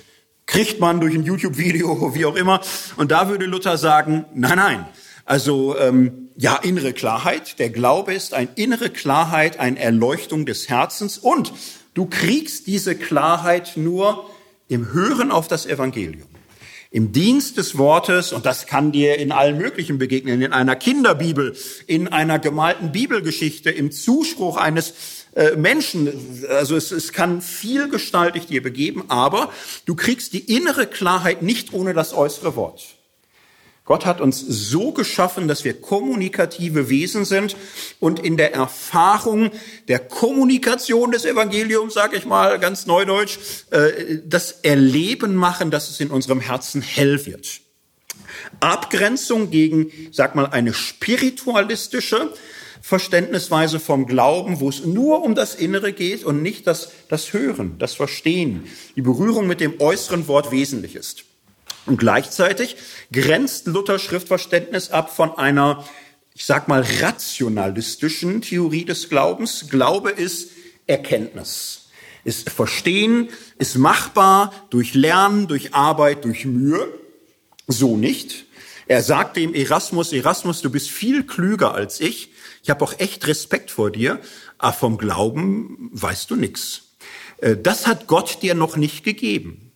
kriegt 0.45 0.79
man 0.79 0.99
durch 0.99 1.13
ein 1.13 1.23
YouTube-Video, 1.23 2.15
wie 2.15 2.25
auch 2.25 2.35
immer. 2.35 2.61
Und 2.95 3.11
da 3.11 3.29
würde 3.29 3.45
Luther 3.45 3.77
sagen, 3.77 4.25
nein, 4.33 4.57
nein. 4.57 4.85
Also 5.25 5.77
ähm, 5.77 6.29
ja, 6.35 6.55
innere 6.55 6.93
Klarheit. 6.93 7.59
Der 7.59 7.69
Glaube 7.69 8.13
ist 8.13 8.33
eine 8.33 8.49
innere 8.55 8.89
Klarheit, 8.89 9.59
eine 9.59 9.79
Erleuchtung 9.79 10.45
des 10.45 10.69
Herzens. 10.69 11.17
Und 11.17 11.53
du 11.93 12.05
kriegst 12.05 12.67
diese 12.67 12.95
Klarheit 12.95 13.73
nur 13.75 14.29
im 14.67 14.93
Hören 14.93 15.31
auf 15.31 15.47
das 15.47 15.65
Evangelium. 15.65 16.27
Im 16.89 17.11
Dienst 17.11 17.57
des 17.57 17.77
Wortes, 17.77 18.33
und 18.33 18.45
das 18.45 18.67
kann 18.67 18.91
dir 18.91 19.17
in 19.17 19.31
allen 19.31 19.57
möglichen 19.57 19.97
begegnen, 19.97 20.43
in 20.43 20.53
einer 20.53 20.75
Kinderbibel, 20.75 21.55
in 21.87 22.07
einer 22.07 22.37
gemalten 22.37 22.91
Bibelgeschichte, 22.91 23.71
im 23.71 23.91
Zuspruch 23.91 24.57
eines 24.57 24.93
äh, 25.33 25.55
Menschen. 25.55 26.11
Also 26.49 26.75
es, 26.75 26.91
es 26.91 27.11
kann 27.11 27.41
vielgestaltig 27.41 28.45
dir 28.45 28.61
begeben, 28.61 29.05
aber 29.07 29.51
du 29.85 29.95
kriegst 29.95 30.33
die 30.33 30.55
innere 30.55 30.85
Klarheit 30.85 31.41
nicht 31.41 31.73
ohne 31.73 31.95
das 31.95 32.13
äußere 32.13 32.55
Wort. 32.55 32.92
Gott 33.85 34.05
hat 34.05 34.21
uns 34.21 34.39
so 34.39 34.93
geschaffen, 34.93 35.49
dass 35.49 35.65
wir 35.65 35.81
kommunikative 35.81 36.89
Wesen 36.89 37.25
sind 37.25 37.57
und 37.99 38.19
in 38.19 38.37
der 38.37 38.53
Erfahrung 38.53 39.51
der 39.89 39.99
Kommunikation 39.99 41.11
des 41.11 41.25
Evangeliums, 41.25 41.93
sage 41.93 42.15
ich 42.15 42.25
mal 42.25 42.59
ganz 42.59 42.85
neudeutsch, 42.85 43.37
äh, 43.71 44.19
das 44.25 44.51
Erleben 44.63 45.35
machen, 45.35 45.69
dass 45.69 45.89
es 45.89 45.99
in 45.99 46.11
unserem 46.11 46.39
Herzen 46.39 46.81
hell 46.81 47.25
wird. 47.25 47.59
Abgrenzung 48.61 49.51
gegen, 49.51 49.91
sag 50.11 50.35
mal, 50.35 50.45
eine 50.45 50.73
spiritualistische 50.73 52.33
Verständnisweise 52.81 53.81
vom 53.81 54.05
Glauben, 54.07 54.61
wo 54.61 54.69
es 54.69 54.85
nur 54.85 55.23
um 55.23 55.35
das 55.35 55.55
Innere 55.55 55.91
geht 55.91 56.23
und 56.23 56.41
nicht 56.41 56.67
das, 56.67 56.91
das 57.09 57.33
Hören, 57.33 57.75
das 57.79 57.95
Verstehen, 57.95 58.67
die 58.95 59.01
Berührung 59.01 59.45
mit 59.45 59.59
dem 59.59 59.81
äußeren 59.81 60.27
Wort 60.27 60.51
wesentlich 60.51 60.95
ist. 60.95 61.25
Und 61.85 61.97
gleichzeitig 61.97 62.77
grenzt 63.11 63.67
Luthers 63.67 64.01
Schriftverständnis 64.01 64.89
ab 64.89 65.13
von 65.15 65.37
einer, 65.37 65.85
ich 66.33 66.45
sag 66.45 66.67
mal, 66.67 66.85
rationalistischen 67.01 68.41
Theorie 68.41 68.85
des 68.85 69.09
Glaubens. 69.09 69.67
Glaube 69.69 70.11
ist 70.11 70.51
Erkenntnis, 70.87 71.89
ist 72.23 72.49
Verstehen, 72.49 73.29
ist 73.57 73.75
machbar 73.75 74.53
durch 74.69 74.93
Lernen, 74.93 75.47
durch 75.47 75.73
Arbeit, 75.73 76.23
durch 76.23 76.45
Mühe. 76.45 76.87
So 77.67 77.97
nicht. 77.97 78.45
Er 78.87 79.01
sagt 79.01 79.37
dem 79.37 79.53
Erasmus, 79.53 80.11
Erasmus, 80.13 80.61
du 80.61 80.69
bist 80.69 80.89
viel 80.89 81.23
klüger 81.23 81.73
als 81.73 81.99
ich. 81.99 82.31
Ich 82.63 82.69
habe 82.69 82.83
auch 82.83 82.97
echt 82.99 83.27
Respekt 83.27 83.71
vor 83.71 83.91
dir, 83.91 84.19
aber 84.57 84.73
vom 84.73 84.97
Glauben 84.97 85.89
weißt 85.91 86.31
du 86.31 86.35
nichts. 86.35 86.93
Äh, 87.39 87.57
das 87.57 87.87
hat 87.87 88.07
Gott 88.07 88.41
dir 88.41 88.55
noch 88.55 88.77
nicht 88.77 89.03
gegeben. 89.03 89.72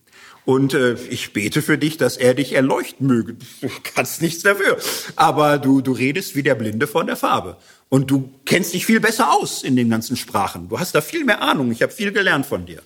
Und 0.48 0.74
äh, 0.74 0.94
ich 1.10 1.34
bete 1.34 1.62
für 1.62 1.78
dich, 1.78 1.98
dass 1.98 2.16
er 2.16 2.34
dich 2.34 2.54
erleuchten 2.54 3.06
möge. 3.06 3.36
Du 3.60 3.70
kannst 3.94 4.22
nichts 4.22 4.44
dafür. 4.44 4.78
Aber 5.18 5.58
du, 5.58 5.82
du 5.82 5.92
redest 5.92 6.38
wie 6.38 6.42
der 6.42 6.56
Blinde 6.56 6.88
von 6.88 7.06
der 7.06 7.18
Farbe. 7.18 7.58
Und 7.90 8.10
du 8.10 8.32
kennst 8.46 8.74
dich 8.74 8.86
viel 8.86 9.02
besser 9.02 9.34
aus 9.34 9.62
in 9.62 9.76
den 9.76 9.90
ganzen 9.90 10.16
Sprachen. 10.16 10.70
Du 10.70 10.80
hast 10.80 10.96
da 10.96 11.02
viel 11.02 11.26
mehr 11.26 11.42
Ahnung. 11.42 11.70
Ich 11.74 11.82
habe 11.82 11.92
viel 11.92 12.14
gelernt 12.14 12.46
von 12.46 12.66
dir. 12.66 12.82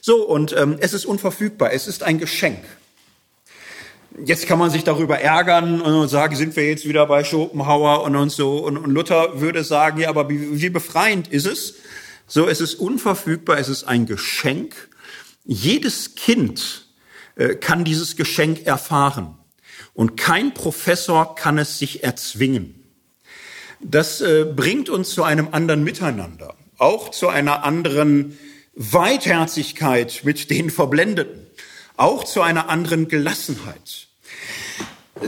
So, 0.00 0.26
und 0.26 0.56
ähm, 0.58 0.76
es 0.80 0.92
ist 0.92 1.06
unverfügbar. 1.06 1.72
Es 1.72 1.86
ist 1.86 2.02
ein 2.02 2.18
Geschenk. 2.18 2.64
Jetzt 4.24 4.48
kann 4.48 4.58
man 4.58 4.70
sich 4.70 4.82
darüber 4.82 5.20
ärgern 5.20 5.82
und 5.82 6.08
sagen, 6.08 6.34
sind 6.34 6.56
wir 6.56 6.68
jetzt 6.68 6.84
wieder 6.84 7.06
bei 7.06 7.22
Schopenhauer 7.22 8.02
und, 8.02 8.16
und 8.16 8.30
so. 8.30 8.58
Und, 8.58 8.76
und 8.76 8.90
Luther 8.90 9.40
würde 9.40 9.62
sagen, 9.62 10.00
ja, 10.00 10.08
aber 10.08 10.28
wie, 10.28 10.60
wie 10.60 10.68
befreiend 10.68 11.28
ist 11.28 11.46
es? 11.46 11.76
So, 12.26 12.48
es 12.48 12.60
ist 12.60 12.74
unverfügbar. 12.74 13.58
Es 13.58 13.68
ist 13.68 13.84
ein 13.84 14.06
Geschenk. 14.06 14.88
Jedes 15.44 16.16
Kind 16.16 16.83
kann 17.60 17.84
dieses 17.84 18.16
Geschenk 18.16 18.66
erfahren. 18.66 19.36
Und 19.92 20.16
kein 20.16 20.54
Professor 20.54 21.34
kann 21.34 21.58
es 21.58 21.78
sich 21.78 22.02
erzwingen. 22.02 22.84
Das 23.80 24.20
äh, 24.20 24.44
bringt 24.44 24.88
uns 24.88 25.10
zu 25.10 25.22
einem 25.22 25.48
anderen 25.52 25.84
Miteinander, 25.84 26.54
auch 26.78 27.10
zu 27.10 27.28
einer 27.28 27.64
anderen 27.64 28.38
Weitherzigkeit 28.74 30.22
mit 30.24 30.50
den 30.50 30.70
Verblendeten, 30.70 31.46
auch 31.96 32.24
zu 32.24 32.40
einer 32.40 32.68
anderen 32.68 33.08
Gelassenheit. 33.08 34.08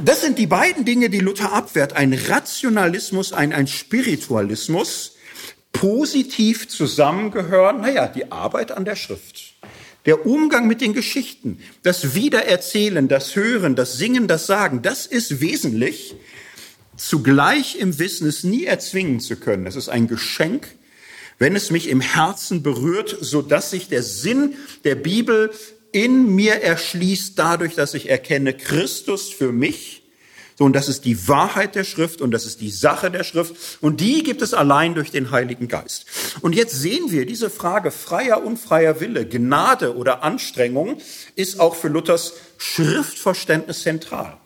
Das 0.02 0.22
sind 0.22 0.38
die 0.38 0.46
beiden 0.46 0.84
Dinge, 0.84 1.10
die 1.10 1.20
Luther 1.20 1.52
abwehrt. 1.52 1.92
Ein 1.92 2.12
Rationalismus, 2.12 3.32
ein, 3.32 3.52
ein 3.52 3.66
Spiritualismus, 3.66 5.16
positiv 5.72 6.68
zusammengehören, 6.68 7.82
naja, 7.82 8.08
die 8.08 8.32
Arbeit 8.32 8.72
an 8.72 8.84
der 8.84 8.96
Schrift. 8.96 9.55
Der 10.06 10.24
Umgang 10.24 10.68
mit 10.68 10.80
den 10.80 10.94
Geschichten, 10.94 11.58
das 11.82 12.14
Wiedererzählen, 12.14 13.08
das 13.08 13.34
Hören, 13.34 13.74
das 13.74 13.98
Singen, 13.98 14.28
das 14.28 14.46
Sagen, 14.46 14.80
das 14.82 15.06
ist 15.06 15.40
wesentlich. 15.40 16.14
Zugleich 16.96 17.76
im 17.76 17.98
Wissen 17.98 18.26
es 18.28 18.44
nie 18.44 18.64
erzwingen 18.64 19.20
zu 19.20 19.36
können. 19.36 19.66
Es 19.66 19.76
ist 19.76 19.88
ein 19.88 20.08
Geschenk, 20.08 20.68
wenn 21.38 21.56
es 21.56 21.70
mich 21.70 21.88
im 21.88 22.00
Herzen 22.00 22.62
berührt, 22.62 23.16
so 23.20 23.42
dass 23.42 23.70
sich 23.70 23.88
der 23.88 24.02
Sinn 24.02 24.54
der 24.84 24.94
Bibel 24.94 25.50
in 25.92 26.34
mir 26.34 26.62
erschließt 26.62 27.38
dadurch, 27.38 27.74
dass 27.74 27.94
ich 27.94 28.08
erkenne 28.08 28.54
Christus 28.54 29.28
für 29.28 29.52
mich 29.52 30.05
so, 30.58 30.64
und 30.64 30.72
das 30.72 30.88
ist 30.88 31.04
die 31.04 31.28
Wahrheit 31.28 31.74
der 31.74 31.84
Schrift 31.84 32.22
und 32.22 32.30
das 32.30 32.46
ist 32.46 32.62
die 32.62 32.70
Sache 32.70 33.10
der 33.10 33.24
Schrift. 33.24 33.54
Und 33.82 34.00
die 34.00 34.22
gibt 34.22 34.40
es 34.40 34.54
allein 34.54 34.94
durch 34.94 35.10
den 35.10 35.30
Heiligen 35.30 35.68
Geist. 35.68 36.06
Und 36.40 36.54
jetzt 36.54 36.72
sehen 36.72 37.10
wir, 37.10 37.26
diese 37.26 37.50
Frage 37.50 37.90
freier, 37.90 38.42
unfreier 38.42 39.00
Wille, 39.00 39.26
Gnade 39.26 39.94
oder 39.94 40.22
Anstrengung 40.22 40.96
ist 41.34 41.60
auch 41.60 41.76
für 41.76 41.88
Luthers 41.88 42.32
Schriftverständnis 42.56 43.82
zentral. 43.82 44.38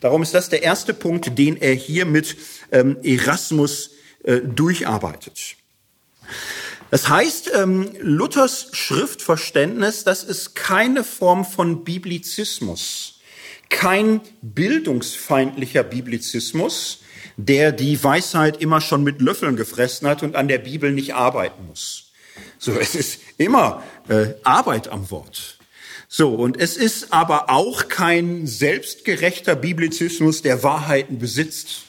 Darum 0.00 0.22
ist 0.22 0.34
das 0.34 0.48
der 0.48 0.64
erste 0.64 0.92
Punkt, 0.92 1.38
den 1.38 1.56
er 1.56 1.72
hier 1.72 2.04
mit 2.04 2.36
ähm, 2.72 2.96
Erasmus 3.04 3.90
äh, 4.24 4.40
durcharbeitet. 4.40 5.54
Das 6.90 7.08
heißt, 7.08 7.52
ähm, 7.54 7.92
Luthers 8.00 8.70
Schriftverständnis, 8.72 10.02
das 10.02 10.24
ist 10.24 10.56
keine 10.56 11.04
Form 11.04 11.44
von 11.44 11.84
Biblizismus 11.84 13.13
kein 13.70 14.20
bildungsfeindlicher 14.42 15.82
Biblizismus, 15.82 17.00
der 17.36 17.72
die 17.72 18.02
Weisheit 18.02 18.60
immer 18.60 18.80
schon 18.80 19.02
mit 19.02 19.20
Löffeln 19.20 19.56
gefressen 19.56 20.08
hat 20.08 20.22
und 20.22 20.36
an 20.36 20.48
der 20.48 20.58
Bibel 20.58 20.92
nicht 20.92 21.14
arbeiten 21.14 21.66
muss. 21.66 22.12
So, 22.58 22.72
es 22.72 22.94
ist 22.94 23.20
immer 23.38 23.82
äh, 24.08 24.34
Arbeit 24.44 24.88
am 24.88 25.10
Wort. 25.10 25.58
So, 26.08 26.34
und 26.34 26.60
es 26.60 26.76
ist 26.76 27.12
aber 27.12 27.50
auch 27.50 27.88
kein 27.88 28.46
selbstgerechter 28.46 29.56
Biblizismus, 29.56 30.42
der 30.42 30.62
Wahrheiten 30.62 31.18
besitzt, 31.18 31.82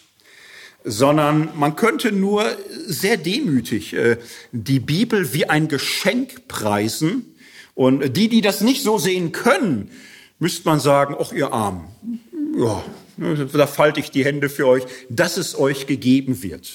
sondern 0.83 1.49
man 1.55 1.75
könnte 1.75 2.11
nur 2.11 2.57
sehr 2.87 3.17
demütig 3.17 3.93
äh, 3.93 4.17
die 4.51 4.79
Bibel 4.79 5.33
wie 5.33 5.47
ein 5.47 5.67
Geschenk 5.67 6.47
preisen. 6.47 7.35
Und 7.73 8.15
die, 8.15 8.29
die 8.29 8.41
das 8.41 8.61
nicht 8.61 8.83
so 8.83 8.97
sehen 8.97 9.31
können, 9.31 9.91
müsste 10.39 10.67
man 10.67 10.79
sagen, 10.79 11.15
ach 11.19 11.31
ihr 11.31 11.51
Armen, 11.51 11.87
ja, 12.57 12.83
da 13.53 13.67
falte 13.67 13.99
ich 13.99 14.11
die 14.11 14.25
Hände 14.25 14.49
für 14.49 14.67
euch, 14.67 14.83
dass 15.09 15.37
es 15.37 15.57
euch 15.57 15.87
gegeben 15.87 16.43
wird. 16.43 16.69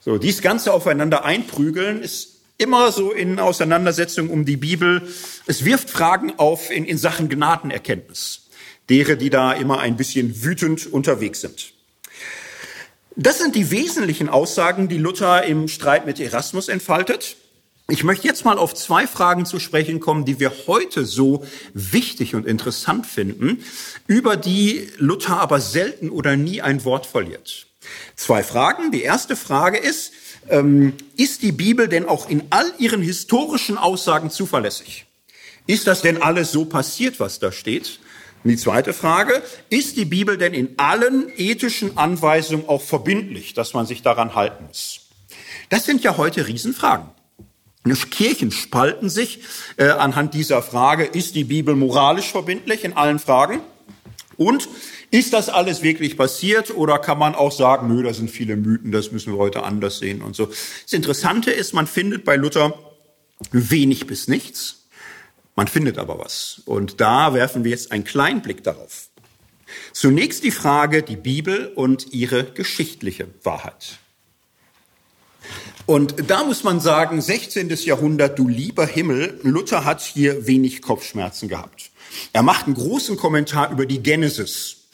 So, 0.00 0.18
dies 0.18 0.40
Ganze 0.40 0.72
aufeinander 0.72 1.24
einprügeln 1.24 2.02
ist 2.02 2.40
immer 2.56 2.92
so 2.92 3.12
in 3.12 3.38
Auseinandersetzung 3.38 4.30
um 4.30 4.44
die 4.44 4.56
Bibel. 4.56 5.02
Es 5.46 5.64
wirft 5.64 5.90
Fragen 5.90 6.34
auf 6.38 6.70
in, 6.70 6.84
in 6.84 6.98
Sachen 6.98 7.28
Gnadenerkenntnis. 7.28 8.48
Dere, 8.88 9.16
die 9.16 9.30
da 9.30 9.52
immer 9.52 9.80
ein 9.80 9.96
bisschen 9.96 10.42
wütend 10.42 10.86
unterwegs 10.92 11.40
sind. 11.40 11.72
Das 13.16 13.38
sind 13.38 13.54
die 13.54 13.70
wesentlichen 13.70 14.28
Aussagen, 14.28 14.88
die 14.88 14.98
Luther 14.98 15.44
im 15.44 15.68
Streit 15.68 16.06
mit 16.06 16.20
Erasmus 16.20 16.68
entfaltet. 16.68 17.36
Ich 17.90 18.04
möchte 18.04 18.28
jetzt 18.28 18.44
mal 18.44 18.56
auf 18.56 18.74
zwei 18.74 19.08
Fragen 19.08 19.46
zu 19.46 19.58
sprechen 19.58 19.98
kommen, 19.98 20.24
die 20.24 20.38
wir 20.38 20.52
heute 20.68 21.04
so 21.04 21.44
wichtig 21.74 22.36
und 22.36 22.46
interessant 22.46 23.04
finden, 23.04 23.64
über 24.06 24.36
die 24.36 24.88
Luther 24.98 25.40
aber 25.40 25.60
selten 25.60 26.08
oder 26.08 26.36
nie 26.36 26.62
ein 26.62 26.84
Wort 26.84 27.04
verliert. 27.04 27.66
Zwei 28.14 28.44
Fragen. 28.44 28.92
Die 28.92 29.02
erste 29.02 29.34
Frage 29.34 29.76
ist, 29.76 30.12
ähm, 30.48 30.94
ist 31.16 31.42
die 31.42 31.50
Bibel 31.50 31.88
denn 31.88 32.06
auch 32.06 32.30
in 32.30 32.44
all 32.50 32.72
ihren 32.78 33.02
historischen 33.02 33.76
Aussagen 33.76 34.30
zuverlässig? 34.30 35.06
Ist 35.66 35.88
das 35.88 36.00
denn 36.00 36.22
alles 36.22 36.52
so 36.52 36.66
passiert, 36.66 37.18
was 37.18 37.40
da 37.40 37.50
steht? 37.50 37.98
Und 38.44 38.50
die 38.50 38.56
zweite 38.56 38.92
Frage, 38.92 39.42
ist 39.68 39.96
die 39.96 40.04
Bibel 40.04 40.38
denn 40.38 40.54
in 40.54 40.74
allen 40.76 41.30
ethischen 41.36 41.98
Anweisungen 41.98 42.68
auch 42.68 42.82
verbindlich, 42.82 43.52
dass 43.54 43.74
man 43.74 43.86
sich 43.86 44.02
daran 44.02 44.36
halten 44.36 44.66
muss? 44.68 45.00
Das 45.70 45.84
sind 45.84 46.04
ja 46.04 46.16
heute 46.16 46.46
Riesenfragen. 46.46 47.10
Kirchen 47.84 48.50
spalten 48.50 49.08
sich 49.08 49.40
äh, 49.76 49.88
anhand 49.88 50.34
dieser 50.34 50.62
Frage, 50.62 51.04
ist 51.04 51.34
die 51.34 51.44
Bibel 51.44 51.74
moralisch 51.74 52.30
verbindlich 52.30 52.84
in 52.84 52.92
allen 52.92 53.18
Fragen? 53.18 53.60
Und 54.36 54.68
ist 55.10 55.32
das 55.32 55.48
alles 55.48 55.82
wirklich 55.82 56.16
passiert 56.16 56.74
oder 56.74 56.98
kann 56.98 57.18
man 57.18 57.34
auch 57.34 57.52
sagen, 57.52 57.94
nö, 57.94 58.02
da 58.02 58.14
sind 58.14 58.30
viele 58.30 58.56
Mythen, 58.56 58.92
das 58.92 59.12
müssen 59.12 59.32
wir 59.32 59.38
heute 59.38 59.64
anders 59.64 59.98
sehen 59.98 60.22
und 60.22 60.36
so. 60.36 60.46
Das 60.46 60.92
Interessante 60.92 61.50
ist, 61.50 61.74
man 61.74 61.86
findet 61.86 62.24
bei 62.24 62.36
Luther 62.36 62.78
wenig 63.50 64.06
bis 64.06 64.28
nichts. 64.28 64.86
Man 65.56 65.68
findet 65.68 65.98
aber 65.98 66.18
was. 66.18 66.62
Und 66.64 67.00
da 67.00 67.34
werfen 67.34 67.64
wir 67.64 67.70
jetzt 67.70 67.92
einen 67.92 68.04
kleinen 68.04 68.40
Blick 68.40 68.62
darauf. 68.62 69.08
Zunächst 69.92 70.44
die 70.44 70.50
Frage, 70.50 71.02
die 71.02 71.16
Bibel 71.16 71.72
und 71.74 72.12
ihre 72.12 72.44
geschichtliche 72.44 73.28
Wahrheit. 73.42 73.98
Und 75.90 76.30
da 76.30 76.44
muss 76.44 76.62
man 76.62 76.78
sagen, 76.78 77.20
16. 77.20 77.68
Jahrhundert, 77.68 78.38
du 78.38 78.46
lieber 78.46 78.86
Himmel, 78.86 79.40
Luther 79.42 79.84
hat 79.84 80.00
hier 80.00 80.46
wenig 80.46 80.82
Kopfschmerzen 80.82 81.48
gehabt. 81.48 81.90
Er 82.32 82.44
macht 82.44 82.66
einen 82.66 82.76
großen 82.76 83.16
Kommentar 83.16 83.72
über 83.72 83.86
die 83.86 84.00
Genesis. 84.00 84.84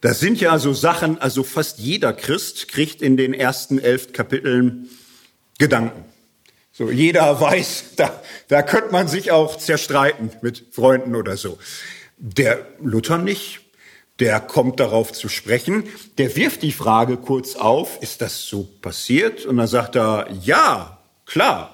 Das 0.00 0.20
sind 0.20 0.40
ja 0.40 0.60
so 0.60 0.72
Sachen, 0.72 1.20
also 1.20 1.42
fast 1.42 1.80
jeder 1.80 2.12
Christ 2.12 2.68
kriegt 2.68 3.02
in 3.02 3.16
den 3.16 3.34
ersten 3.34 3.80
elf 3.80 4.12
Kapiteln 4.12 4.90
Gedanken. 5.58 6.04
So, 6.70 6.88
jeder 6.88 7.40
weiß, 7.40 7.86
da, 7.96 8.22
da 8.46 8.62
könnte 8.62 8.92
man 8.92 9.08
sich 9.08 9.32
auch 9.32 9.58
zerstreiten 9.58 10.30
mit 10.40 10.66
Freunden 10.70 11.16
oder 11.16 11.36
so. 11.36 11.58
Der 12.16 12.64
Luther 12.80 13.18
nicht 13.18 13.63
der 14.20 14.40
kommt 14.40 14.80
darauf 14.80 15.12
zu 15.12 15.28
sprechen, 15.28 15.84
der 16.18 16.36
wirft 16.36 16.62
die 16.62 16.72
Frage 16.72 17.16
kurz 17.16 17.56
auf, 17.56 18.00
ist 18.02 18.20
das 18.20 18.46
so 18.46 18.68
passiert? 18.80 19.44
Und 19.44 19.56
dann 19.56 19.66
sagt 19.66 19.96
er, 19.96 20.28
ja, 20.42 20.98
klar, 21.26 21.73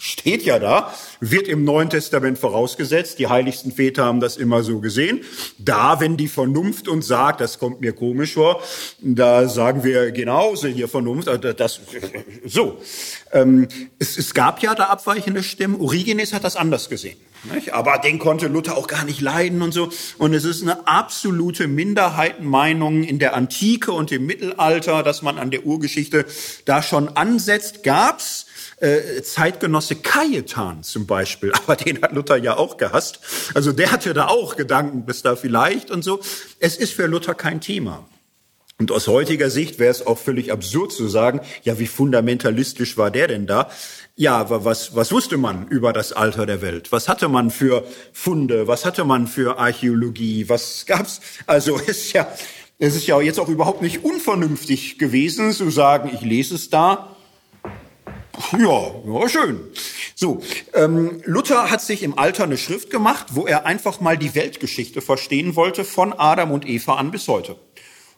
steht 0.00 0.44
ja 0.44 0.58
da, 0.58 0.94
wird 1.20 1.46
im 1.46 1.62
Neuen 1.62 1.90
Testament 1.90 2.38
vorausgesetzt. 2.38 3.18
Die 3.18 3.28
heiligsten 3.28 3.70
Väter 3.70 4.06
haben 4.06 4.18
das 4.18 4.38
immer 4.38 4.62
so 4.62 4.80
gesehen. 4.80 5.20
Da, 5.58 6.00
wenn 6.00 6.16
die 6.16 6.28
Vernunft 6.28 6.88
uns 6.88 7.06
sagt, 7.06 7.42
das 7.42 7.58
kommt 7.58 7.82
mir 7.82 7.92
komisch 7.92 8.32
vor, 8.32 8.62
da 8.98 9.46
sagen 9.46 9.84
wir 9.84 10.10
genauso 10.10 10.68
hier 10.68 10.88
Vernunft, 10.88 11.28
also 11.28 11.52
das, 11.52 11.80
so. 12.46 12.80
Ähm, 13.32 13.68
es, 13.98 14.32
gab 14.32 14.62
ja 14.62 14.74
da 14.74 14.84
abweichende 14.84 15.42
Stimmen. 15.42 15.78
Origenes 15.78 16.32
hat 16.32 16.44
das 16.44 16.56
anders 16.56 16.88
gesehen. 16.88 17.18
Nicht? 17.52 17.74
Aber 17.74 17.98
den 17.98 18.18
konnte 18.18 18.48
Luther 18.48 18.78
auch 18.78 18.86
gar 18.86 19.04
nicht 19.04 19.20
leiden 19.20 19.60
und 19.60 19.72
so. 19.72 19.90
Und 20.16 20.32
es 20.32 20.44
ist 20.44 20.62
eine 20.62 20.88
absolute 20.88 21.68
Minderheitenmeinung 21.68 23.02
in 23.02 23.18
der 23.18 23.34
Antike 23.34 23.92
und 23.92 24.10
im 24.12 24.24
Mittelalter, 24.24 25.02
dass 25.02 25.20
man 25.20 25.38
an 25.38 25.50
der 25.50 25.66
Urgeschichte 25.66 26.24
da 26.64 26.82
schon 26.82 27.08
ansetzt. 27.16 27.82
Gab's 27.82 28.46
äh, 28.80 29.22
Zeitgenosse 29.22 29.96
Cajetan 29.96 30.82
zum 30.82 31.06
Beispiel, 31.06 31.52
aber 31.64 31.76
den 31.76 32.02
hat 32.02 32.12
Luther 32.12 32.36
ja 32.36 32.56
auch 32.56 32.76
gehasst. 32.76 33.20
Also 33.54 33.72
der 33.72 33.92
hatte 33.92 34.14
da 34.14 34.28
auch 34.28 34.56
Gedanken 34.56 35.04
bis 35.04 35.22
da 35.22 35.36
vielleicht 35.36 35.90
und 35.90 36.02
so. 36.02 36.20
Es 36.58 36.76
ist 36.76 36.92
für 36.92 37.06
Luther 37.06 37.34
kein 37.34 37.60
Thema. 37.60 38.06
Und 38.80 38.92
aus 38.92 39.08
heutiger 39.08 39.50
Sicht 39.50 39.78
wäre 39.78 39.90
es 39.90 40.06
auch 40.06 40.16
völlig 40.16 40.50
absurd 40.50 40.90
zu 40.90 41.06
sagen, 41.06 41.42
ja, 41.64 41.78
wie 41.78 41.86
fundamentalistisch 41.86 42.96
war 42.96 43.10
der 43.10 43.28
denn 43.28 43.46
da? 43.46 43.70
Ja, 44.16 44.48
was, 44.48 44.96
was 44.96 45.12
wusste 45.12 45.36
man 45.36 45.68
über 45.68 45.92
das 45.92 46.14
Alter 46.14 46.46
der 46.46 46.62
Welt? 46.62 46.90
Was 46.90 47.06
hatte 47.06 47.28
man 47.28 47.50
für 47.50 47.84
Funde? 48.14 48.66
Was 48.68 48.86
hatte 48.86 49.04
man 49.04 49.26
für 49.26 49.58
Archäologie? 49.58 50.48
Was 50.48 50.86
gab's? 50.86 51.20
Also 51.46 51.76
ist 51.86 52.14
ja, 52.14 52.26
es 52.78 52.96
ist 52.96 53.06
ja 53.06 53.20
jetzt 53.20 53.38
auch 53.38 53.48
überhaupt 53.48 53.82
nicht 53.82 54.02
unvernünftig 54.02 54.98
gewesen 54.98 55.52
zu 55.52 55.68
sagen, 55.70 56.10
ich 56.14 56.22
lese 56.22 56.54
es 56.54 56.70
da. 56.70 57.14
Ja, 58.58 58.90
ja, 59.06 59.28
schön. 59.28 59.60
So, 60.14 60.40
ähm, 60.74 61.22
Luther 61.24 61.70
hat 61.70 61.82
sich 61.82 62.02
im 62.02 62.18
Alter 62.18 62.44
eine 62.44 62.58
Schrift 62.58 62.90
gemacht, 62.90 63.26
wo 63.30 63.46
er 63.46 63.66
einfach 63.66 64.00
mal 64.00 64.16
die 64.16 64.34
Weltgeschichte 64.34 65.00
verstehen 65.00 65.56
wollte, 65.56 65.84
von 65.84 66.12
Adam 66.12 66.50
und 66.50 66.66
Eva 66.66 66.94
an 66.94 67.10
bis 67.10 67.28
heute. 67.28 67.56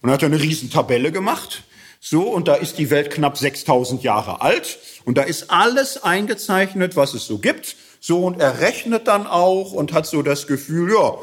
Und 0.01 0.11
er 0.11 0.14
hat 0.14 0.25
eine 0.25 0.41
riesen 0.41 0.70
Tabelle 0.70 1.12
gemacht. 1.12 1.64
So, 2.01 2.23
und 2.23 2.49
da 2.49 2.55
ist 2.57 2.79
die 2.79 2.91
Welt 2.91 3.11
knapp 3.11 3.39
6000 3.39 4.03
Jahre 4.03 4.41
alt. 4.41 4.79
Und 5.05 5.18
da 5.18 5.23
ist 5.23 5.51
alles 5.51 6.03
eingezeichnet, 6.03 6.97
was 6.97 7.14
es 7.14 7.27
so 7.27 7.39
gibt. 7.39 7.77
So, 8.01 8.27
und 8.27 8.41
er 8.41 8.61
rechnet 8.61 9.07
dann 9.07 9.29
auch 9.29 9.73
und 9.73 9.93
hat 9.93 10.07
so 10.07 10.23
das 10.23 10.49
Gefühl, 10.49 10.93
ja, 10.93 11.14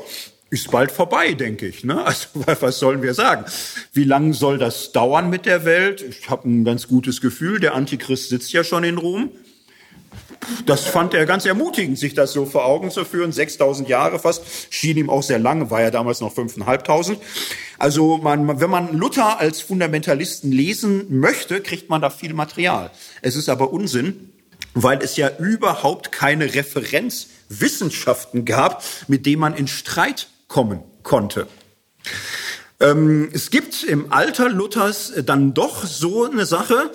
ist 0.50 0.72
bald 0.72 0.91
vorbei, 0.91 1.34
denke 1.34 1.68
ich. 1.68 1.84
Ne? 1.84 2.04
Also 2.04 2.28
was 2.62 2.80
sollen 2.80 3.02
wir 3.02 3.14
sagen? 3.14 3.45
Wie 3.93 4.04
lange 4.04 4.34
soll 4.34 4.58
das 4.58 4.91
dauern 4.91 5.30
mit 5.30 5.45
der 5.45 5.66
Welt? 5.66 6.02
Ich 6.02 6.30
habe 6.30 6.50
ein 6.50 6.66
ganz 6.66 6.88
gutes 6.88 7.22
Gefühl, 7.22 7.60
der 7.60 7.76
Antichrist 7.76 8.30
sitzt 8.30 8.52
ja 8.52 8.64
schon 8.64 8.84
in 8.84 8.97
Rom. 8.97 9.32
Das 10.66 10.86
fand 10.86 11.14
er 11.14 11.26
ganz 11.26 11.45
ermutigend, 11.45 12.00
sich 12.00 12.14
das 12.14 12.32
so 12.32 12.45
vor 12.45 12.66
Augen 12.66 12.91
zu 12.91 13.04
führen. 13.04 13.32
6000 13.32 13.89
Jahre 13.89 14.20
fast, 14.20 14.43
schien 14.70 14.97
ihm 14.97 15.10
auch 15.10 15.22
sehr 15.22 15.38
lange, 15.38 15.70
war 15.70 15.82
ja 15.82 15.91
damals 15.91 16.22
noch 16.22 16.34
5.500. 16.34 17.18
Also 17.78 18.18
man, 18.18 18.60
wenn 18.60 18.70
man 18.70 18.97
Luther 18.97 19.39
als 19.39 19.62
Fundamentalisten 19.62 20.52
lesen 20.52 21.20
möchte, 21.20 21.62
kriegt 21.62 21.89
man 21.89 22.02
da 22.02 22.10
viel 22.10 22.34
Material. 22.34 22.89
Es 23.22 23.36
ist 23.36 23.50
aber 23.50 23.74
Unsinn, 23.74 24.32
weil 24.74 25.00
es 25.00 25.18
ja 25.18 25.30
überhaupt 25.38 26.12
keine 26.12 26.56
Referenzwissenschaften 26.56 28.45
gab, 28.45 28.84
mit 29.08 29.26
denen 29.26 29.41
man 29.41 29.56
in 29.56 29.68
Streit 29.68 30.28
kommen 30.50 30.84
konnte. 31.04 31.47
Ähm, 32.82 33.30
es 33.34 33.52
gibt 33.52 33.84
im 33.84 34.12
Alter 34.12 34.50
Luthers 34.50 35.14
dann 35.26 35.54
doch 35.54 35.86
so 35.86 36.26
eine 36.26 36.45
Sache, 36.45 36.91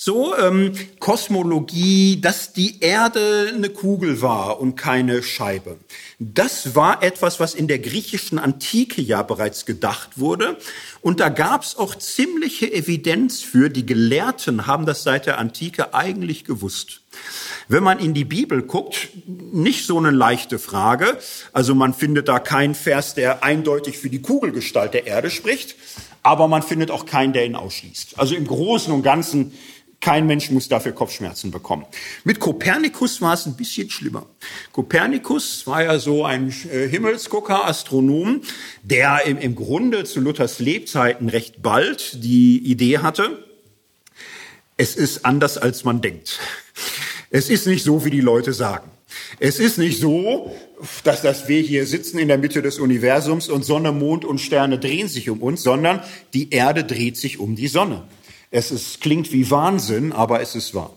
so 0.00 0.36
ähm, 0.36 0.74
Kosmologie, 1.00 2.20
dass 2.20 2.52
die 2.52 2.78
Erde 2.80 3.52
eine 3.52 3.68
Kugel 3.68 4.22
war 4.22 4.60
und 4.60 4.76
keine 4.76 5.24
Scheibe. 5.24 5.76
Das 6.20 6.76
war 6.76 7.02
etwas, 7.02 7.40
was 7.40 7.52
in 7.56 7.66
der 7.66 7.80
griechischen 7.80 8.38
Antike 8.38 9.02
ja 9.02 9.24
bereits 9.24 9.66
gedacht 9.66 10.16
wurde. 10.16 10.56
Und 11.00 11.18
da 11.18 11.30
gab 11.30 11.64
es 11.64 11.76
auch 11.76 11.96
ziemliche 11.96 12.72
Evidenz 12.72 13.40
für. 13.40 13.70
Die 13.70 13.86
Gelehrten 13.86 14.68
haben 14.68 14.86
das 14.86 15.02
seit 15.02 15.26
der 15.26 15.38
Antike 15.38 15.92
eigentlich 15.94 16.44
gewusst. 16.44 17.00
Wenn 17.66 17.82
man 17.82 17.98
in 17.98 18.14
die 18.14 18.24
Bibel 18.24 18.62
guckt, 18.62 19.08
nicht 19.26 19.84
so 19.84 19.98
eine 19.98 20.12
leichte 20.12 20.60
Frage. 20.60 21.18
Also 21.52 21.74
man 21.74 21.92
findet 21.92 22.28
da 22.28 22.38
keinen 22.38 22.76
Vers, 22.76 23.14
der 23.14 23.42
eindeutig 23.42 23.98
für 23.98 24.10
die 24.10 24.22
Kugelgestalt 24.22 24.94
der 24.94 25.08
Erde 25.08 25.28
spricht, 25.28 25.74
aber 26.22 26.46
man 26.46 26.62
findet 26.62 26.92
auch 26.92 27.04
keinen, 27.04 27.32
der 27.32 27.46
ihn 27.46 27.56
ausschließt. 27.56 28.18
Also 28.18 28.36
im 28.36 28.46
Großen 28.46 28.92
und 28.92 29.02
Ganzen 29.02 29.52
kein 30.00 30.26
Mensch 30.26 30.50
muss 30.50 30.68
dafür 30.68 30.92
Kopfschmerzen 30.92 31.50
bekommen. 31.50 31.84
Mit 32.22 32.38
Kopernikus 32.38 33.20
war 33.20 33.34
es 33.34 33.46
ein 33.46 33.56
bisschen 33.56 33.90
schlimmer. 33.90 34.26
Kopernikus 34.72 35.66
war 35.66 35.82
ja 35.82 35.98
so 35.98 36.24
ein 36.24 36.54
äh, 36.72 36.88
Himmelsgucker, 36.88 37.66
Astronom, 37.66 38.42
der 38.82 39.26
im, 39.26 39.56
Grunde 39.56 40.04
zu 40.04 40.20
Luthers 40.20 40.60
Lebzeiten 40.60 41.28
recht 41.28 41.62
bald 41.62 42.22
die 42.22 42.58
Idee 42.58 42.98
hatte, 42.98 43.44
es 44.76 44.94
ist 44.94 45.24
anders, 45.24 45.58
als 45.58 45.82
man 45.82 46.00
denkt. 46.00 46.38
Es 47.30 47.50
ist 47.50 47.66
nicht 47.66 47.84
so, 47.84 48.04
wie 48.04 48.10
die 48.10 48.20
Leute 48.20 48.52
sagen. 48.52 48.90
Es 49.40 49.58
ist 49.58 49.78
nicht 49.78 50.00
so, 50.00 50.54
dass, 51.04 51.22
dass 51.22 51.48
wir 51.48 51.60
hier 51.60 51.86
sitzen 51.86 52.18
in 52.18 52.28
der 52.28 52.38
Mitte 52.38 52.62
des 52.62 52.78
Universums 52.78 53.48
und 53.48 53.64
Sonne, 53.64 53.92
Mond 53.92 54.24
und 54.24 54.40
Sterne 54.40 54.78
drehen 54.78 55.08
sich 55.08 55.28
um 55.28 55.42
uns, 55.42 55.62
sondern 55.62 56.02
die 56.32 56.50
Erde 56.50 56.84
dreht 56.84 57.16
sich 57.16 57.38
um 57.38 57.56
die 57.56 57.68
Sonne. 57.68 58.04
Es 58.50 58.70
ist, 58.70 59.00
klingt 59.00 59.32
wie 59.32 59.50
Wahnsinn, 59.50 60.12
aber 60.12 60.40
es 60.40 60.54
ist 60.54 60.74
wahr. 60.74 60.94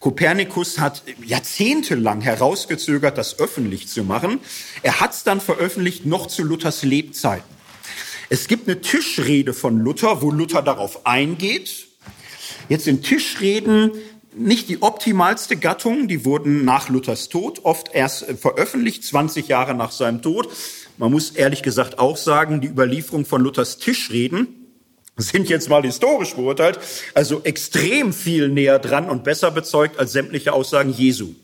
Kopernikus 0.00 0.78
hat 0.78 1.02
jahrzehntelang 1.24 2.20
herausgezögert, 2.20 3.18
das 3.18 3.38
öffentlich 3.38 3.88
zu 3.88 4.02
machen. 4.02 4.40
Er 4.82 5.00
hat 5.00 5.12
es 5.12 5.24
dann 5.24 5.40
veröffentlicht, 5.40 6.06
noch 6.06 6.26
zu 6.26 6.42
Luthers 6.42 6.82
Lebzeiten. 6.82 7.44
Es 8.28 8.48
gibt 8.48 8.68
eine 8.68 8.80
Tischrede 8.80 9.52
von 9.52 9.78
Luther, 9.78 10.22
wo 10.22 10.30
Luther 10.30 10.62
darauf 10.62 11.06
eingeht. 11.06 11.86
Jetzt 12.68 12.84
sind 12.84 13.04
Tischreden 13.04 13.92
nicht 14.34 14.68
die 14.68 14.82
optimalste 14.82 15.56
Gattung. 15.56 16.08
Die 16.08 16.24
wurden 16.24 16.64
nach 16.64 16.88
Luthers 16.88 17.28
Tod 17.28 17.64
oft 17.64 17.94
erst 17.94 18.24
veröffentlicht, 18.38 19.04
20 19.04 19.48
Jahre 19.48 19.74
nach 19.74 19.92
seinem 19.92 20.22
Tod. 20.22 20.48
Man 20.98 21.12
muss 21.12 21.30
ehrlich 21.30 21.62
gesagt 21.62 21.98
auch 21.98 22.16
sagen, 22.16 22.60
die 22.60 22.68
Überlieferung 22.68 23.24
von 23.24 23.42
Luthers 23.42 23.78
Tischreden 23.78 24.65
sind 25.16 25.48
jetzt 25.48 25.68
mal 25.68 25.82
historisch 25.82 26.34
beurteilt, 26.34 26.78
also 27.14 27.42
extrem 27.44 28.12
viel 28.12 28.48
näher 28.48 28.78
dran 28.78 29.08
und 29.08 29.24
besser 29.24 29.50
bezeugt 29.50 29.98
als 29.98 30.12
sämtliche 30.12 30.52
Aussagen 30.52 30.90
Jesu. 30.90 31.34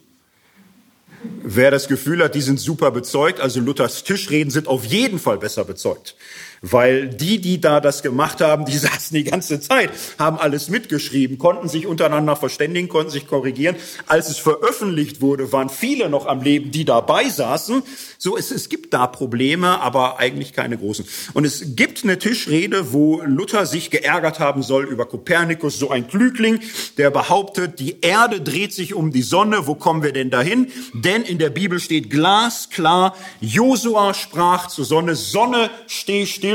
Wer 1.42 1.70
das 1.70 1.88
Gefühl 1.88 2.22
hat, 2.22 2.34
die 2.34 2.40
sind 2.40 2.60
super 2.60 2.90
bezeugt, 2.90 3.40
also 3.40 3.60
Luthers 3.60 4.04
Tischreden 4.04 4.50
sind 4.50 4.66
auf 4.66 4.84
jeden 4.84 5.18
Fall 5.18 5.38
besser 5.38 5.64
bezeugt. 5.64 6.16
Weil 6.64 7.08
die, 7.08 7.40
die 7.40 7.60
da 7.60 7.80
das 7.80 8.02
gemacht 8.02 8.40
haben, 8.40 8.64
die 8.64 8.78
saßen 8.78 9.16
die 9.16 9.24
ganze 9.24 9.58
Zeit, 9.58 9.90
haben 10.16 10.38
alles 10.38 10.68
mitgeschrieben, 10.68 11.36
konnten 11.36 11.68
sich 11.68 11.88
untereinander 11.88 12.36
verständigen, 12.36 12.88
konnten 12.88 13.10
sich 13.10 13.26
korrigieren. 13.26 13.74
Als 14.06 14.28
es 14.28 14.38
veröffentlicht 14.38 15.20
wurde, 15.20 15.52
waren 15.52 15.68
viele 15.68 16.08
noch 16.08 16.26
am 16.26 16.40
Leben, 16.40 16.70
die 16.70 16.84
dabei 16.84 17.28
saßen. 17.28 17.82
So, 18.16 18.36
es, 18.36 18.52
es 18.52 18.68
gibt 18.68 18.94
da 18.94 19.08
Probleme, 19.08 19.80
aber 19.80 20.20
eigentlich 20.20 20.52
keine 20.52 20.78
großen. 20.78 21.04
Und 21.34 21.44
es 21.44 21.74
gibt 21.74 22.04
eine 22.04 22.20
Tischrede, 22.20 22.92
wo 22.92 23.20
Luther 23.22 23.66
sich 23.66 23.90
geärgert 23.90 24.38
haben 24.38 24.62
soll 24.62 24.84
über 24.84 25.06
Kopernikus, 25.06 25.80
so 25.80 25.90
ein 25.90 26.06
Klügling, 26.06 26.60
der 26.96 27.10
behauptet, 27.10 27.80
die 27.80 28.00
Erde 28.02 28.40
dreht 28.40 28.72
sich 28.72 28.94
um 28.94 29.10
die 29.10 29.22
Sonne. 29.22 29.66
Wo 29.66 29.74
kommen 29.74 30.04
wir 30.04 30.12
denn 30.12 30.30
dahin? 30.30 30.68
Denn 30.94 31.22
in 31.22 31.38
der 31.38 31.50
Bibel 31.50 31.80
steht 31.80 32.08
glasklar, 32.08 33.16
Josua 33.40 34.14
sprach 34.14 34.68
zur 34.68 34.84
Sonne, 34.84 35.16
Sonne, 35.16 35.68
steh 35.88 36.24
still, 36.26 36.51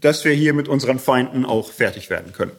dass 0.00 0.24
wir 0.24 0.32
hier 0.32 0.54
mit 0.54 0.68
unseren 0.68 0.98
Feinden 0.98 1.44
auch 1.44 1.72
fertig 1.72 2.10
werden 2.10 2.32
können. 2.32 2.52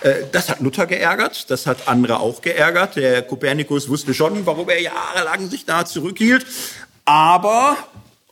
Äh, 0.00 0.14
das 0.32 0.48
hat 0.48 0.60
Luther 0.60 0.86
geärgert, 0.86 1.50
das 1.50 1.66
hat 1.66 1.88
andere 1.88 2.20
auch 2.20 2.42
geärgert. 2.42 2.96
Der 2.96 3.22
Kopernikus 3.22 3.88
wusste 3.88 4.14
schon, 4.14 4.46
warum 4.46 4.68
er 4.68 4.80
jahrelang 4.80 5.48
sich 5.48 5.64
da 5.64 5.84
zurückhielt. 5.84 6.46
Aber 7.04 7.76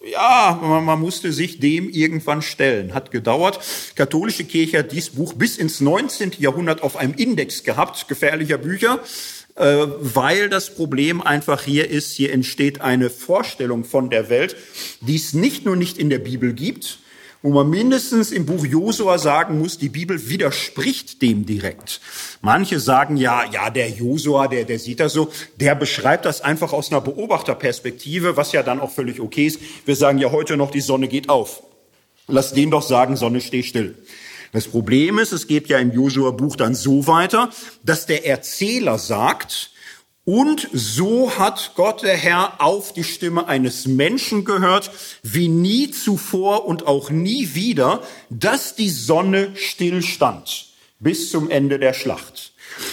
ja, 0.04 0.58
man, 0.60 0.84
man, 0.84 1.00
musste 1.00 1.32
sich 1.32 1.60
dem 1.60 1.88
irgendwann 1.88 2.42
stellen. 2.42 2.94
Hat 2.94 3.10
gedauert. 3.10 3.60
Katholische 3.94 4.44
Kirche 4.44 4.78
hat 4.78 4.92
dieses 4.92 5.10
Buch 5.10 5.34
bis 5.34 5.56
ins 5.56 5.80
19. 5.80 6.32
Jahrhundert 6.38 6.82
auf 6.82 6.96
einem 6.96 7.14
Index 7.14 7.64
gehabt, 7.64 8.08
gefährlicher 8.08 8.58
Bücher, 8.58 9.00
äh, 9.56 9.86
weil 9.98 10.48
das 10.48 10.74
Problem 10.74 11.22
einfach 11.22 11.62
hier 11.62 11.88
ist, 11.88 12.12
hier 12.12 12.32
entsteht 12.32 12.80
eine 12.80 13.08
Vorstellung 13.08 13.84
von 13.84 14.10
der 14.10 14.28
Welt, 14.28 14.56
die 15.00 15.16
es 15.16 15.32
nicht 15.32 15.64
nur 15.64 15.76
nicht 15.76 15.96
in 15.96 16.10
der 16.10 16.18
Bibel 16.18 16.52
gibt, 16.52 16.98
wo 17.44 17.50
man 17.50 17.68
mindestens 17.68 18.32
im 18.32 18.46
Buch 18.46 18.64
Josua 18.64 19.18
sagen 19.18 19.58
muss, 19.58 19.76
die 19.76 19.90
Bibel 19.90 20.30
widerspricht 20.30 21.20
dem 21.20 21.44
direkt. 21.44 22.00
Manche 22.40 22.80
sagen 22.80 23.18
ja, 23.18 23.44
ja, 23.52 23.68
der 23.68 23.90
Josua, 23.90 24.48
der, 24.48 24.64
der 24.64 24.78
sieht 24.78 24.98
das 24.98 25.12
so, 25.12 25.30
der 25.60 25.74
beschreibt 25.74 26.24
das 26.24 26.40
einfach 26.40 26.72
aus 26.72 26.90
einer 26.90 27.02
Beobachterperspektive, 27.02 28.38
was 28.38 28.52
ja 28.52 28.62
dann 28.62 28.80
auch 28.80 28.90
völlig 28.90 29.20
okay 29.20 29.46
ist. 29.46 29.60
Wir 29.84 29.94
sagen 29.94 30.16
ja 30.16 30.32
heute 30.32 30.56
noch, 30.56 30.70
die 30.70 30.80
Sonne 30.80 31.06
geht 31.06 31.28
auf. 31.28 31.62
Lass 32.28 32.54
den 32.54 32.70
doch 32.70 32.82
sagen, 32.82 33.14
Sonne 33.14 33.42
steh 33.42 33.62
still. 33.62 33.94
Das 34.52 34.66
Problem 34.66 35.18
ist, 35.18 35.32
es 35.32 35.46
geht 35.46 35.68
ja 35.68 35.78
im 35.78 35.92
Josua-Buch 35.92 36.56
dann 36.56 36.74
so 36.74 37.06
weiter, 37.06 37.50
dass 37.82 38.06
der 38.06 38.24
Erzähler 38.24 38.96
sagt, 38.98 39.70
und 40.24 40.68
so 40.72 41.38
hat 41.38 41.72
Gott 41.74 42.02
der 42.02 42.16
Herr 42.16 42.62
auf 42.62 42.94
die 42.94 43.04
Stimme 43.04 43.46
eines 43.46 43.86
Menschen 43.86 44.44
gehört, 44.44 44.90
wie 45.22 45.48
nie 45.48 45.90
zuvor 45.90 46.64
und 46.64 46.86
auch 46.86 47.10
nie 47.10 47.54
wieder, 47.54 48.02
dass 48.30 48.74
die 48.74 48.88
Sonne 48.88 49.54
stillstand 49.54 50.68
bis 50.98 51.30
zum 51.30 51.50
Ende 51.50 51.78
der 51.78 51.92
Schlacht. 51.92 52.52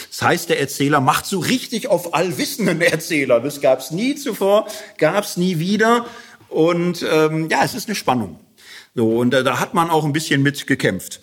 Das 0.10 0.22
heißt, 0.22 0.50
der 0.50 0.60
Erzähler 0.60 1.00
macht 1.00 1.26
so 1.26 1.40
richtig 1.40 1.88
auf 1.88 2.14
allwissenden 2.14 2.82
Erzähler. 2.82 3.40
Das 3.40 3.62
gab 3.62 3.80
es 3.80 3.92
nie 3.92 4.16
zuvor, 4.16 4.68
gab 4.98 5.24
es 5.24 5.38
nie 5.38 5.60
wieder. 5.60 6.06
Und 6.50 7.06
ähm, 7.10 7.48
ja, 7.50 7.64
es 7.64 7.74
ist 7.74 7.88
eine 7.88 7.96
Spannung. 7.96 8.40
So, 8.94 9.20
und 9.20 9.32
da, 9.32 9.42
da 9.42 9.60
hat 9.60 9.74
man 9.74 9.90
auch 9.90 10.04
ein 10.04 10.12
bisschen 10.12 10.44
mit 10.44 10.68
gekämpft. 10.68 11.22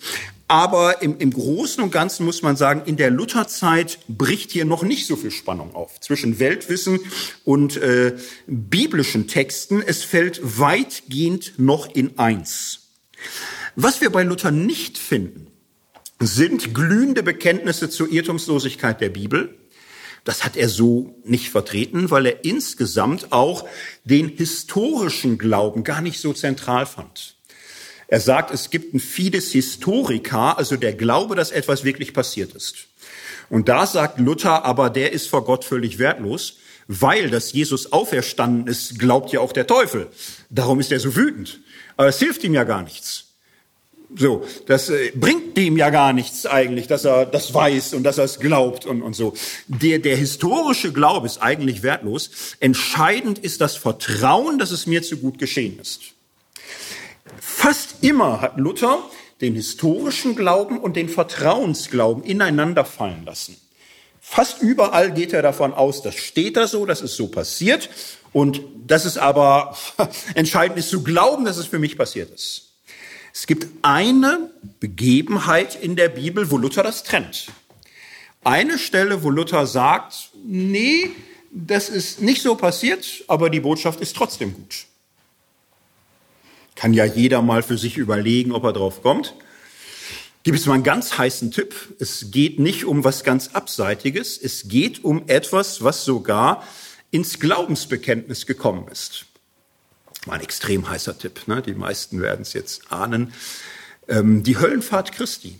Aber 0.49 1.03
im, 1.03 1.19
im 1.19 1.31
Großen 1.31 1.83
und 1.83 1.91
Ganzen 1.91 2.25
muss 2.25 2.41
man 2.41 2.57
sagen, 2.57 2.81
in 2.87 2.97
der 2.97 3.11
Lutherzeit 3.11 3.99
bricht 4.07 4.49
hier 4.49 4.65
noch 4.65 4.81
nicht 4.81 5.05
so 5.05 5.15
viel 5.15 5.29
Spannung 5.29 5.75
auf 5.75 5.99
zwischen 5.99 6.39
Weltwissen 6.39 6.99
und 7.45 7.77
äh, 7.77 8.17
biblischen 8.47 9.27
Texten. 9.27 9.83
Es 9.85 10.03
fällt 10.03 10.41
weitgehend 10.59 11.53
noch 11.57 11.93
in 11.93 12.17
eins. 12.17 12.89
Was 13.75 14.01
wir 14.01 14.09
bei 14.09 14.23
Luther 14.23 14.49
nicht 14.49 14.97
finden, 14.97 15.45
sind 16.19 16.73
glühende 16.73 17.21
Bekenntnisse 17.21 17.91
zur 17.91 18.11
Irrtumslosigkeit 18.11 18.99
der 19.01 19.09
Bibel. 19.09 19.55
Das 20.23 20.43
hat 20.43 20.57
er 20.57 20.67
so 20.67 21.15
nicht 21.23 21.49
vertreten, 21.51 22.09
weil 22.09 22.25
er 22.25 22.43
insgesamt 22.43 23.31
auch 23.31 23.67
den 24.03 24.29
historischen 24.29 25.37
Glauben 25.37 25.83
gar 25.83 26.01
nicht 26.01 26.19
so 26.19 26.33
zentral 26.33 26.87
fand. 26.87 27.38
Er 28.09 28.19
sagt, 28.19 28.51
es 28.51 28.69
gibt 28.71 28.93
ein 28.93 28.99
Fides 28.99 29.51
Historica, 29.51 30.53
also 30.53 30.75
der 30.75 30.93
Glaube, 30.93 31.35
dass 31.35 31.51
etwas 31.51 31.83
wirklich 31.83 32.13
passiert 32.13 32.53
ist. 32.53 32.87
Und 33.49 33.69
da 33.69 33.85
sagt 33.85 34.19
Luther, 34.19 34.65
aber 34.65 34.89
der 34.89 35.11
ist 35.13 35.27
vor 35.27 35.45
Gott 35.45 35.63
völlig 35.63 35.99
wertlos, 35.99 36.57
weil 36.87 37.29
dass 37.29 37.53
Jesus 37.53 37.91
auferstanden 37.91 38.67
ist, 38.67 38.97
glaubt 38.97 39.31
ja 39.31 39.39
auch 39.41 39.51
der 39.51 39.67
Teufel. 39.67 40.07
Darum 40.49 40.79
ist 40.79 40.91
er 40.91 40.99
so 40.99 41.15
wütend. 41.15 41.59
Aber 41.97 42.07
es 42.07 42.17
hilft 42.17 42.43
ihm 42.43 42.55
ja 42.55 42.63
gar 42.63 42.81
nichts. 42.81 43.25
So, 44.15 44.43
das 44.65 44.89
äh, 44.89 45.11
bringt 45.13 45.55
dem 45.55 45.77
ja 45.77 45.91
gar 45.91 46.13
nichts 46.13 46.47
eigentlich, 46.47 46.87
dass 46.87 47.05
er 47.05 47.27
das 47.27 47.53
weiß 47.53 47.93
und 47.93 48.01
dass 48.01 48.17
er 48.17 48.23
es 48.23 48.39
glaubt 48.39 48.87
und, 48.87 49.03
und 49.03 49.15
so. 49.15 49.35
Der, 49.67 49.99
der 49.99 50.15
historische 50.15 50.91
Glaube 50.91 51.27
ist 51.27 51.43
eigentlich 51.43 51.83
wertlos. 51.83 52.31
Entscheidend 52.59 53.37
ist 53.37 53.61
das 53.61 53.75
Vertrauen, 53.75 54.57
dass 54.57 54.71
es 54.71 54.87
mir 54.87 55.03
zu 55.03 55.17
gut 55.17 55.37
geschehen 55.37 55.77
ist. 55.79 56.01
Fast 57.41 58.03
immer 58.03 58.41
hat 58.41 58.57
Luther 58.57 58.99
den 59.41 59.55
historischen 59.55 60.35
Glauben 60.35 60.79
und 60.79 60.95
den 60.95 61.09
Vertrauensglauben 61.09 62.23
ineinander 62.23 62.85
fallen 62.85 63.25
lassen. 63.25 63.57
Fast 64.21 64.61
überall 64.61 65.13
geht 65.13 65.33
er 65.33 65.41
davon 65.41 65.73
aus, 65.73 66.01
das 66.01 66.15
steht 66.15 66.57
da 66.57 66.67
so, 66.67 66.85
das 66.85 67.01
ist 67.01 67.15
so 67.15 67.27
passiert. 67.27 67.89
Und 68.31 68.61
das 68.85 69.05
ist 69.05 69.17
aber 69.17 69.75
entscheidend 70.35 70.77
ist 70.77 70.89
zu 70.89 71.03
glauben, 71.03 71.45
dass 71.45 71.57
es 71.57 71.67
für 71.67 71.79
mich 71.79 71.97
passiert 71.97 72.31
ist. 72.31 72.73
Es 73.33 73.47
gibt 73.47 73.67
eine 73.81 74.51
Begebenheit 74.79 75.75
in 75.81 75.95
der 75.95 76.09
Bibel, 76.09 76.51
wo 76.51 76.57
Luther 76.57 76.83
das 76.83 77.03
trennt. 77.03 77.47
Eine 78.43 78.77
Stelle, 78.77 79.23
wo 79.23 79.29
Luther 79.29 79.65
sagt, 79.65 80.31
nee, 80.45 81.11
das 81.51 81.89
ist 81.89 82.21
nicht 82.21 82.41
so 82.41 82.55
passiert, 82.55 83.23
aber 83.27 83.49
die 83.49 83.59
Botschaft 83.59 84.01
ist 84.01 84.15
trotzdem 84.15 84.53
gut. 84.53 84.85
Kann 86.79 86.93
ja 86.93 87.03
jeder 87.03 87.41
mal 87.41 87.61
für 87.61 87.77
sich 87.77 87.97
überlegen, 87.97 88.53
ob 88.53 88.63
er 88.63 88.71
drauf 88.71 89.01
kommt. 89.01 89.35
Gibt 90.43 90.57
es 90.57 90.65
mal 90.65 90.75
einen 90.75 90.83
ganz 90.83 91.17
heißen 91.17 91.51
Tipp. 91.51 91.75
Es 91.99 92.31
geht 92.31 92.57
nicht 92.57 92.85
um 92.85 93.03
was 93.03 93.25
ganz 93.25 93.49
Abseitiges. 93.49 94.37
Es 94.41 94.69
geht 94.69 95.03
um 95.03 95.27
etwas, 95.27 95.83
was 95.83 96.05
sogar 96.05 96.63
ins 97.11 97.41
Glaubensbekenntnis 97.41 98.45
gekommen 98.45 98.87
ist. 98.87 99.25
War 100.23 100.35
ein 100.35 100.41
extrem 100.41 100.89
heißer 100.89 101.19
Tipp. 101.19 101.49
Ne? 101.49 101.61
Die 101.61 101.73
meisten 101.73 102.21
werden 102.21 102.43
es 102.43 102.53
jetzt 102.53 102.89
ahnen. 102.93 103.33
Ähm, 104.07 104.43
die 104.43 104.57
Höllenfahrt 104.57 105.11
Christi. 105.11 105.59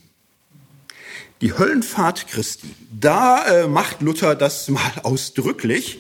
Die 1.42 1.52
Höllenfahrt 1.52 2.28
Christi. 2.28 2.74
Da 2.98 3.44
äh, 3.46 3.68
macht 3.68 4.02
Luther 4.02 4.36
das 4.36 4.70
mal 4.70 4.94
ausdrücklich. 5.04 6.00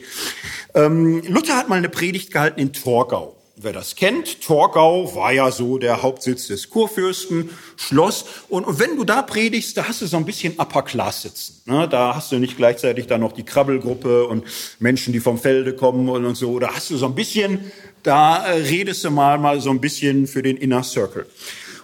Ähm, 0.73 1.21
Luther 1.27 1.57
hat 1.57 1.67
mal 1.67 1.75
eine 1.75 1.89
Predigt 1.89 2.31
gehalten 2.31 2.61
in 2.61 2.71
Torgau. 2.71 3.35
Wer 3.61 3.73
das 3.73 3.97
kennt, 3.97 4.39
Torgau 4.39 5.13
war 5.15 5.33
ja 5.33 5.51
so 5.51 5.77
der 5.77 6.01
Hauptsitz 6.01 6.47
des 6.47 6.69
Kurfürsten, 6.69 7.49
Schloss. 7.75 8.23
Und, 8.47 8.63
und 8.63 8.79
wenn 8.79 8.95
du 8.95 9.03
da 9.03 9.21
predigst, 9.21 9.75
da 9.75 9.85
hast 9.85 10.01
du 10.01 10.05
so 10.05 10.15
ein 10.15 10.23
bisschen 10.23 10.53
Upper 10.57 10.81
Class 10.81 11.23
sitzen. 11.23 11.61
Ne? 11.65 11.85
Da 11.89 12.15
hast 12.15 12.31
du 12.31 12.37
nicht 12.37 12.55
gleichzeitig 12.55 13.07
dann 13.07 13.19
noch 13.19 13.33
die 13.33 13.43
Krabbelgruppe 13.43 14.27
und 14.27 14.45
Menschen, 14.79 15.11
die 15.11 15.19
vom 15.19 15.37
Felde 15.37 15.75
kommen 15.75 16.07
und, 16.07 16.23
und 16.23 16.35
so. 16.35 16.57
Da 16.59 16.73
hast 16.73 16.89
du 16.89 16.95
so 16.95 17.07
ein 17.07 17.15
bisschen, 17.15 17.69
da 18.01 18.45
äh, 18.45 18.61
redest 18.61 19.03
du 19.03 19.11
mal, 19.11 19.37
mal 19.37 19.59
so 19.59 19.71
ein 19.71 19.81
bisschen 19.81 20.27
für 20.27 20.41
den 20.41 20.55
Inner 20.55 20.83
Circle. 20.83 21.25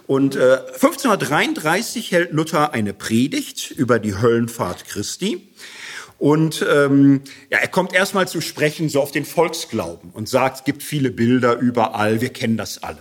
Und 0.06 0.34
äh, 0.34 0.56
1533 0.80 2.10
hält 2.10 2.32
Luther 2.32 2.72
eine 2.72 2.94
Predigt 2.94 3.70
über 3.70 3.98
die 3.98 4.16
Höllenfahrt 4.16 4.86
Christi. 4.86 5.46
Und 6.18 6.64
ähm, 6.68 7.22
ja, 7.50 7.58
er 7.58 7.68
kommt 7.68 7.92
erstmal 7.92 8.26
zu 8.26 8.40
sprechen 8.40 8.88
so 8.88 9.02
auf 9.02 9.12
den 9.12 9.24
Volksglauben 9.24 10.10
und 10.12 10.28
sagt, 10.28 10.58
es 10.58 10.64
gibt 10.64 10.82
viele 10.82 11.10
Bilder 11.10 11.56
überall, 11.56 12.20
wir 12.20 12.30
kennen 12.30 12.56
das 12.56 12.82
alle. 12.82 13.00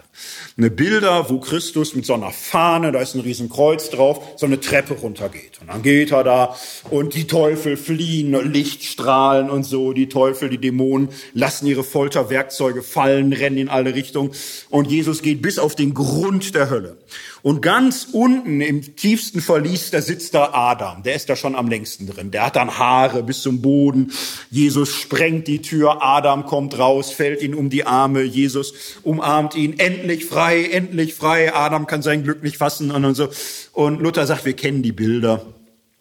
Eine 0.57 0.71
Bilder, 0.71 1.29
wo 1.29 1.39
Christus 1.39 1.95
mit 1.95 2.05
so 2.05 2.13
einer 2.13 2.31
Fahne, 2.31 2.91
da 2.91 2.99
ist 2.99 3.15
ein 3.15 3.21
Riesenkreuz 3.21 3.89
drauf, 3.89 4.21
so 4.37 4.45
eine 4.45 4.59
Treppe 4.59 4.93
runtergeht. 4.93 5.59
Und 5.61 5.67
dann 5.67 5.81
geht 5.81 6.11
er 6.11 6.23
da 6.23 6.55
und 6.89 7.13
die 7.13 7.27
Teufel 7.27 7.77
fliehen, 7.77 8.31
Lichtstrahlen 8.51 9.49
und 9.49 9.63
so, 9.63 9.93
die 9.93 10.07
Teufel, 10.07 10.49
die 10.49 10.57
Dämonen 10.57 11.09
lassen 11.33 11.67
ihre 11.67 11.83
Folterwerkzeuge 11.83 12.83
fallen, 12.83 13.33
rennen 13.33 13.57
in 13.57 13.69
alle 13.69 13.95
Richtungen 13.95 14.31
und 14.69 14.89
Jesus 14.89 15.21
geht 15.21 15.41
bis 15.41 15.59
auf 15.59 15.75
den 15.75 15.93
Grund 15.93 16.55
der 16.55 16.69
Hölle. 16.69 16.97
Und 17.45 17.61
ganz 17.61 18.07
unten 18.11 18.59
im 18.59 18.95
tiefsten 18.95 19.39
Verlies, 19.39 19.91
da 19.91 20.01
sitzt 20.01 20.33
da 20.33 20.49
Adam. 20.53 21.03
Der 21.03 21.13
ist 21.13 21.29
da 21.29 21.35
schon 21.35 21.53
am 21.53 21.67
längsten 21.67 22.07
drin. 22.07 22.31
Der 22.31 22.47
hat 22.47 22.55
dann 22.55 22.79
Haare 22.79 23.21
bis 23.21 23.43
zum 23.43 23.61
Boden. 23.61 24.11
Jesus 24.49 24.89
sprengt 24.89 25.47
die 25.47 25.61
Tür. 25.61 26.03
Adam 26.03 26.47
kommt 26.47 26.79
raus, 26.79 27.11
fällt 27.11 27.43
ihn 27.43 27.53
um 27.53 27.69
die 27.69 27.85
Arme. 27.85 28.23
Jesus 28.23 28.73
umarmt 29.03 29.53
ihn. 29.53 29.75
Endlich 30.05 30.25
frei, 30.27 30.65
endlich 30.65 31.15
frei. 31.15 31.55
Adam 31.55 31.87
kann 31.87 32.03
sein 32.03 32.21
Glück 32.21 32.43
nicht 32.43 32.57
fassen 32.57 32.91
und 32.91 33.15
so. 33.15 33.27
Und 33.73 33.99
Luther 33.99 34.27
sagt, 34.27 34.45
wir 34.45 34.53
kennen 34.53 34.83
die 34.83 34.91
Bilder. 34.91 35.47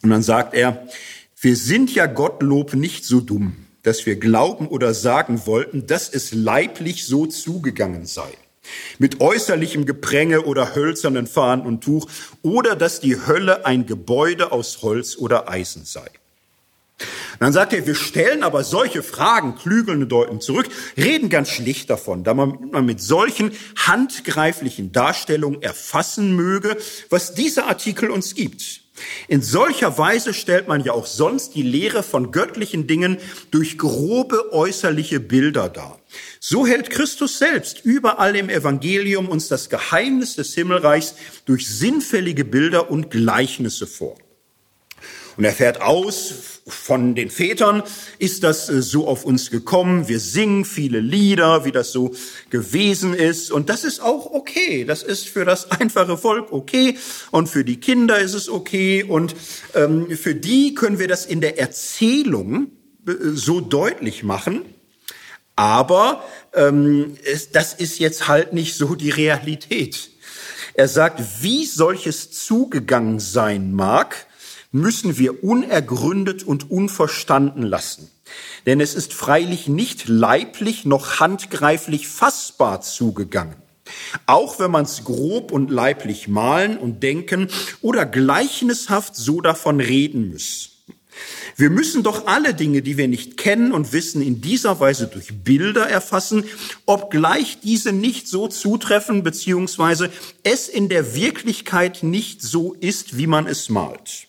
Und 0.02 0.10
dann 0.10 0.22
sagt 0.22 0.52
er, 0.52 0.86
wir 1.40 1.56
sind 1.56 1.94
ja 1.94 2.04
Gottlob 2.04 2.74
nicht 2.74 3.06
so 3.06 3.20
dumm, 3.20 3.56
dass 3.82 4.04
wir 4.04 4.16
glauben 4.16 4.68
oder 4.68 4.92
sagen 4.92 5.46
wollten, 5.46 5.86
dass 5.86 6.10
es 6.10 6.34
leiblich 6.34 7.06
so 7.06 7.24
zugegangen 7.24 8.04
sei 8.04 8.28
mit 8.98 9.22
äußerlichem 9.22 9.86
Gepränge 9.86 10.42
oder 10.42 10.74
hölzernen 10.74 11.26
Fahnen 11.26 11.64
und 11.64 11.82
Tuch, 11.82 12.06
oder 12.42 12.76
dass 12.76 13.00
die 13.00 13.26
Hölle 13.26 13.64
ein 13.64 13.86
Gebäude 13.86 14.52
aus 14.52 14.82
Holz 14.82 15.16
oder 15.16 15.48
Eisen 15.48 15.86
sei. 15.86 16.10
Dann 17.40 17.52
sagt 17.52 17.72
er, 17.72 17.86
wir 17.86 17.94
stellen 17.94 18.42
aber 18.42 18.64
solche 18.64 19.02
Fragen, 19.02 19.56
klügelnde 19.56 20.06
deuten 20.06 20.40
zurück, 20.40 20.68
reden 20.96 21.28
ganz 21.28 21.50
schlicht 21.50 21.90
davon, 21.90 22.24
da 22.24 22.34
man, 22.34 22.70
man 22.70 22.86
mit 22.86 23.00
solchen 23.00 23.52
handgreiflichen 23.76 24.92
Darstellungen 24.92 25.62
erfassen 25.62 26.36
möge, 26.36 26.76
was 27.10 27.34
dieser 27.34 27.66
Artikel 27.66 28.10
uns 28.10 28.34
gibt. 28.34 28.84
In 29.26 29.42
solcher 29.42 29.98
Weise 29.98 30.32
stellt 30.32 30.68
man 30.68 30.84
ja 30.84 30.92
auch 30.92 31.06
sonst 31.06 31.56
die 31.56 31.62
Lehre 31.62 32.04
von 32.04 32.30
göttlichen 32.30 32.86
Dingen 32.86 33.18
durch 33.50 33.76
grobe 33.76 34.52
äußerliche 34.52 35.18
Bilder 35.18 35.68
dar. 35.68 35.98
So 36.38 36.64
hält 36.64 36.90
Christus 36.90 37.38
selbst 37.38 37.84
überall 37.84 38.36
im 38.36 38.48
Evangelium 38.48 39.28
uns 39.28 39.48
das 39.48 39.68
Geheimnis 39.68 40.36
des 40.36 40.54
Himmelreichs 40.54 41.16
durch 41.44 41.66
sinnfällige 41.66 42.44
Bilder 42.44 42.88
und 42.90 43.10
Gleichnisse 43.10 43.88
vor. 43.88 44.16
Und 45.36 45.44
er 45.44 45.52
fährt 45.52 45.80
aus, 45.80 46.53
von 46.66 47.14
den 47.14 47.28
Vätern 47.28 47.82
ist 48.18 48.42
das 48.42 48.70
äh, 48.70 48.80
so 48.80 49.06
auf 49.06 49.24
uns 49.24 49.50
gekommen. 49.50 50.08
Wir 50.08 50.18
singen 50.18 50.64
viele 50.64 51.00
Lieder, 51.00 51.64
wie 51.64 51.72
das 51.72 51.92
so 51.92 52.14
gewesen 52.48 53.12
ist. 53.12 53.50
Und 53.50 53.68
das 53.68 53.84
ist 53.84 54.00
auch 54.00 54.32
okay. 54.32 54.84
Das 54.84 55.02
ist 55.02 55.28
für 55.28 55.44
das 55.44 55.70
einfache 55.70 56.16
Volk 56.16 56.52
okay. 56.52 56.96
Und 57.30 57.48
für 57.48 57.64
die 57.64 57.80
Kinder 57.80 58.18
ist 58.18 58.34
es 58.34 58.48
okay. 58.48 59.02
Und 59.02 59.34
ähm, 59.74 60.16
für 60.16 60.34
die 60.34 60.74
können 60.74 60.98
wir 60.98 61.08
das 61.08 61.26
in 61.26 61.40
der 61.40 61.58
Erzählung 61.58 62.70
äh, 63.06 63.12
so 63.34 63.60
deutlich 63.60 64.22
machen. 64.22 64.62
Aber 65.56 66.24
ähm, 66.54 67.16
es, 67.24 67.50
das 67.52 67.74
ist 67.74 67.98
jetzt 67.98 68.26
halt 68.26 68.54
nicht 68.54 68.74
so 68.74 68.94
die 68.94 69.10
Realität. 69.10 70.10
Er 70.72 70.88
sagt, 70.88 71.22
wie 71.42 71.66
solches 71.66 72.32
zugegangen 72.32 73.20
sein 73.20 73.72
mag, 73.72 74.26
müssen 74.74 75.18
wir 75.18 75.44
unergründet 75.44 76.42
und 76.42 76.70
unverstanden 76.70 77.62
lassen. 77.62 78.10
Denn 78.66 78.80
es 78.80 78.94
ist 78.94 79.14
freilich 79.14 79.68
nicht 79.68 80.08
leiblich 80.08 80.84
noch 80.84 81.20
handgreiflich 81.20 82.08
fassbar 82.08 82.80
zugegangen. 82.80 83.56
Auch 84.26 84.58
wenn 84.58 84.70
man 84.70 84.84
es 84.84 85.04
grob 85.04 85.52
und 85.52 85.70
leiblich 85.70 86.26
malen 86.26 86.76
und 86.76 87.02
denken 87.02 87.48
oder 87.82 88.04
gleichnishaft 88.04 89.14
so 89.14 89.40
davon 89.40 89.78
reden 89.78 90.30
muss. 90.30 90.70
Wir 91.56 91.70
müssen 91.70 92.02
doch 92.02 92.26
alle 92.26 92.54
Dinge, 92.54 92.82
die 92.82 92.96
wir 92.96 93.06
nicht 93.06 93.36
kennen 93.36 93.70
und 93.70 93.92
wissen, 93.92 94.20
in 94.20 94.40
dieser 94.40 94.80
Weise 94.80 95.06
durch 95.06 95.44
Bilder 95.44 95.88
erfassen, 95.88 96.44
obgleich 96.84 97.58
diese 97.62 97.92
nicht 97.92 98.26
so 98.26 98.48
zutreffen, 98.48 99.22
beziehungsweise 99.22 100.10
es 100.42 100.68
in 100.68 100.88
der 100.88 101.14
Wirklichkeit 101.14 102.02
nicht 102.02 102.42
so 102.42 102.72
ist, 102.72 103.16
wie 103.16 103.28
man 103.28 103.46
es 103.46 103.68
malt. 103.68 104.26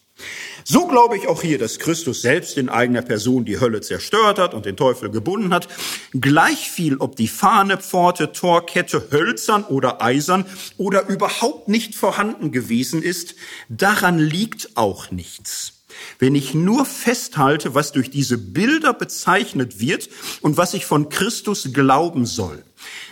So 0.63 0.87
glaube 0.87 1.17
ich 1.17 1.27
auch 1.27 1.41
hier, 1.41 1.59
dass 1.59 1.77
Christus 1.77 2.21
selbst 2.21 2.57
in 2.57 2.69
eigener 2.69 3.01
Person 3.01 3.45
die 3.45 3.59
Hölle 3.59 3.81
zerstört 3.81 4.39
hat 4.39 4.53
und 4.53 4.65
den 4.65 4.77
Teufel 4.77 5.11
gebunden 5.11 5.53
hat. 5.53 5.67
Gleich 6.13 6.71
viel, 6.71 6.97
ob 6.97 7.15
die 7.15 7.27
Fahne, 7.27 7.77
Pforte, 7.77 8.31
Torkette 8.31 9.09
hölzern 9.11 9.63
oder 9.63 10.01
eisern 10.01 10.45
oder 10.77 11.07
überhaupt 11.07 11.67
nicht 11.67 11.95
vorhanden 11.95 12.51
gewesen 12.51 13.03
ist, 13.03 13.35
daran 13.69 14.17
liegt 14.17 14.75
auch 14.75 15.11
nichts. 15.11 15.74
Wenn 16.19 16.35
ich 16.35 16.53
nur 16.53 16.85
festhalte, 16.85 17.75
was 17.75 17.91
durch 17.91 18.09
diese 18.09 18.37
Bilder 18.37 18.93
bezeichnet 18.93 19.79
wird 19.79 20.09
und 20.41 20.57
was 20.57 20.73
ich 20.73 20.85
von 20.85 21.09
Christus 21.09 21.69
glauben 21.73 22.25
soll. 22.25 22.63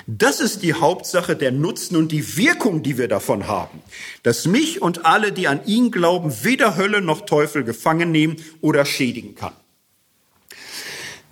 Das 0.05 0.39
ist 0.39 0.63
die 0.63 0.73
Hauptsache 0.73 1.35
der 1.35 1.51
Nutzen 1.51 1.95
und 1.95 2.11
die 2.11 2.37
Wirkung, 2.37 2.83
die 2.83 2.97
wir 2.97 3.07
davon 3.07 3.47
haben. 3.47 3.81
Dass 4.21 4.45
mich 4.45 4.81
und 4.81 5.05
alle, 5.05 5.31
die 5.31 5.47
an 5.47 5.65
ihn 5.65 5.91
glauben, 5.91 6.33
weder 6.43 6.75
Hölle 6.75 7.01
noch 7.01 7.21
Teufel 7.21 7.63
gefangen 7.63 8.11
nehmen 8.11 8.35
oder 8.61 8.85
schädigen 8.85 9.35
kann. 9.35 9.53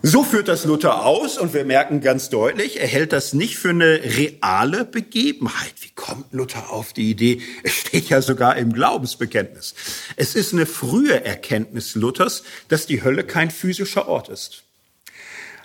So 0.03 0.23
führt 0.23 0.47
das 0.47 0.65
Luther 0.65 1.05
aus 1.05 1.37
und 1.37 1.53
wir 1.53 1.63
merken 1.63 2.01
ganz 2.01 2.29
deutlich, 2.29 2.79
er 2.79 2.87
hält 2.87 3.13
das 3.13 3.33
nicht 3.33 3.59
für 3.59 3.69
eine 3.69 4.01
reale 4.03 4.83
Begebenheit. 4.83 5.75
Wie 5.81 5.91
kommt 5.93 6.33
Luther 6.33 6.71
auf 6.71 6.91
die 6.91 7.11
Idee? 7.11 7.39
Es 7.61 7.73
steht 7.73 8.09
ja 8.09 8.23
sogar 8.23 8.57
im 8.57 8.73
Glaubensbekenntnis. 8.73 9.75
Es 10.15 10.33
ist 10.33 10.53
eine 10.53 10.65
frühe 10.65 11.23
Erkenntnis 11.23 11.93
Luthers, 11.93 12.41
dass 12.67 12.87
die 12.87 13.03
Hölle 13.03 13.23
kein 13.23 13.51
physischer 13.51 14.07
Ort 14.07 14.29
ist. 14.29 14.63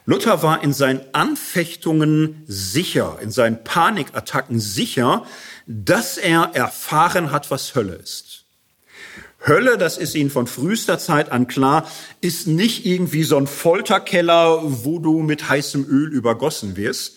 Luther 0.05 0.43
war 0.43 0.63
in 0.63 0.75
seinen 0.75 1.01
Anfechtungen 1.13 2.45
sicher, 2.47 3.19
in 3.23 3.31
seinen 3.31 3.65
Panikattacken 3.65 4.61
sicher, 4.61 5.25
dass 5.67 6.19
er 6.19 6.51
erfahren 6.53 7.33
hat, 7.33 7.51
was 7.51 7.75
Hölle 7.75 7.95
ist. 7.95 8.26
Hölle, 9.45 9.79
das 9.79 9.99
ist 9.99 10.15
Ihnen 10.15 10.31
von 10.31 10.47
frühester 10.47 10.99
Zeit 10.99 11.31
an 11.31 11.47
klar, 11.47 11.91
ist 12.21 12.47
nicht 12.47 12.87
irgendwie 12.87 13.25
so 13.25 13.37
ein 13.37 13.47
Folterkeller, 13.47 14.61
wo 14.65 14.99
du 14.99 15.23
mit 15.23 15.49
heißem 15.49 15.85
Öl 15.89 16.13
übergossen 16.13 16.77
wirst. 16.77 17.17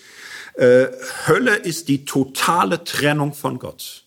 Äh, 0.55 0.88
Hölle 1.28 1.55
ist 1.55 1.88
die 1.88 2.05
totale 2.05 2.84
Trennung 2.84 3.34
von 3.34 3.59
Gott. 3.59 4.05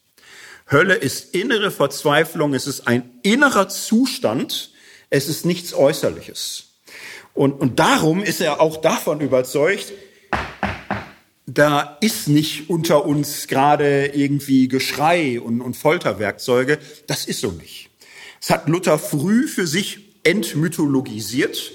Hölle 0.71 0.95
ist 0.95 1.35
innere 1.35 1.71
Verzweiflung, 1.71 2.55
es 2.55 2.67
ist 2.67 2.87
ein 2.87 3.11
innerer 3.23 3.69
Zustand, 3.69 4.73
Es 5.15 5.29
ist 5.29 5.45
nichts 5.45 5.75
Äußerliches. 5.75 6.69
Und, 7.35 7.53
und 7.61 7.79
darum 7.79 8.23
ist 8.23 8.41
er 8.41 8.63
auch 8.63 8.79
davon 8.79 9.21
überzeugt, 9.21 9.93
da 11.45 11.99
ist 12.01 12.29
nicht 12.29 12.71
unter 12.71 13.05
uns 13.05 13.47
gerade 13.47 14.07
irgendwie 14.07 14.69
Geschrei 14.69 15.39
und, 15.39 15.61
und 15.61 15.77
Folterwerkzeuge. 15.77 16.79
Das 17.07 17.27
ist 17.27 17.43
so 17.43 17.51
nicht. 17.51 17.91
Es 18.43 18.51
hat 18.51 18.69
Luther 18.69 18.99
früh 18.99 19.47
für 19.47 19.69
sich 19.69 20.01
entmythologisiert 20.25 21.73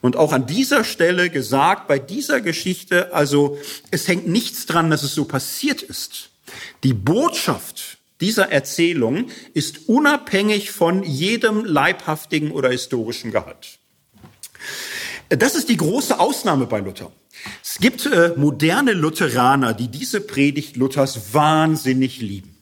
und 0.00 0.14
auch 0.14 0.32
an 0.32 0.46
dieser 0.46 0.84
Stelle 0.84 1.28
gesagt, 1.28 1.88
bei 1.88 1.98
dieser 1.98 2.40
Geschichte, 2.40 3.12
also 3.12 3.58
es 3.90 4.06
hängt 4.06 4.28
nichts 4.28 4.66
dran, 4.66 4.90
dass 4.90 5.02
es 5.02 5.12
so 5.12 5.24
passiert 5.24 5.82
ist. 5.82 6.30
Die 6.84 6.94
Botschaft 6.94 7.98
dieser 8.20 8.52
Erzählung 8.52 9.26
ist 9.54 9.88
unabhängig 9.88 10.70
von 10.70 11.02
jedem 11.02 11.64
leibhaftigen 11.64 12.52
oder 12.52 12.70
historischen 12.70 13.32
Gehalt. 13.32 13.80
Das 15.30 15.56
ist 15.56 15.68
die 15.68 15.76
große 15.76 16.20
Ausnahme 16.20 16.66
bei 16.66 16.78
Luther. 16.78 17.10
Es 17.60 17.78
gibt 17.78 18.06
äh, 18.06 18.34
moderne 18.36 18.92
Lutheraner, 18.92 19.74
die 19.74 19.88
diese 19.88 20.20
Predigt 20.20 20.76
Luthers 20.76 21.34
wahnsinnig 21.34 22.20
lieben 22.20 22.53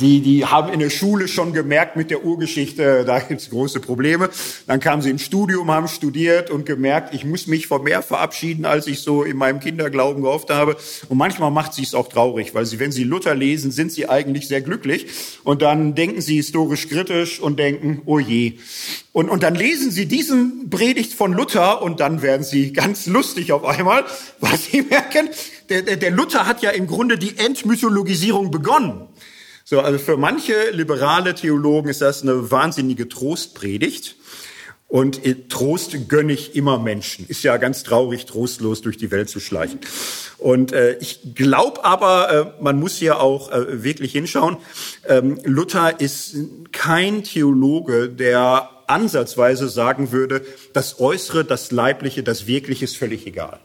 die, 0.00 0.20
die 0.20 0.44
haben 0.44 0.70
in 0.70 0.80
der 0.80 0.90
Schule 0.90 1.28
schon 1.28 1.54
gemerkt 1.54 1.96
mit 1.96 2.10
der 2.10 2.24
Urgeschichte, 2.24 3.04
da 3.06 3.20
gibt's 3.20 3.48
große 3.48 3.80
Probleme. 3.80 4.28
Dann 4.66 4.80
kamen 4.80 5.00
sie 5.00 5.08
ins 5.08 5.22
Studium, 5.22 5.70
haben 5.70 5.88
studiert 5.88 6.50
und 6.50 6.66
gemerkt, 6.66 7.14
ich 7.14 7.24
muss 7.24 7.46
mich 7.46 7.66
von 7.66 7.82
mehr 7.82 8.02
verabschieden, 8.02 8.66
als 8.66 8.86
ich 8.86 9.00
so 9.00 9.22
in 9.22 9.38
meinem 9.38 9.60
Kinderglauben 9.60 10.22
gehofft 10.22 10.50
habe. 10.50 10.76
Und 11.08 11.16
manchmal 11.16 11.50
macht 11.50 11.72
sie 11.72 11.82
es 11.84 11.94
auch 11.94 12.08
traurig, 12.08 12.54
weil 12.54 12.66
sie, 12.66 12.78
wenn 12.78 12.92
sie 12.92 13.04
Luther 13.04 13.34
lesen, 13.34 13.70
sind 13.70 13.92
sie 13.92 14.08
eigentlich 14.08 14.46
sehr 14.46 14.60
glücklich. 14.60 15.06
Und 15.42 15.62
dann 15.62 15.94
denken 15.94 16.20
sie 16.20 16.36
historisch 16.36 16.88
kritisch 16.88 17.40
und 17.40 17.58
denken, 17.58 18.02
oh 18.04 18.18
je. 18.18 18.58
Und, 19.12 19.30
und 19.30 19.42
dann 19.42 19.54
lesen 19.54 19.90
sie 19.90 20.04
diesen 20.04 20.68
Predigt 20.68 21.14
von 21.14 21.32
Luther 21.32 21.80
und 21.80 22.00
dann 22.00 22.20
werden 22.20 22.44
sie 22.44 22.74
ganz 22.74 23.06
lustig 23.06 23.52
auf 23.52 23.64
einmal, 23.64 24.04
weil 24.40 24.58
sie 24.58 24.82
merken, 24.90 25.30
der, 25.70 25.80
der, 25.80 25.96
der 25.96 26.10
Luther 26.10 26.46
hat 26.46 26.60
ja 26.60 26.70
im 26.70 26.86
Grunde 26.86 27.16
die 27.16 27.38
Entmythologisierung 27.38 28.50
begonnen. 28.50 29.08
So, 29.68 29.80
also 29.80 29.98
für 29.98 30.16
manche 30.16 30.70
liberale 30.70 31.34
Theologen 31.34 31.88
ist 31.88 32.00
das 32.00 32.22
eine 32.22 32.52
wahnsinnige 32.52 33.08
Trostpredigt. 33.08 34.14
Und 34.86 35.20
Trost 35.48 36.08
gönne 36.08 36.34
ich 36.34 36.54
immer 36.54 36.78
Menschen. 36.78 37.26
Ist 37.26 37.42
ja 37.42 37.56
ganz 37.56 37.82
traurig, 37.82 38.26
trostlos 38.26 38.80
durch 38.80 38.96
die 38.96 39.10
Welt 39.10 39.28
zu 39.28 39.40
schleichen. 39.40 39.80
Und 40.38 40.70
äh, 40.70 40.96
ich 40.98 41.34
glaube 41.34 41.84
aber, 41.84 42.54
äh, 42.58 42.62
man 42.62 42.78
muss 42.78 42.94
hier 42.94 43.18
auch 43.18 43.50
äh, 43.50 43.82
wirklich 43.82 44.12
hinschauen. 44.12 44.58
Ähm, 45.04 45.40
Luther 45.42 45.98
ist 45.98 46.36
kein 46.70 47.24
Theologe, 47.24 48.08
der 48.08 48.70
ansatzweise 48.86 49.68
sagen 49.68 50.12
würde, 50.12 50.46
das 50.74 51.00
Äußere, 51.00 51.44
das 51.44 51.72
Leibliche, 51.72 52.22
das 52.22 52.46
Wirkliche 52.46 52.84
ist 52.84 52.96
völlig 52.96 53.26
egal. 53.26 53.58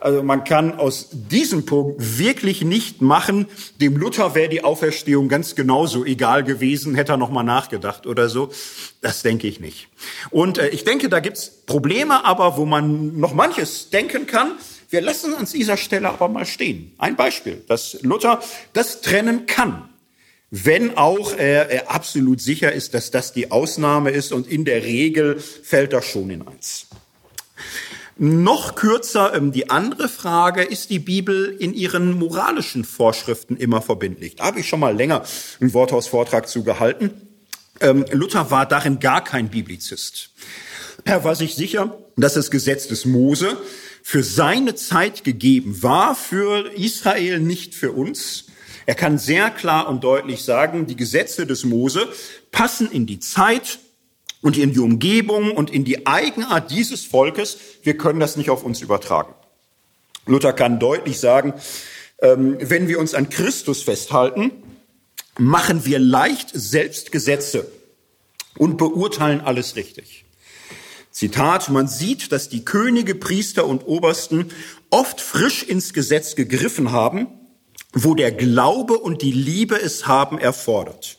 Also 0.00 0.22
man 0.22 0.44
kann 0.44 0.78
aus 0.78 1.08
diesem 1.12 1.66
Punkt 1.66 2.18
wirklich 2.18 2.62
nicht 2.62 3.02
machen, 3.02 3.46
dem 3.80 3.96
Luther 3.96 4.34
wäre 4.34 4.48
die 4.48 4.64
Auferstehung 4.64 5.28
ganz 5.28 5.54
genauso 5.54 6.04
egal 6.06 6.42
gewesen, 6.42 6.94
hätte 6.94 7.12
er 7.12 7.18
noch 7.18 7.30
mal 7.30 7.42
nachgedacht 7.42 8.06
oder 8.06 8.30
so. 8.30 8.50
Das 9.02 9.22
denke 9.22 9.46
ich 9.46 9.60
nicht. 9.60 9.88
Und 10.30 10.56
äh, 10.56 10.68
ich 10.68 10.84
denke, 10.84 11.10
da 11.10 11.20
gibt's 11.20 11.50
Probleme, 11.66 12.24
aber 12.24 12.56
wo 12.56 12.64
man 12.64 13.18
noch 13.18 13.34
manches 13.34 13.90
denken 13.90 14.26
kann. 14.26 14.52
Wir 14.88 15.02
lassen 15.02 15.34
an 15.34 15.46
dieser 15.46 15.76
Stelle 15.76 16.08
aber 16.08 16.28
mal 16.28 16.46
stehen. 16.46 16.92
Ein 16.98 17.14
Beispiel, 17.14 17.62
dass 17.68 17.98
Luther 18.02 18.42
das 18.72 19.02
trennen 19.02 19.46
kann. 19.46 19.88
Wenn 20.50 20.96
auch 20.96 21.36
er, 21.36 21.70
er 21.70 21.92
absolut 21.92 22.40
sicher 22.40 22.72
ist, 22.72 22.94
dass 22.94 23.12
das 23.12 23.32
die 23.32 23.52
Ausnahme 23.52 24.10
ist 24.10 24.32
und 24.32 24.48
in 24.48 24.64
der 24.64 24.82
Regel 24.82 25.38
fällt 25.38 25.92
er 25.92 26.02
schon 26.02 26.30
in 26.30 26.46
eins. 26.46 26.88
Noch 28.22 28.74
kürzer 28.74 29.32
ähm, 29.34 29.50
die 29.50 29.70
andere 29.70 30.06
Frage, 30.06 30.62
ist 30.62 30.90
die 30.90 30.98
Bibel 30.98 31.56
in 31.58 31.72
ihren 31.72 32.18
moralischen 32.18 32.84
Vorschriften 32.84 33.56
immer 33.56 33.80
verbindlich? 33.80 34.36
Da 34.36 34.44
habe 34.44 34.60
ich 34.60 34.68
schon 34.68 34.80
mal 34.80 34.94
länger 34.94 35.24
einen 35.58 35.72
Worthausvortrag 35.72 36.46
zu 36.46 36.62
gehalten. 36.62 37.12
Ähm, 37.80 38.04
Luther 38.12 38.50
war 38.50 38.66
darin 38.66 39.00
gar 39.00 39.24
kein 39.24 39.48
Biblizist. 39.48 40.34
Er 41.04 41.24
war 41.24 41.34
sich 41.34 41.54
sicher, 41.54 41.96
dass 42.18 42.34
das 42.34 42.50
Gesetz 42.50 42.88
des 42.88 43.06
Mose 43.06 43.56
für 44.02 44.22
seine 44.22 44.74
Zeit 44.74 45.24
gegeben 45.24 45.82
war, 45.82 46.14
für 46.14 46.70
Israel, 46.74 47.40
nicht 47.40 47.74
für 47.74 47.92
uns. 47.92 48.48
Er 48.84 48.96
kann 48.96 49.16
sehr 49.16 49.48
klar 49.48 49.88
und 49.88 50.04
deutlich 50.04 50.44
sagen, 50.44 50.86
die 50.86 50.96
Gesetze 50.96 51.46
des 51.46 51.64
Mose 51.64 52.06
passen 52.52 52.90
in 52.92 53.06
die 53.06 53.18
Zeit 53.18 53.78
und 54.42 54.56
in 54.56 54.72
die 54.72 54.78
Umgebung 54.78 55.52
und 55.52 55.70
in 55.70 55.84
die 55.84 56.06
Eigenart 56.06 56.70
dieses 56.70 57.04
Volkes. 57.04 57.58
Wir 57.82 57.96
können 57.96 58.20
das 58.20 58.36
nicht 58.36 58.50
auf 58.50 58.64
uns 58.64 58.80
übertragen. 58.80 59.34
Luther 60.26 60.52
kann 60.52 60.78
deutlich 60.78 61.18
sagen, 61.18 61.54
ähm, 62.20 62.56
wenn 62.60 62.88
wir 62.88 62.98
uns 62.98 63.14
an 63.14 63.28
Christus 63.28 63.82
festhalten, 63.82 64.52
machen 65.38 65.84
wir 65.84 65.98
leicht 65.98 66.50
selbst 66.52 67.12
Gesetze 67.12 67.70
und 68.56 68.76
beurteilen 68.76 69.40
alles 69.40 69.76
richtig. 69.76 70.24
Zitat, 71.10 71.70
man 71.70 71.88
sieht, 71.88 72.30
dass 72.32 72.48
die 72.48 72.64
Könige, 72.64 73.14
Priester 73.14 73.66
und 73.66 73.86
Obersten 73.86 74.50
oft 74.90 75.20
frisch 75.20 75.62
ins 75.62 75.92
Gesetz 75.92 76.36
gegriffen 76.36 76.92
haben, 76.92 77.26
wo 77.92 78.14
der 78.14 78.30
Glaube 78.30 78.98
und 78.98 79.22
die 79.22 79.32
Liebe 79.32 79.80
es 79.80 80.06
haben 80.06 80.38
erfordert 80.38 81.18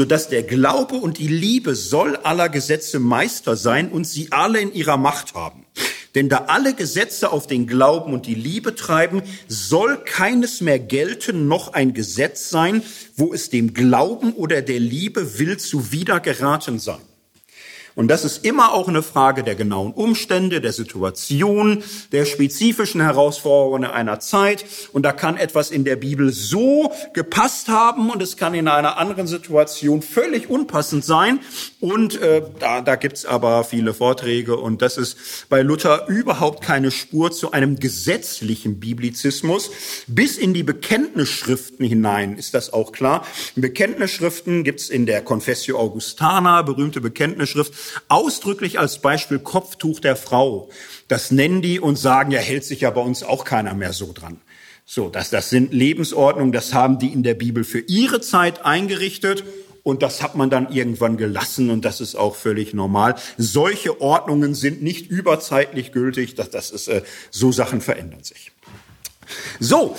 so 0.00 0.06
dass 0.06 0.30
der 0.30 0.44
Glaube 0.44 0.94
und 0.94 1.18
die 1.18 1.28
Liebe 1.28 1.74
soll 1.74 2.16
aller 2.16 2.48
Gesetze 2.48 2.98
Meister 2.98 3.54
sein 3.54 3.92
und 3.92 4.06
sie 4.06 4.32
alle 4.32 4.58
in 4.58 4.72
ihrer 4.72 4.96
Macht 4.96 5.34
haben. 5.34 5.66
Denn 6.14 6.30
da 6.30 6.46
alle 6.46 6.72
Gesetze 6.72 7.30
auf 7.30 7.46
den 7.46 7.66
Glauben 7.66 8.14
und 8.14 8.24
die 8.24 8.34
Liebe 8.34 8.74
treiben, 8.74 9.20
soll 9.46 9.98
keines 9.98 10.62
mehr 10.62 10.78
gelten, 10.78 11.48
noch 11.48 11.74
ein 11.74 11.92
Gesetz 11.92 12.48
sein, 12.48 12.82
wo 13.14 13.34
es 13.34 13.50
dem 13.50 13.74
Glauben 13.74 14.32
oder 14.32 14.62
der 14.62 14.80
Liebe 14.80 15.38
will 15.38 15.58
zuwider 15.58 16.18
geraten 16.18 16.78
sein. 16.78 17.02
Und 17.94 18.08
das 18.08 18.24
ist 18.24 18.44
immer 18.44 18.72
auch 18.72 18.88
eine 18.88 19.02
Frage 19.02 19.42
der 19.42 19.54
genauen 19.54 19.92
Umstände, 19.92 20.60
der 20.60 20.72
Situation, 20.72 21.82
der 22.12 22.24
spezifischen 22.24 23.00
Herausforderungen 23.00 23.90
einer 23.90 24.20
Zeit. 24.20 24.64
Und 24.92 25.04
da 25.04 25.12
kann 25.12 25.36
etwas 25.36 25.70
in 25.70 25.84
der 25.84 25.96
Bibel 25.96 26.32
so 26.32 26.92
gepasst 27.12 27.68
haben 27.68 28.10
und 28.10 28.22
es 28.22 28.36
kann 28.36 28.54
in 28.54 28.68
einer 28.68 28.98
anderen 28.98 29.26
Situation 29.26 30.02
völlig 30.02 30.48
unpassend 30.48 31.04
sein. 31.04 31.40
Und 31.80 32.20
äh, 32.20 32.42
da, 32.58 32.80
da 32.80 32.96
gibt's 32.96 33.24
aber 33.24 33.64
viele 33.64 33.94
Vorträge 33.94 34.56
und 34.56 34.82
das 34.82 34.96
ist 34.96 35.48
bei 35.48 35.62
Luther 35.62 36.06
überhaupt 36.08 36.62
keine 36.62 36.90
Spur 36.90 37.32
zu 37.32 37.52
einem 37.52 37.78
gesetzlichen 37.78 38.80
Biblizismus. 38.80 39.70
Bis 40.06 40.36
in 40.36 40.54
die 40.54 40.62
Bekenntnisschriften 40.62 41.86
hinein 41.86 42.36
ist 42.36 42.54
das 42.54 42.72
auch 42.72 42.92
klar. 42.92 43.26
Bekenntnisschriften 43.56 44.64
gibt's 44.64 44.88
in 44.88 45.06
der 45.06 45.22
Confessio 45.22 45.78
Augustana, 45.78 46.62
berühmte 46.62 47.00
Bekenntnisschrift, 47.00 47.72
ausdrücklich 48.08 48.78
als 48.78 49.00
Beispiel 49.00 49.38
Kopftuch 49.38 50.00
der 50.00 50.16
Frau. 50.16 50.68
Das 51.08 51.30
nennen 51.30 51.62
die 51.62 51.80
und 51.80 51.96
sagen, 51.96 52.30
ja, 52.30 52.40
hält 52.40 52.64
sich 52.64 52.82
ja 52.82 52.90
bei 52.90 53.00
uns 53.00 53.22
auch 53.22 53.44
keiner 53.44 53.74
mehr 53.74 53.92
so 53.92 54.12
dran. 54.12 54.40
So, 54.86 55.08
das, 55.08 55.30
das 55.30 55.50
sind 55.50 55.72
Lebensordnungen, 55.72 56.52
das 56.52 56.74
haben 56.74 56.98
die 56.98 57.12
in 57.12 57.22
der 57.22 57.34
Bibel 57.34 57.62
für 57.62 57.78
ihre 57.78 58.20
Zeit 58.20 58.64
eingerichtet 58.64 59.44
und 59.82 60.02
das 60.02 60.22
hat 60.22 60.34
man 60.34 60.50
dann 60.50 60.72
irgendwann 60.72 61.16
gelassen 61.16 61.70
und 61.70 61.84
das 61.84 62.00
ist 62.00 62.16
auch 62.16 62.34
völlig 62.34 62.74
normal. 62.74 63.14
Solche 63.38 64.00
Ordnungen 64.00 64.54
sind 64.54 64.82
nicht 64.82 65.08
überzeitlich 65.08 65.92
gültig, 65.92 66.34
das, 66.34 66.50
das 66.50 66.70
ist, 66.70 66.88
äh, 66.88 67.02
so 67.30 67.52
Sachen 67.52 67.80
verändern 67.80 68.24
sich. 68.24 68.52
So, 69.60 69.96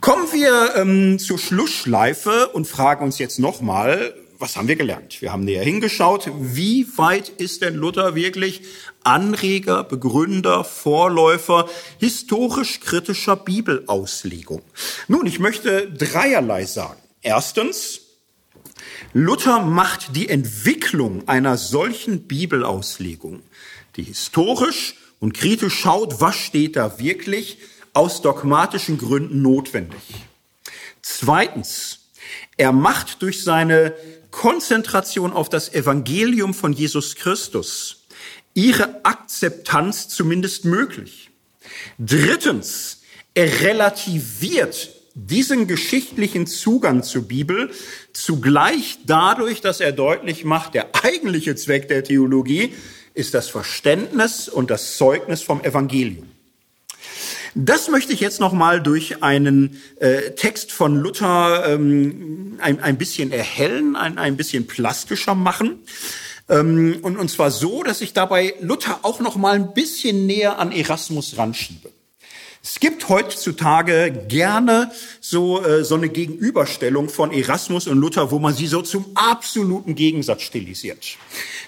kommen 0.00 0.30
wir 0.32 0.74
ähm, 0.76 1.18
zur 1.18 1.38
Schlussschleife 1.38 2.48
und 2.48 2.66
fragen 2.66 3.04
uns 3.04 3.18
jetzt 3.18 3.38
nochmal, 3.38 4.14
was 4.38 4.56
haben 4.56 4.68
wir 4.68 4.76
gelernt? 4.76 5.22
Wir 5.22 5.32
haben 5.32 5.44
näher 5.44 5.64
hingeschaut. 5.64 6.30
Wie 6.38 6.86
weit 6.96 7.28
ist 7.28 7.62
denn 7.62 7.74
Luther 7.74 8.14
wirklich 8.14 8.62
Anreger, 9.02 9.84
Begründer, 9.84 10.64
Vorläufer 10.64 11.68
historisch 11.98 12.80
kritischer 12.80 13.36
Bibelauslegung? 13.36 14.62
Nun, 15.08 15.26
ich 15.26 15.38
möchte 15.38 15.90
dreierlei 15.90 16.64
sagen. 16.64 17.00
Erstens, 17.22 18.00
Luther 19.12 19.60
macht 19.60 20.14
die 20.14 20.28
Entwicklung 20.28 21.26
einer 21.28 21.56
solchen 21.56 22.26
Bibelauslegung, 22.26 23.42
die 23.96 24.02
historisch 24.02 24.96
und 25.20 25.32
kritisch 25.32 25.74
schaut, 25.74 26.20
was 26.20 26.36
steht 26.36 26.76
da 26.76 26.98
wirklich, 26.98 27.58
aus 27.94 28.20
dogmatischen 28.20 28.98
Gründen 28.98 29.40
notwendig. 29.40 30.02
Zweitens, 31.00 32.00
er 32.56 32.72
macht 32.72 33.22
durch 33.22 33.42
seine 33.42 33.94
Konzentration 34.36 35.32
auf 35.32 35.48
das 35.48 35.72
Evangelium 35.72 36.52
von 36.52 36.74
Jesus 36.74 37.14
Christus 37.16 38.04
ihre 38.52 39.02
Akzeptanz 39.02 40.08
zumindest 40.08 40.66
möglich. 40.66 41.30
Drittens, 41.98 43.00
er 43.32 43.62
relativiert 43.62 44.90
diesen 45.14 45.66
geschichtlichen 45.66 46.46
Zugang 46.46 47.02
zur 47.02 47.22
Bibel 47.22 47.70
zugleich 48.12 48.98
dadurch, 49.06 49.62
dass 49.62 49.80
er 49.80 49.92
deutlich 49.92 50.44
macht, 50.44 50.74
der 50.74 50.90
eigentliche 51.02 51.56
Zweck 51.56 51.88
der 51.88 52.04
Theologie 52.04 52.74
ist 53.14 53.32
das 53.32 53.48
Verständnis 53.48 54.50
und 54.50 54.70
das 54.70 54.98
Zeugnis 54.98 55.40
vom 55.40 55.64
Evangelium. 55.64 56.28
Das 57.58 57.88
möchte 57.88 58.12
ich 58.12 58.20
jetzt 58.20 58.38
noch 58.38 58.52
mal 58.52 58.82
durch 58.82 59.22
einen 59.22 59.80
äh, 59.98 60.32
Text 60.32 60.72
von 60.72 60.94
Luther 60.94 61.64
ähm, 61.66 62.58
ein, 62.60 62.80
ein 62.80 62.98
bisschen 62.98 63.32
erhellen, 63.32 63.96
ein, 63.96 64.18
ein 64.18 64.36
bisschen 64.36 64.66
plastischer 64.66 65.34
machen. 65.34 65.78
Ähm, 66.50 66.98
und, 67.00 67.16
und 67.16 67.30
zwar 67.30 67.50
so, 67.50 67.82
dass 67.82 68.02
ich 68.02 68.12
dabei 68.12 68.52
Luther 68.60 68.98
auch 69.04 69.20
noch 69.20 69.36
mal 69.36 69.54
ein 69.54 69.72
bisschen 69.72 70.26
näher 70.26 70.58
an 70.58 70.70
Erasmus 70.70 71.38
ranschiebe. 71.38 71.95
Es 72.68 72.80
gibt 72.80 73.08
heutzutage 73.08 74.24
gerne 74.26 74.90
so, 75.20 75.64
äh, 75.64 75.84
so 75.84 75.94
eine 75.94 76.08
Gegenüberstellung 76.08 77.08
von 77.08 77.32
Erasmus 77.32 77.86
und 77.86 77.98
Luther, 77.98 78.32
wo 78.32 78.40
man 78.40 78.54
sie 78.54 78.66
so 78.66 78.82
zum 78.82 79.04
absoluten 79.14 79.94
Gegensatz 79.94 80.42
stilisiert. 80.42 81.16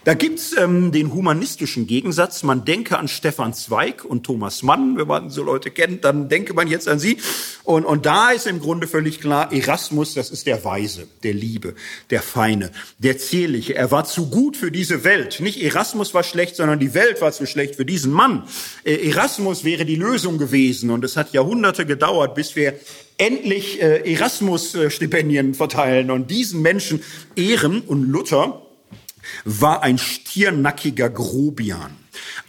Da 0.02 0.14
gibt's 0.14 0.56
ähm, 0.56 0.90
den 0.90 1.12
humanistischen 1.14 1.86
Gegensatz. 1.86 2.42
Man 2.42 2.64
denke 2.64 2.98
an 2.98 3.06
Stefan 3.06 3.54
Zweig 3.54 4.04
und 4.04 4.24
Thomas 4.24 4.64
Mann. 4.64 4.96
Wenn 4.96 5.06
man 5.06 5.30
so 5.30 5.44
Leute 5.44 5.70
kennt, 5.70 6.04
dann 6.04 6.28
denke 6.28 6.52
man 6.52 6.66
jetzt 6.66 6.88
an 6.88 6.98
sie. 6.98 7.18
Und, 7.62 7.84
und 7.84 8.04
da 8.06 8.30
ist 8.30 8.46
im 8.46 8.58
Grunde 8.58 8.88
völlig 8.88 9.20
klar, 9.20 9.52
Erasmus, 9.52 10.14
das 10.14 10.30
ist 10.30 10.46
der 10.46 10.64
Weise, 10.64 11.06
der 11.22 11.34
Liebe, 11.34 11.74
der 12.10 12.22
Feine, 12.22 12.72
der 12.98 13.18
Zierliche. 13.18 13.74
Er 13.76 13.90
war 13.90 14.04
zu 14.04 14.30
gut 14.30 14.56
für 14.56 14.72
diese 14.72 15.04
Welt. 15.04 15.38
Nicht 15.40 15.62
Erasmus 15.62 16.14
war 16.14 16.24
schlecht, 16.24 16.56
sondern 16.56 16.80
die 16.80 16.94
Welt 16.94 17.20
war 17.20 17.30
zu 17.30 17.46
schlecht 17.46 17.76
für 17.76 17.84
diesen 17.84 18.10
Mann. 18.10 18.48
Äh, 18.82 19.08
Erasmus 19.10 19.62
wäre 19.62 19.84
die 19.84 19.96
Lösung 19.96 20.38
gewesen 20.38 20.87
gewesen 20.88 20.90
und 20.90 21.04
es 21.04 21.16
hat 21.16 21.32
Jahrhunderte 21.32 21.86
gedauert, 21.86 22.34
bis 22.34 22.56
wir 22.56 22.74
endlich 23.16 23.80
äh, 23.82 24.12
Erasmus-Stipendien 24.12 25.54
verteilen 25.54 26.10
und 26.10 26.30
diesen 26.30 26.62
Menschen 26.62 27.02
ehren. 27.36 27.82
Und 27.82 28.04
Luther 28.04 28.62
war 29.44 29.82
ein 29.82 29.98
stiernackiger 29.98 31.10
Grobian, 31.10 31.96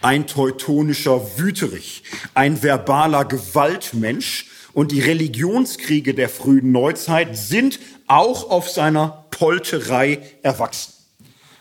ein 0.01 0.27
teutonischer 0.27 1.37
Wüterich, 1.37 2.03
ein 2.33 2.61
verbaler 2.61 3.25
Gewaltmensch. 3.25 4.47
Und 4.73 4.91
die 4.91 5.01
Religionskriege 5.01 6.13
der 6.13 6.29
frühen 6.29 6.71
Neuzeit 6.71 7.35
sind 7.35 7.79
auch 8.07 8.49
auf 8.49 8.69
seiner 8.69 9.25
Polterei 9.31 10.19
erwachsen. 10.43 10.98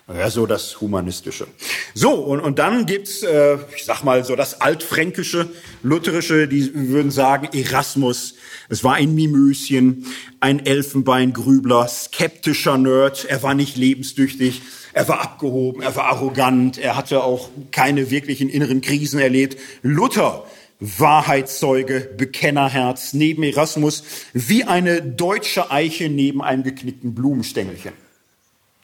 Ja, 0.09 0.31
so 0.31 0.47
das 0.47 0.81
Humanistische. 0.81 1.49
So, 1.93 2.15
und, 2.15 2.41
und 2.41 2.59
dann 2.59 2.87
gibt's, 2.87 3.23
äh, 3.23 3.59
ich 3.77 3.85
sag 3.85 4.05
mal, 4.05 4.25
so 4.25 4.37
das 4.37 4.63
Altfränkische, 4.63 5.51
Lutherische, 5.83 6.49
die 6.49 6.73
würden 6.89 7.11
sagen, 7.11 7.51
Erasmus, 7.53 8.35
es 8.71 8.83
war 8.83 8.95
ein 8.95 9.15
Mimöschen, 9.15 10.07
ein 10.41 10.65
Elfenbeingrübler, 10.65 11.87
skeptischer 11.89 12.79
Nerd, 12.79 13.27
er 13.27 13.43
war 13.43 13.53
nicht 13.53 13.77
lebensdüchtig, 13.77 14.63
er 14.95 15.09
war 15.09 15.21
abgehoben, 15.21 15.83
er 15.83 15.95
war 15.95 16.05
arrogant, 16.05 16.79
er 16.79 16.97
hatte 16.97 17.23
auch 17.23 17.51
keine 17.71 18.11
wirklichen 18.11 18.49
inneren 18.49 18.81
Krisen 18.81 19.21
erlebt. 19.21 19.59
Luther, 19.83 20.47
Wahrheitszeuge, 20.81 22.09
Bekennerherz, 22.17 23.13
neben 23.13 23.43
Erasmus, 23.43 24.05
wie 24.33 24.65
eine 24.65 25.03
deutsche 25.03 25.71
Eiche 25.71 26.09
neben 26.09 26.41
einem 26.41 26.63
geknickten 26.63 27.15
Blumenstängelchen. 27.15 28.08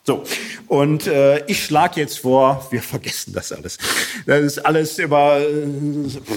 So, 0.07 0.23
und 0.69 1.07
äh, 1.07 1.47
ich 1.47 1.65
schlage 1.65 1.99
jetzt 1.99 2.19
vor, 2.19 2.69
wir 2.71 2.83
vergessen 2.83 3.33
das 3.33 3.53
alles. 3.53 3.79
Das 4.27 4.43
ist 4.43 4.59
alles 4.59 4.99
immer 4.99 5.39
äh, 5.39 5.67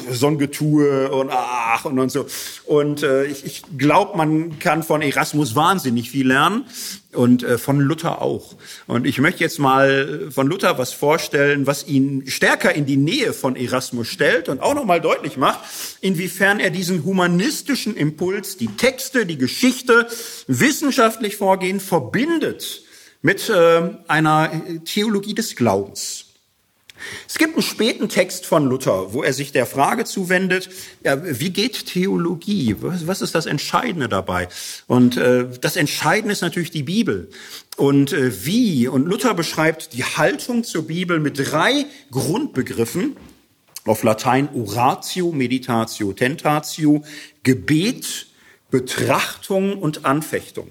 so 0.09 0.27
ein 0.27 0.37
Getue 0.37 1.11
und 1.11 1.29
ach 1.33 1.83
und, 1.83 1.99
und 1.99 2.09
so. 2.09 2.27
Und 2.63 3.03
äh, 3.03 3.25
ich, 3.25 3.45
ich 3.45 3.63
glaube, 3.77 4.15
man 4.15 4.57
kann 4.59 4.83
von 4.83 5.01
Erasmus 5.01 5.53
wahnsinnig 5.53 6.09
viel 6.11 6.27
lernen 6.27 6.63
und 7.11 7.43
äh, 7.43 7.57
von 7.57 7.81
Luther 7.81 8.21
auch. 8.21 8.55
Und 8.87 9.05
ich 9.05 9.19
möchte 9.19 9.43
jetzt 9.43 9.59
mal 9.59 10.31
von 10.31 10.47
Luther 10.47 10.77
was 10.77 10.93
vorstellen, 10.93 11.67
was 11.67 11.85
ihn 11.89 12.23
stärker 12.27 12.73
in 12.73 12.85
die 12.85 12.95
Nähe 12.95 13.33
von 13.33 13.57
Erasmus 13.57 14.07
stellt 14.07 14.47
und 14.47 14.61
auch 14.61 14.75
nochmal 14.75 15.01
deutlich 15.01 15.35
macht, 15.35 15.59
inwiefern 15.99 16.61
er 16.61 16.69
diesen 16.69 17.03
humanistischen 17.03 17.97
Impuls, 17.97 18.55
die 18.55 18.67
Texte, 18.67 19.25
die 19.25 19.37
Geschichte, 19.37 20.07
wissenschaftlich 20.47 21.35
vorgehen, 21.35 21.81
verbindet 21.81 22.86
mit 23.21 23.49
äh, 23.49 23.81
einer 24.07 24.51
Theologie 24.85 25.33
des 25.33 25.55
Glaubens. 25.55 26.27
Es 27.27 27.37
gibt 27.37 27.53
einen 27.53 27.63
späten 27.63 28.09
Text 28.09 28.45
von 28.45 28.65
Luther, 28.65 29.13
wo 29.13 29.23
er 29.23 29.33
sich 29.33 29.51
der 29.51 29.65
Frage 29.65 30.05
zuwendet, 30.05 30.69
ja, 31.03 31.17
wie 31.23 31.51
geht 31.51 31.85
Theologie? 31.85 32.75
Was, 32.79 33.21
ist 33.21 33.35
das 33.35 33.45
Entscheidende 33.45 34.09
dabei? 34.09 34.47
Und 34.87 35.17
äh, 35.17 35.47
das 35.61 35.75
Entscheidende 35.75 36.33
ist 36.33 36.41
natürlich 36.41 36.71
die 36.71 36.83
Bibel. 36.83 37.29
Und 37.75 38.13
äh, 38.13 38.45
wie? 38.45 38.87
Und 38.87 39.05
Luther 39.05 39.33
beschreibt 39.33 39.93
die 39.93 40.03
Haltung 40.03 40.63
zur 40.63 40.87
Bibel 40.87 41.19
mit 41.19 41.37
drei 41.37 41.85
Grundbegriffen. 42.11 43.15
Auf 43.85 44.03
Latein 44.03 44.49
Oratio, 44.53 45.31
Meditatio, 45.31 46.11
Tentatio, 46.11 47.03
Gebet, 47.43 48.27
Betrachtung 48.69 49.77
und 49.77 50.03
Anfechtung. 50.03 50.69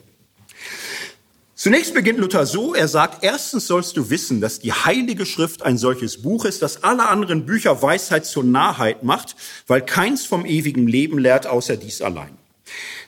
Zunächst 1.59 1.94
beginnt 1.94 2.18
Luther 2.18 2.44
so, 2.44 2.74
er 2.74 2.86
sagt, 2.86 3.24
erstens 3.24 3.66
sollst 3.66 3.96
du 3.96 4.11
wissen, 4.11 4.42
dass 4.42 4.59
die 4.59 4.74
Heilige 4.74 5.24
Schrift 5.24 5.62
ein 5.62 5.78
solches 5.78 6.20
Buch 6.20 6.44
ist, 6.44 6.61
das 6.61 6.84
alle 6.84 7.09
anderen 7.09 7.46
Bücher 7.46 7.80
Weisheit 7.80 8.26
zur 8.26 8.44
Narrheit 8.44 9.02
macht, 9.04 9.36
weil 9.66 9.80
keins 9.80 10.26
vom 10.26 10.44
ewigen 10.44 10.86
Leben 10.86 11.16
lehrt, 11.16 11.46
außer 11.46 11.78
dies 11.78 12.02
allein. 12.02 12.36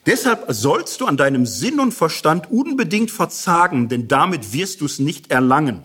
Deshalb 0.07 0.47
sollst 0.49 1.03
du 1.03 1.05
an 1.05 1.19
deinem 1.19 1.45
Sinn 1.45 1.79
und 1.79 1.93
Verstand 1.93 2.51
unbedingt 2.51 3.11
verzagen, 3.11 3.91
denn 3.91 4.09
damit 4.09 4.55
wirst 4.55 4.81
du 4.81 4.87
es 4.87 4.99
nicht 4.99 5.31
erlangen. 5.31 5.83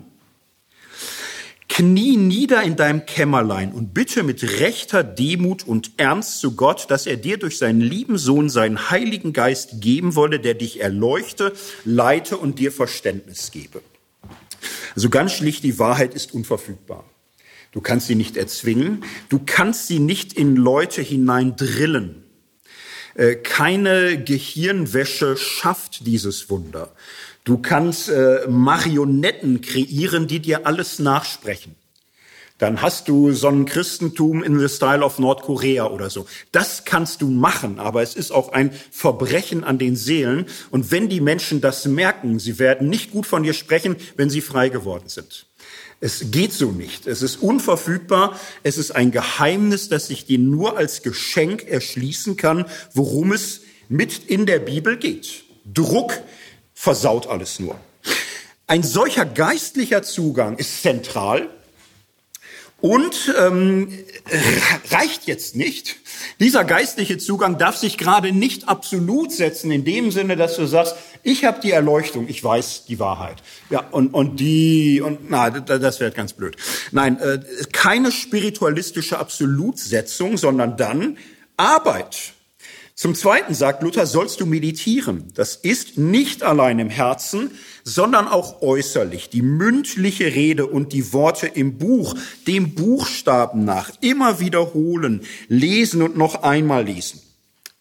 Knie 1.68 2.16
nieder 2.16 2.62
in 2.62 2.76
deinem 2.76 3.06
Kämmerlein 3.06 3.72
und 3.72 3.94
bitte 3.94 4.22
mit 4.22 4.42
rechter 4.60 5.02
Demut 5.02 5.66
und 5.66 5.92
Ernst 5.96 6.40
zu 6.40 6.54
Gott, 6.54 6.90
dass 6.90 7.06
er 7.06 7.16
dir 7.16 7.38
durch 7.38 7.58
seinen 7.58 7.80
lieben 7.80 8.18
Sohn 8.18 8.48
seinen 8.48 8.90
Heiligen 8.90 9.32
Geist 9.32 9.80
geben 9.80 10.14
wolle, 10.14 10.38
der 10.38 10.54
dich 10.54 10.80
erleuchte, 10.80 11.52
leite 11.84 12.36
und 12.36 12.58
dir 12.58 12.70
Verständnis 12.70 13.50
gebe. 13.50 13.82
Also 14.94 15.10
ganz 15.10 15.32
schlicht, 15.32 15.64
die 15.64 15.78
Wahrheit 15.78 16.14
ist 16.14 16.34
unverfügbar. 16.34 17.04
Du 17.72 17.80
kannst 17.80 18.06
sie 18.06 18.14
nicht 18.14 18.36
erzwingen, 18.36 19.04
du 19.28 19.40
kannst 19.44 19.88
sie 19.88 19.98
nicht 19.98 20.32
in 20.34 20.54
Leute 20.54 21.02
hinein 21.02 21.56
drillen. 21.56 22.22
Äh, 23.14 23.36
keine 23.36 24.22
Gehirnwäsche 24.22 25.36
schafft 25.36 26.06
dieses 26.06 26.50
Wunder. 26.50 26.92
Du 27.44 27.58
kannst 27.58 28.08
äh, 28.08 28.46
Marionetten 28.48 29.60
kreieren, 29.60 30.26
die 30.26 30.40
dir 30.40 30.66
alles 30.66 30.98
nachsprechen. 30.98 31.76
Dann 32.58 32.80
hast 32.80 33.08
du 33.08 33.32
so 33.32 33.48
ein 33.48 33.66
Christentum 33.66 34.42
in 34.42 34.58
the 34.58 34.68
Style 34.68 35.04
of 35.04 35.18
Nordkorea 35.18 35.86
oder 35.86 36.08
so. 36.08 36.26
Das 36.52 36.84
kannst 36.84 37.20
du 37.20 37.28
machen, 37.28 37.78
aber 37.80 38.00
es 38.00 38.14
ist 38.14 38.30
auch 38.30 38.52
ein 38.52 38.70
Verbrechen 38.90 39.64
an 39.64 39.78
den 39.78 39.96
Seelen. 39.96 40.46
Und 40.70 40.90
wenn 40.90 41.08
die 41.08 41.20
Menschen 41.20 41.60
das 41.60 41.84
merken, 41.84 42.38
sie 42.38 42.58
werden 42.58 42.88
nicht 42.88 43.10
gut 43.10 43.26
von 43.26 43.42
dir 43.42 43.52
sprechen, 43.52 43.96
wenn 44.16 44.30
sie 44.30 44.40
frei 44.40 44.70
geworden 44.70 45.08
sind. 45.08 45.46
Es 46.00 46.30
geht 46.30 46.52
so 46.52 46.70
nicht. 46.70 47.06
Es 47.06 47.22
ist 47.22 47.36
unverfügbar. 47.36 48.38
Es 48.62 48.78
ist 48.78 48.92
ein 48.92 49.10
Geheimnis, 49.10 49.88
das 49.88 50.06
sich 50.06 50.24
dir 50.24 50.38
nur 50.38 50.78
als 50.78 51.02
Geschenk 51.02 51.68
erschließen 51.68 52.36
kann, 52.36 52.66
worum 52.92 53.32
es 53.32 53.62
mit 53.88 54.26
in 54.28 54.46
der 54.46 54.60
Bibel 54.60 54.96
geht. 54.96 55.44
Druck 55.64 56.14
versaut 56.74 57.26
alles 57.26 57.60
nur. 57.60 57.76
Ein 58.66 58.82
solcher 58.82 59.24
geistlicher 59.24 60.02
Zugang 60.02 60.58
ist 60.58 60.82
zentral 60.82 61.48
und 62.84 63.34
ähm, 63.38 63.88
reicht 64.90 65.26
jetzt 65.26 65.56
nicht. 65.56 65.96
Dieser 66.38 66.64
geistliche 66.64 67.16
Zugang 67.16 67.56
darf 67.56 67.76
sich 67.78 67.96
gerade 67.96 68.30
nicht 68.30 68.68
absolut 68.68 69.32
setzen, 69.32 69.70
in 69.70 69.86
dem 69.86 70.10
Sinne, 70.10 70.36
dass 70.36 70.56
du 70.56 70.66
sagst, 70.66 70.94
ich 71.22 71.46
habe 71.46 71.62
die 71.62 71.70
Erleuchtung, 71.70 72.28
ich 72.28 72.44
weiß 72.44 72.84
die 72.84 72.98
Wahrheit. 72.98 73.42
Ja, 73.70 73.88
und, 73.90 74.12
und 74.12 74.38
die, 74.38 75.00
und 75.00 75.30
na, 75.30 75.48
das 75.48 75.98
wäre 75.98 76.10
ganz 76.10 76.34
blöd. 76.34 76.56
Nein, 76.92 77.18
äh, 77.20 77.40
keine 77.72 78.12
spiritualistische 78.12 79.18
Absolutsetzung, 79.18 80.36
sondern 80.36 80.76
dann 80.76 81.16
Arbeit. 81.56 82.33
Zum 82.96 83.16
Zweiten 83.16 83.54
sagt 83.54 83.82
Luther, 83.82 84.06
sollst 84.06 84.40
du 84.40 84.46
meditieren. 84.46 85.32
Das 85.34 85.56
ist 85.56 85.98
nicht 85.98 86.44
allein 86.44 86.78
im 86.78 86.90
Herzen, 86.90 87.50
sondern 87.82 88.28
auch 88.28 88.62
äußerlich. 88.62 89.30
Die 89.30 89.42
mündliche 89.42 90.26
Rede 90.26 90.66
und 90.66 90.92
die 90.92 91.12
Worte 91.12 91.48
im 91.48 91.76
Buch, 91.76 92.14
dem 92.46 92.76
Buchstaben 92.76 93.64
nach, 93.64 93.90
immer 94.00 94.38
wiederholen, 94.38 95.22
lesen 95.48 96.02
und 96.02 96.16
noch 96.16 96.44
einmal 96.44 96.84
lesen. 96.84 97.20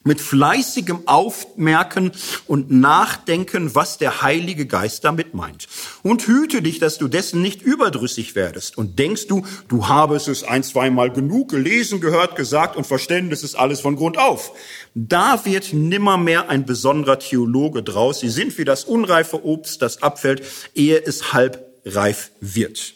Mit 0.04 0.22
fleißigem 0.22 1.08
Aufmerken 1.08 2.12
und 2.48 2.72
Nachdenken, 2.72 3.74
was 3.76 3.98
der 3.98 4.22
Heilige 4.22 4.66
Geist 4.66 5.04
damit 5.04 5.34
meint. 5.34 5.68
Und 6.02 6.28
hüte 6.28 6.62
dich, 6.62 6.80
dass 6.80 6.98
du 6.98 7.08
dessen 7.08 7.42
nicht 7.42 7.62
überdrüssig 7.62 8.36
werdest. 8.36 8.78
Und 8.78 9.00
denkst 9.00 9.28
du, 9.28 9.46
du 9.68 9.88
habest 9.88 10.28
es 10.28 10.44
ein, 10.44 10.64
zweimal 10.64 11.12
genug 11.12 11.50
gelesen, 11.50 12.02
gehört, 12.02 12.36
gesagt 12.36 12.76
und 12.76 12.86
verstanden, 12.86 13.30
das 13.30 13.44
ist 13.44 13.56
alles 13.56 13.80
von 13.80 13.96
Grund 13.96 14.18
auf. 14.18 14.52
Da 14.94 15.46
wird 15.46 15.74
nimmermehr 15.74 16.50
ein 16.50 16.66
besonderer 16.66 17.20
Theologe 17.20 17.84
draus. 17.84 18.20
Sie 18.20 18.30
sind 18.30 18.58
wie 18.58 18.66
das 18.66 18.84
unreife 18.84 19.46
Obst, 19.46 19.82
das 19.82 20.02
abfällt, 20.02 20.44
ehe 20.76 21.02
es 21.02 21.34
halb 21.34 21.66
reif 21.86 22.32
wird. 22.40 22.96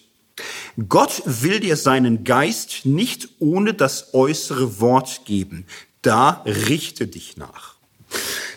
Gott 0.88 1.24
will 1.26 1.60
dir 1.60 1.78
seinen 1.78 2.24
Geist 2.24 2.86
nicht 2.86 3.30
ohne 3.40 3.74
das 3.74 4.14
äußere 4.14 4.80
Wort 4.80 5.26
geben 5.26 5.66
da 6.08 6.42
richte 6.46 7.06
dich 7.06 7.36
nach. 7.36 7.76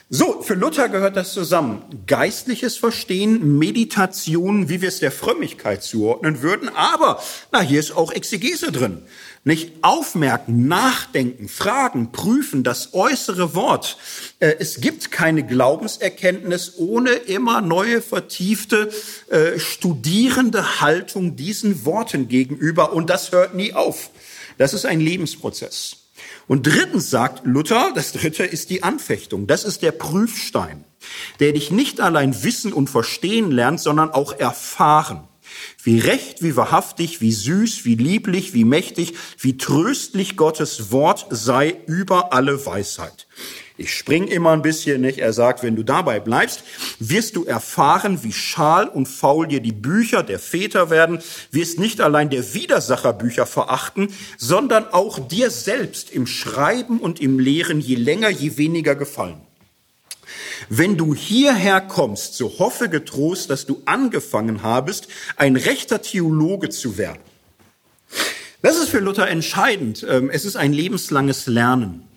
So, 0.09 0.43
für 0.43 0.55
Luther 0.55 0.89
gehört 0.89 1.17
das 1.17 1.33
zusammen. 1.33 1.83
Geistliches 2.07 2.77
Verstehen, 2.77 3.59
Meditation, 3.59 4.69
wie 4.69 4.81
wir 4.81 4.89
es 4.89 5.01
der 5.01 5.13
Frömmigkeit 5.13 5.83
zuordnen 5.83 6.43
würden. 6.43 6.69
Aber, 6.69 7.21
na, 7.53 7.61
hier 7.61 7.81
ist 7.81 7.93
auch 7.93 8.13
Exegese 8.13 8.71
drin. 8.71 9.03
Nicht 9.43 9.73
aufmerken, 9.83 10.69
nachdenken, 10.69 11.49
fragen, 11.49 12.13
prüfen, 12.13 12.63
das 12.63 12.95
äußere 12.95 13.55
Wort. 13.55 13.97
Äh, 14.39 14.55
es 14.59 14.81
gibt 14.81 15.11
keine 15.11 15.45
Glaubenserkenntnis 15.45 16.75
ohne 16.77 17.11
immer 17.11 17.61
neue, 17.61 18.01
vertiefte, 18.03 18.91
äh, 19.31 19.59
studierende 19.59 20.81
Haltung 20.81 21.37
diesen 21.37 21.85
Worten 21.85 22.29
gegenüber. 22.29 22.93
Und 22.93 23.11
das 23.11 23.33
hört 23.33 23.55
nie 23.55 23.73
auf. 23.73 24.11
Das 24.59 24.75
ist 24.75 24.87
ein 24.87 25.01
Lebensprozess. 25.01 26.00
Und 26.51 26.67
drittens 26.67 27.11
sagt 27.11 27.47
Luther, 27.47 27.93
das 27.95 28.11
dritte 28.11 28.43
ist 28.43 28.71
die 28.71 28.83
Anfechtung. 28.83 29.47
Das 29.47 29.63
ist 29.63 29.83
der 29.83 29.93
Prüfstein, 29.93 30.85
der 31.39 31.53
dich 31.53 31.71
nicht 31.71 32.01
allein 32.01 32.43
wissen 32.43 32.73
und 32.73 32.91
verstehen 32.91 33.53
lernt, 33.53 33.79
sondern 33.79 34.11
auch 34.11 34.33
erfahren. 34.33 35.29
Wie 35.81 36.01
recht, 36.01 36.43
wie 36.43 36.57
wahrhaftig, 36.57 37.21
wie 37.21 37.31
süß, 37.31 37.85
wie 37.85 37.95
lieblich, 37.95 38.53
wie 38.53 38.65
mächtig, 38.65 39.15
wie 39.39 39.59
tröstlich 39.59 40.37
Gottes 40.37 40.91
Wort 40.91 41.29
sei 41.31 41.77
über 41.87 42.33
alle 42.33 42.67
Weisheit. 42.67 43.29
Ich 43.81 43.95
spring 43.95 44.29
immer 44.29 44.51
ein 44.51 44.61
bisschen, 44.61 45.01
nicht? 45.01 45.21
Er 45.21 45.33
sagt, 45.33 45.63
wenn 45.63 45.75
du 45.75 45.83
dabei 45.83 46.21
bleibst, 46.21 46.65
wirst 46.99 47.35
du 47.35 47.47
erfahren, 47.47 48.23
wie 48.23 48.33
schal 48.35 48.87
und 48.87 49.07
faul 49.07 49.49
dir 49.49 49.61
die 49.61 49.73
Bücher 49.73 50.23
der 50.23 50.39
Väter 50.39 50.91
werden, 50.91 51.21
wirst 51.51 51.79
nicht 51.79 52.03
allein 52.03 52.29
der 52.29 52.53
Widersacherbücher 52.53 53.47
verachten, 53.47 54.13
sondern 54.37 54.87
auch 54.93 55.19
dir 55.19 55.51
selbst 55.51 56.11
im 56.11 56.27
Schreiben 56.27 57.01
und 57.01 57.23
im 57.23 57.39
Lehren 57.39 57.81
je 57.81 57.95
länger, 57.95 58.29
je 58.29 58.59
weniger 58.59 58.95
gefallen. 58.97 59.41
Wenn 60.69 60.99
du 60.99 61.15
hierher 61.15 61.81
kommst, 61.81 62.35
so 62.35 62.59
hoffe 62.59 62.91
getrost, 62.91 63.49
dass 63.49 63.65
du 63.65 63.81
angefangen 63.87 64.63
habest, 64.63 65.09
ein 65.37 65.57
rechter 65.57 66.03
Theologe 66.03 66.69
zu 66.69 66.99
werden. 66.99 67.23
Das 68.61 68.77
ist 68.77 68.91
für 68.91 69.01
Luther 69.01 69.27
entscheidend. 69.27 70.05
Ähm, 70.07 70.29
es 70.29 70.45
ist 70.45 70.57
ein 70.57 70.75
lebenslanges 70.75 71.47
Lernen. 71.47 72.10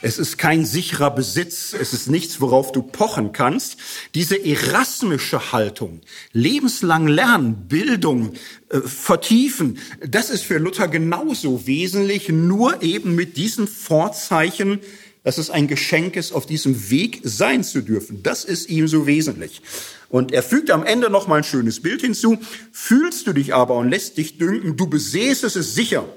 Es 0.00 0.18
ist 0.18 0.38
kein 0.38 0.64
sicherer 0.64 1.10
Besitz. 1.12 1.74
Es 1.78 1.92
ist 1.92 2.08
nichts, 2.08 2.40
worauf 2.40 2.70
du 2.70 2.82
pochen 2.82 3.32
kannst. 3.32 3.78
Diese 4.14 4.36
erasmische 4.36 5.50
Haltung, 5.52 6.02
lebenslang 6.32 7.08
lernen, 7.08 7.66
Bildung, 7.68 8.34
äh, 8.68 8.80
vertiefen, 8.80 9.78
das 10.06 10.30
ist 10.30 10.44
für 10.44 10.58
Luther 10.58 10.86
genauso 10.86 11.66
wesentlich, 11.66 12.28
nur 12.28 12.82
eben 12.82 13.16
mit 13.16 13.36
diesen 13.36 13.66
Vorzeichen, 13.66 14.78
dass 15.24 15.36
es 15.36 15.50
ein 15.50 15.66
Geschenk 15.66 16.14
ist, 16.14 16.32
auf 16.32 16.46
diesem 16.46 16.90
Weg 16.90 17.20
sein 17.24 17.64
zu 17.64 17.82
dürfen. 17.82 18.22
Das 18.22 18.44
ist 18.44 18.68
ihm 18.68 18.86
so 18.86 19.06
wesentlich. 19.06 19.62
Und 20.08 20.32
er 20.32 20.44
fügt 20.44 20.70
am 20.70 20.84
Ende 20.84 21.10
noch 21.10 21.26
mal 21.26 21.36
ein 21.36 21.44
schönes 21.44 21.82
Bild 21.82 22.02
hinzu. 22.02 22.38
Fühlst 22.72 23.26
du 23.26 23.32
dich 23.32 23.52
aber 23.52 23.74
und 23.74 23.90
lässt 23.90 24.16
dich 24.16 24.38
dünken, 24.38 24.76
du 24.76 24.86
besäßest 24.86 25.56
es 25.56 25.74
sicher 25.74 26.08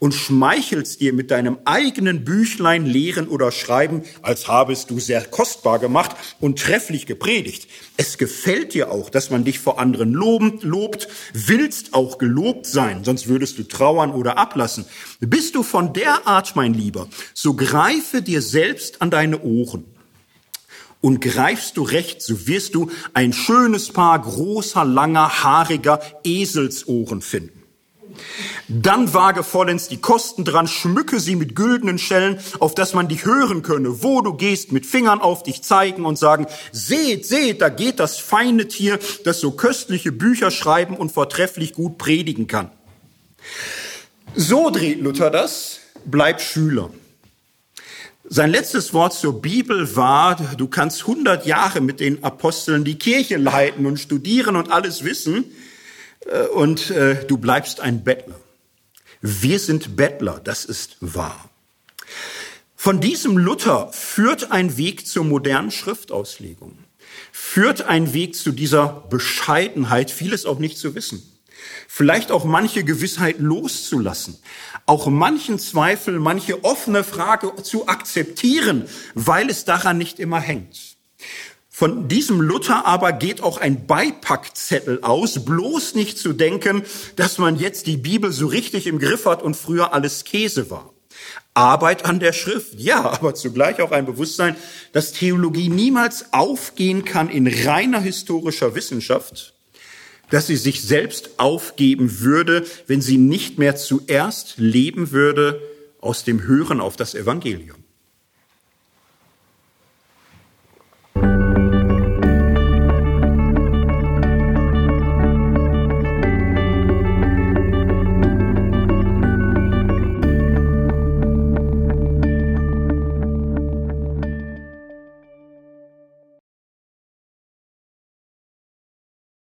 und 0.00 0.14
schmeichelst 0.14 1.00
dir 1.00 1.12
mit 1.12 1.30
deinem 1.30 1.58
eigenen 1.64 2.24
Büchlein 2.24 2.84
lehren 2.84 3.28
oder 3.28 3.52
schreiben, 3.52 4.02
als 4.22 4.48
habest 4.48 4.90
du 4.90 4.98
sehr 4.98 5.22
kostbar 5.24 5.78
gemacht 5.78 6.16
und 6.40 6.58
trefflich 6.58 7.06
gepredigt. 7.06 7.68
Es 7.96 8.18
gefällt 8.18 8.74
dir 8.74 8.90
auch, 8.90 9.10
dass 9.10 9.30
man 9.30 9.44
dich 9.44 9.60
vor 9.60 9.78
anderen 9.78 10.12
loben, 10.12 10.58
lobt, 10.62 11.06
willst 11.32 11.94
auch 11.94 12.18
gelobt 12.18 12.66
sein, 12.66 13.04
sonst 13.04 13.28
würdest 13.28 13.58
du 13.58 13.62
trauern 13.62 14.10
oder 14.10 14.38
ablassen. 14.38 14.86
Bist 15.20 15.54
du 15.54 15.62
von 15.62 15.92
der 15.92 16.26
Art, 16.26 16.56
mein 16.56 16.74
Lieber, 16.74 17.06
so 17.34 17.54
greife 17.54 18.22
dir 18.22 18.42
selbst 18.42 19.02
an 19.02 19.10
deine 19.10 19.42
Ohren. 19.42 19.84
Und 21.02 21.20
greifst 21.20 21.78
du 21.78 21.82
recht, 21.82 22.20
so 22.20 22.46
wirst 22.46 22.74
du 22.74 22.90
ein 23.14 23.32
schönes 23.32 23.90
Paar 23.90 24.20
großer, 24.20 24.84
langer, 24.84 25.42
haariger 25.42 26.00
Eselsohren 26.24 27.22
finden. 27.22 27.59
Dann 28.68 29.12
wage 29.14 29.42
vollends 29.42 29.88
die 29.88 30.00
Kosten 30.00 30.44
dran, 30.44 30.68
schmücke 30.68 31.20
sie 31.20 31.36
mit 31.36 31.54
güldenen 31.56 31.98
Schellen, 31.98 32.38
auf 32.58 32.74
dass 32.74 32.94
man 32.94 33.08
dich 33.08 33.24
hören 33.24 33.62
könne, 33.62 34.02
wo 34.02 34.20
du 34.20 34.34
gehst, 34.34 34.72
mit 34.72 34.86
Fingern 34.86 35.20
auf 35.20 35.42
dich 35.42 35.62
zeigen 35.62 36.04
und 36.04 36.18
sagen, 36.18 36.46
seht, 36.72 37.26
seht, 37.26 37.60
da 37.60 37.68
geht 37.68 38.00
das 38.00 38.18
feine 38.18 38.68
Tier, 38.68 38.98
das 39.24 39.40
so 39.40 39.52
köstliche 39.52 40.12
Bücher 40.12 40.50
schreiben 40.50 40.96
und 40.96 41.12
vortrefflich 41.12 41.74
gut 41.74 41.98
predigen 41.98 42.46
kann. 42.46 42.70
So 44.34 44.70
dreht 44.70 45.00
Luther 45.00 45.30
das, 45.30 45.80
bleib 46.04 46.40
Schüler. 46.40 46.90
Sein 48.32 48.50
letztes 48.50 48.94
Wort 48.94 49.12
zur 49.12 49.42
Bibel 49.42 49.96
war, 49.96 50.36
du 50.56 50.68
kannst 50.68 51.08
hundert 51.08 51.46
Jahre 51.46 51.80
mit 51.80 51.98
den 51.98 52.22
Aposteln 52.22 52.84
die 52.84 52.96
Kirche 52.96 53.36
leiten 53.38 53.86
und 53.86 53.98
studieren 53.98 54.54
und 54.54 54.70
alles 54.70 55.04
wissen, 55.04 55.46
und 56.54 56.90
äh, 56.90 57.24
du 57.26 57.38
bleibst 57.38 57.80
ein 57.80 58.04
Bettler. 58.04 58.40
Wir 59.22 59.58
sind 59.58 59.96
Bettler, 59.96 60.40
das 60.42 60.64
ist 60.64 60.96
wahr. 61.00 61.50
Von 62.74 63.00
diesem 63.00 63.36
Luther 63.36 63.92
führt 63.92 64.52
ein 64.52 64.78
Weg 64.78 65.06
zur 65.06 65.24
modernen 65.24 65.70
Schriftauslegung, 65.70 66.78
führt 67.30 67.82
ein 67.82 68.14
Weg 68.14 68.34
zu 68.34 68.52
dieser 68.52 69.04
Bescheidenheit, 69.10 70.10
vieles 70.10 70.46
auch 70.46 70.58
nicht 70.58 70.78
zu 70.78 70.94
wissen, 70.94 71.22
vielleicht 71.86 72.32
auch 72.32 72.44
manche 72.44 72.82
Gewissheit 72.82 73.38
loszulassen, 73.38 74.38
auch 74.86 75.08
manchen 75.08 75.58
Zweifel, 75.58 76.18
manche 76.18 76.64
offene 76.64 77.04
Frage 77.04 77.62
zu 77.62 77.86
akzeptieren, 77.86 78.88
weil 79.14 79.50
es 79.50 79.66
daran 79.66 79.98
nicht 79.98 80.18
immer 80.18 80.40
hängt. 80.40 80.96
Von 81.80 82.08
diesem 82.08 82.42
Luther 82.42 82.84
aber 82.86 83.14
geht 83.14 83.42
auch 83.42 83.56
ein 83.56 83.86
Beipackzettel 83.86 84.98
aus, 85.00 85.46
bloß 85.46 85.94
nicht 85.94 86.18
zu 86.18 86.34
denken, 86.34 86.82
dass 87.16 87.38
man 87.38 87.58
jetzt 87.58 87.86
die 87.86 87.96
Bibel 87.96 88.32
so 88.32 88.48
richtig 88.48 88.86
im 88.86 88.98
Griff 88.98 89.24
hat 89.24 89.42
und 89.42 89.56
früher 89.56 89.94
alles 89.94 90.24
Käse 90.24 90.68
war. 90.68 90.92
Arbeit 91.54 92.04
an 92.04 92.20
der 92.20 92.34
Schrift, 92.34 92.74
ja, 92.78 93.08
aber 93.10 93.34
zugleich 93.34 93.80
auch 93.80 93.92
ein 93.92 94.04
Bewusstsein, 94.04 94.56
dass 94.92 95.12
Theologie 95.12 95.70
niemals 95.70 96.34
aufgehen 96.34 97.06
kann 97.06 97.30
in 97.30 97.46
reiner 97.46 98.00
historischer 98.00 98.74
Wissenschaft, 98.74 99.54
dass 100.28 100.48
sie 100.48 100.58
sich 100.58 100.82
selbst 100.82 101.30
aufgeben 101.38 102.20
würde, 102.20 102.66
wenn 102.88 103.00
sie 103.00 103.16
nicht 103.16 103.58
mehr 103.58 103.76
zuerst 103.76 104.58
leben 104.58 105.12
würde 105.12 105.62
aus 106.02 106.24
dem 106.24 106.42
Hören 106.42 106.82
auf 106.82 106.98
das 106.98 107.14
Evangelium. 107.14 107.79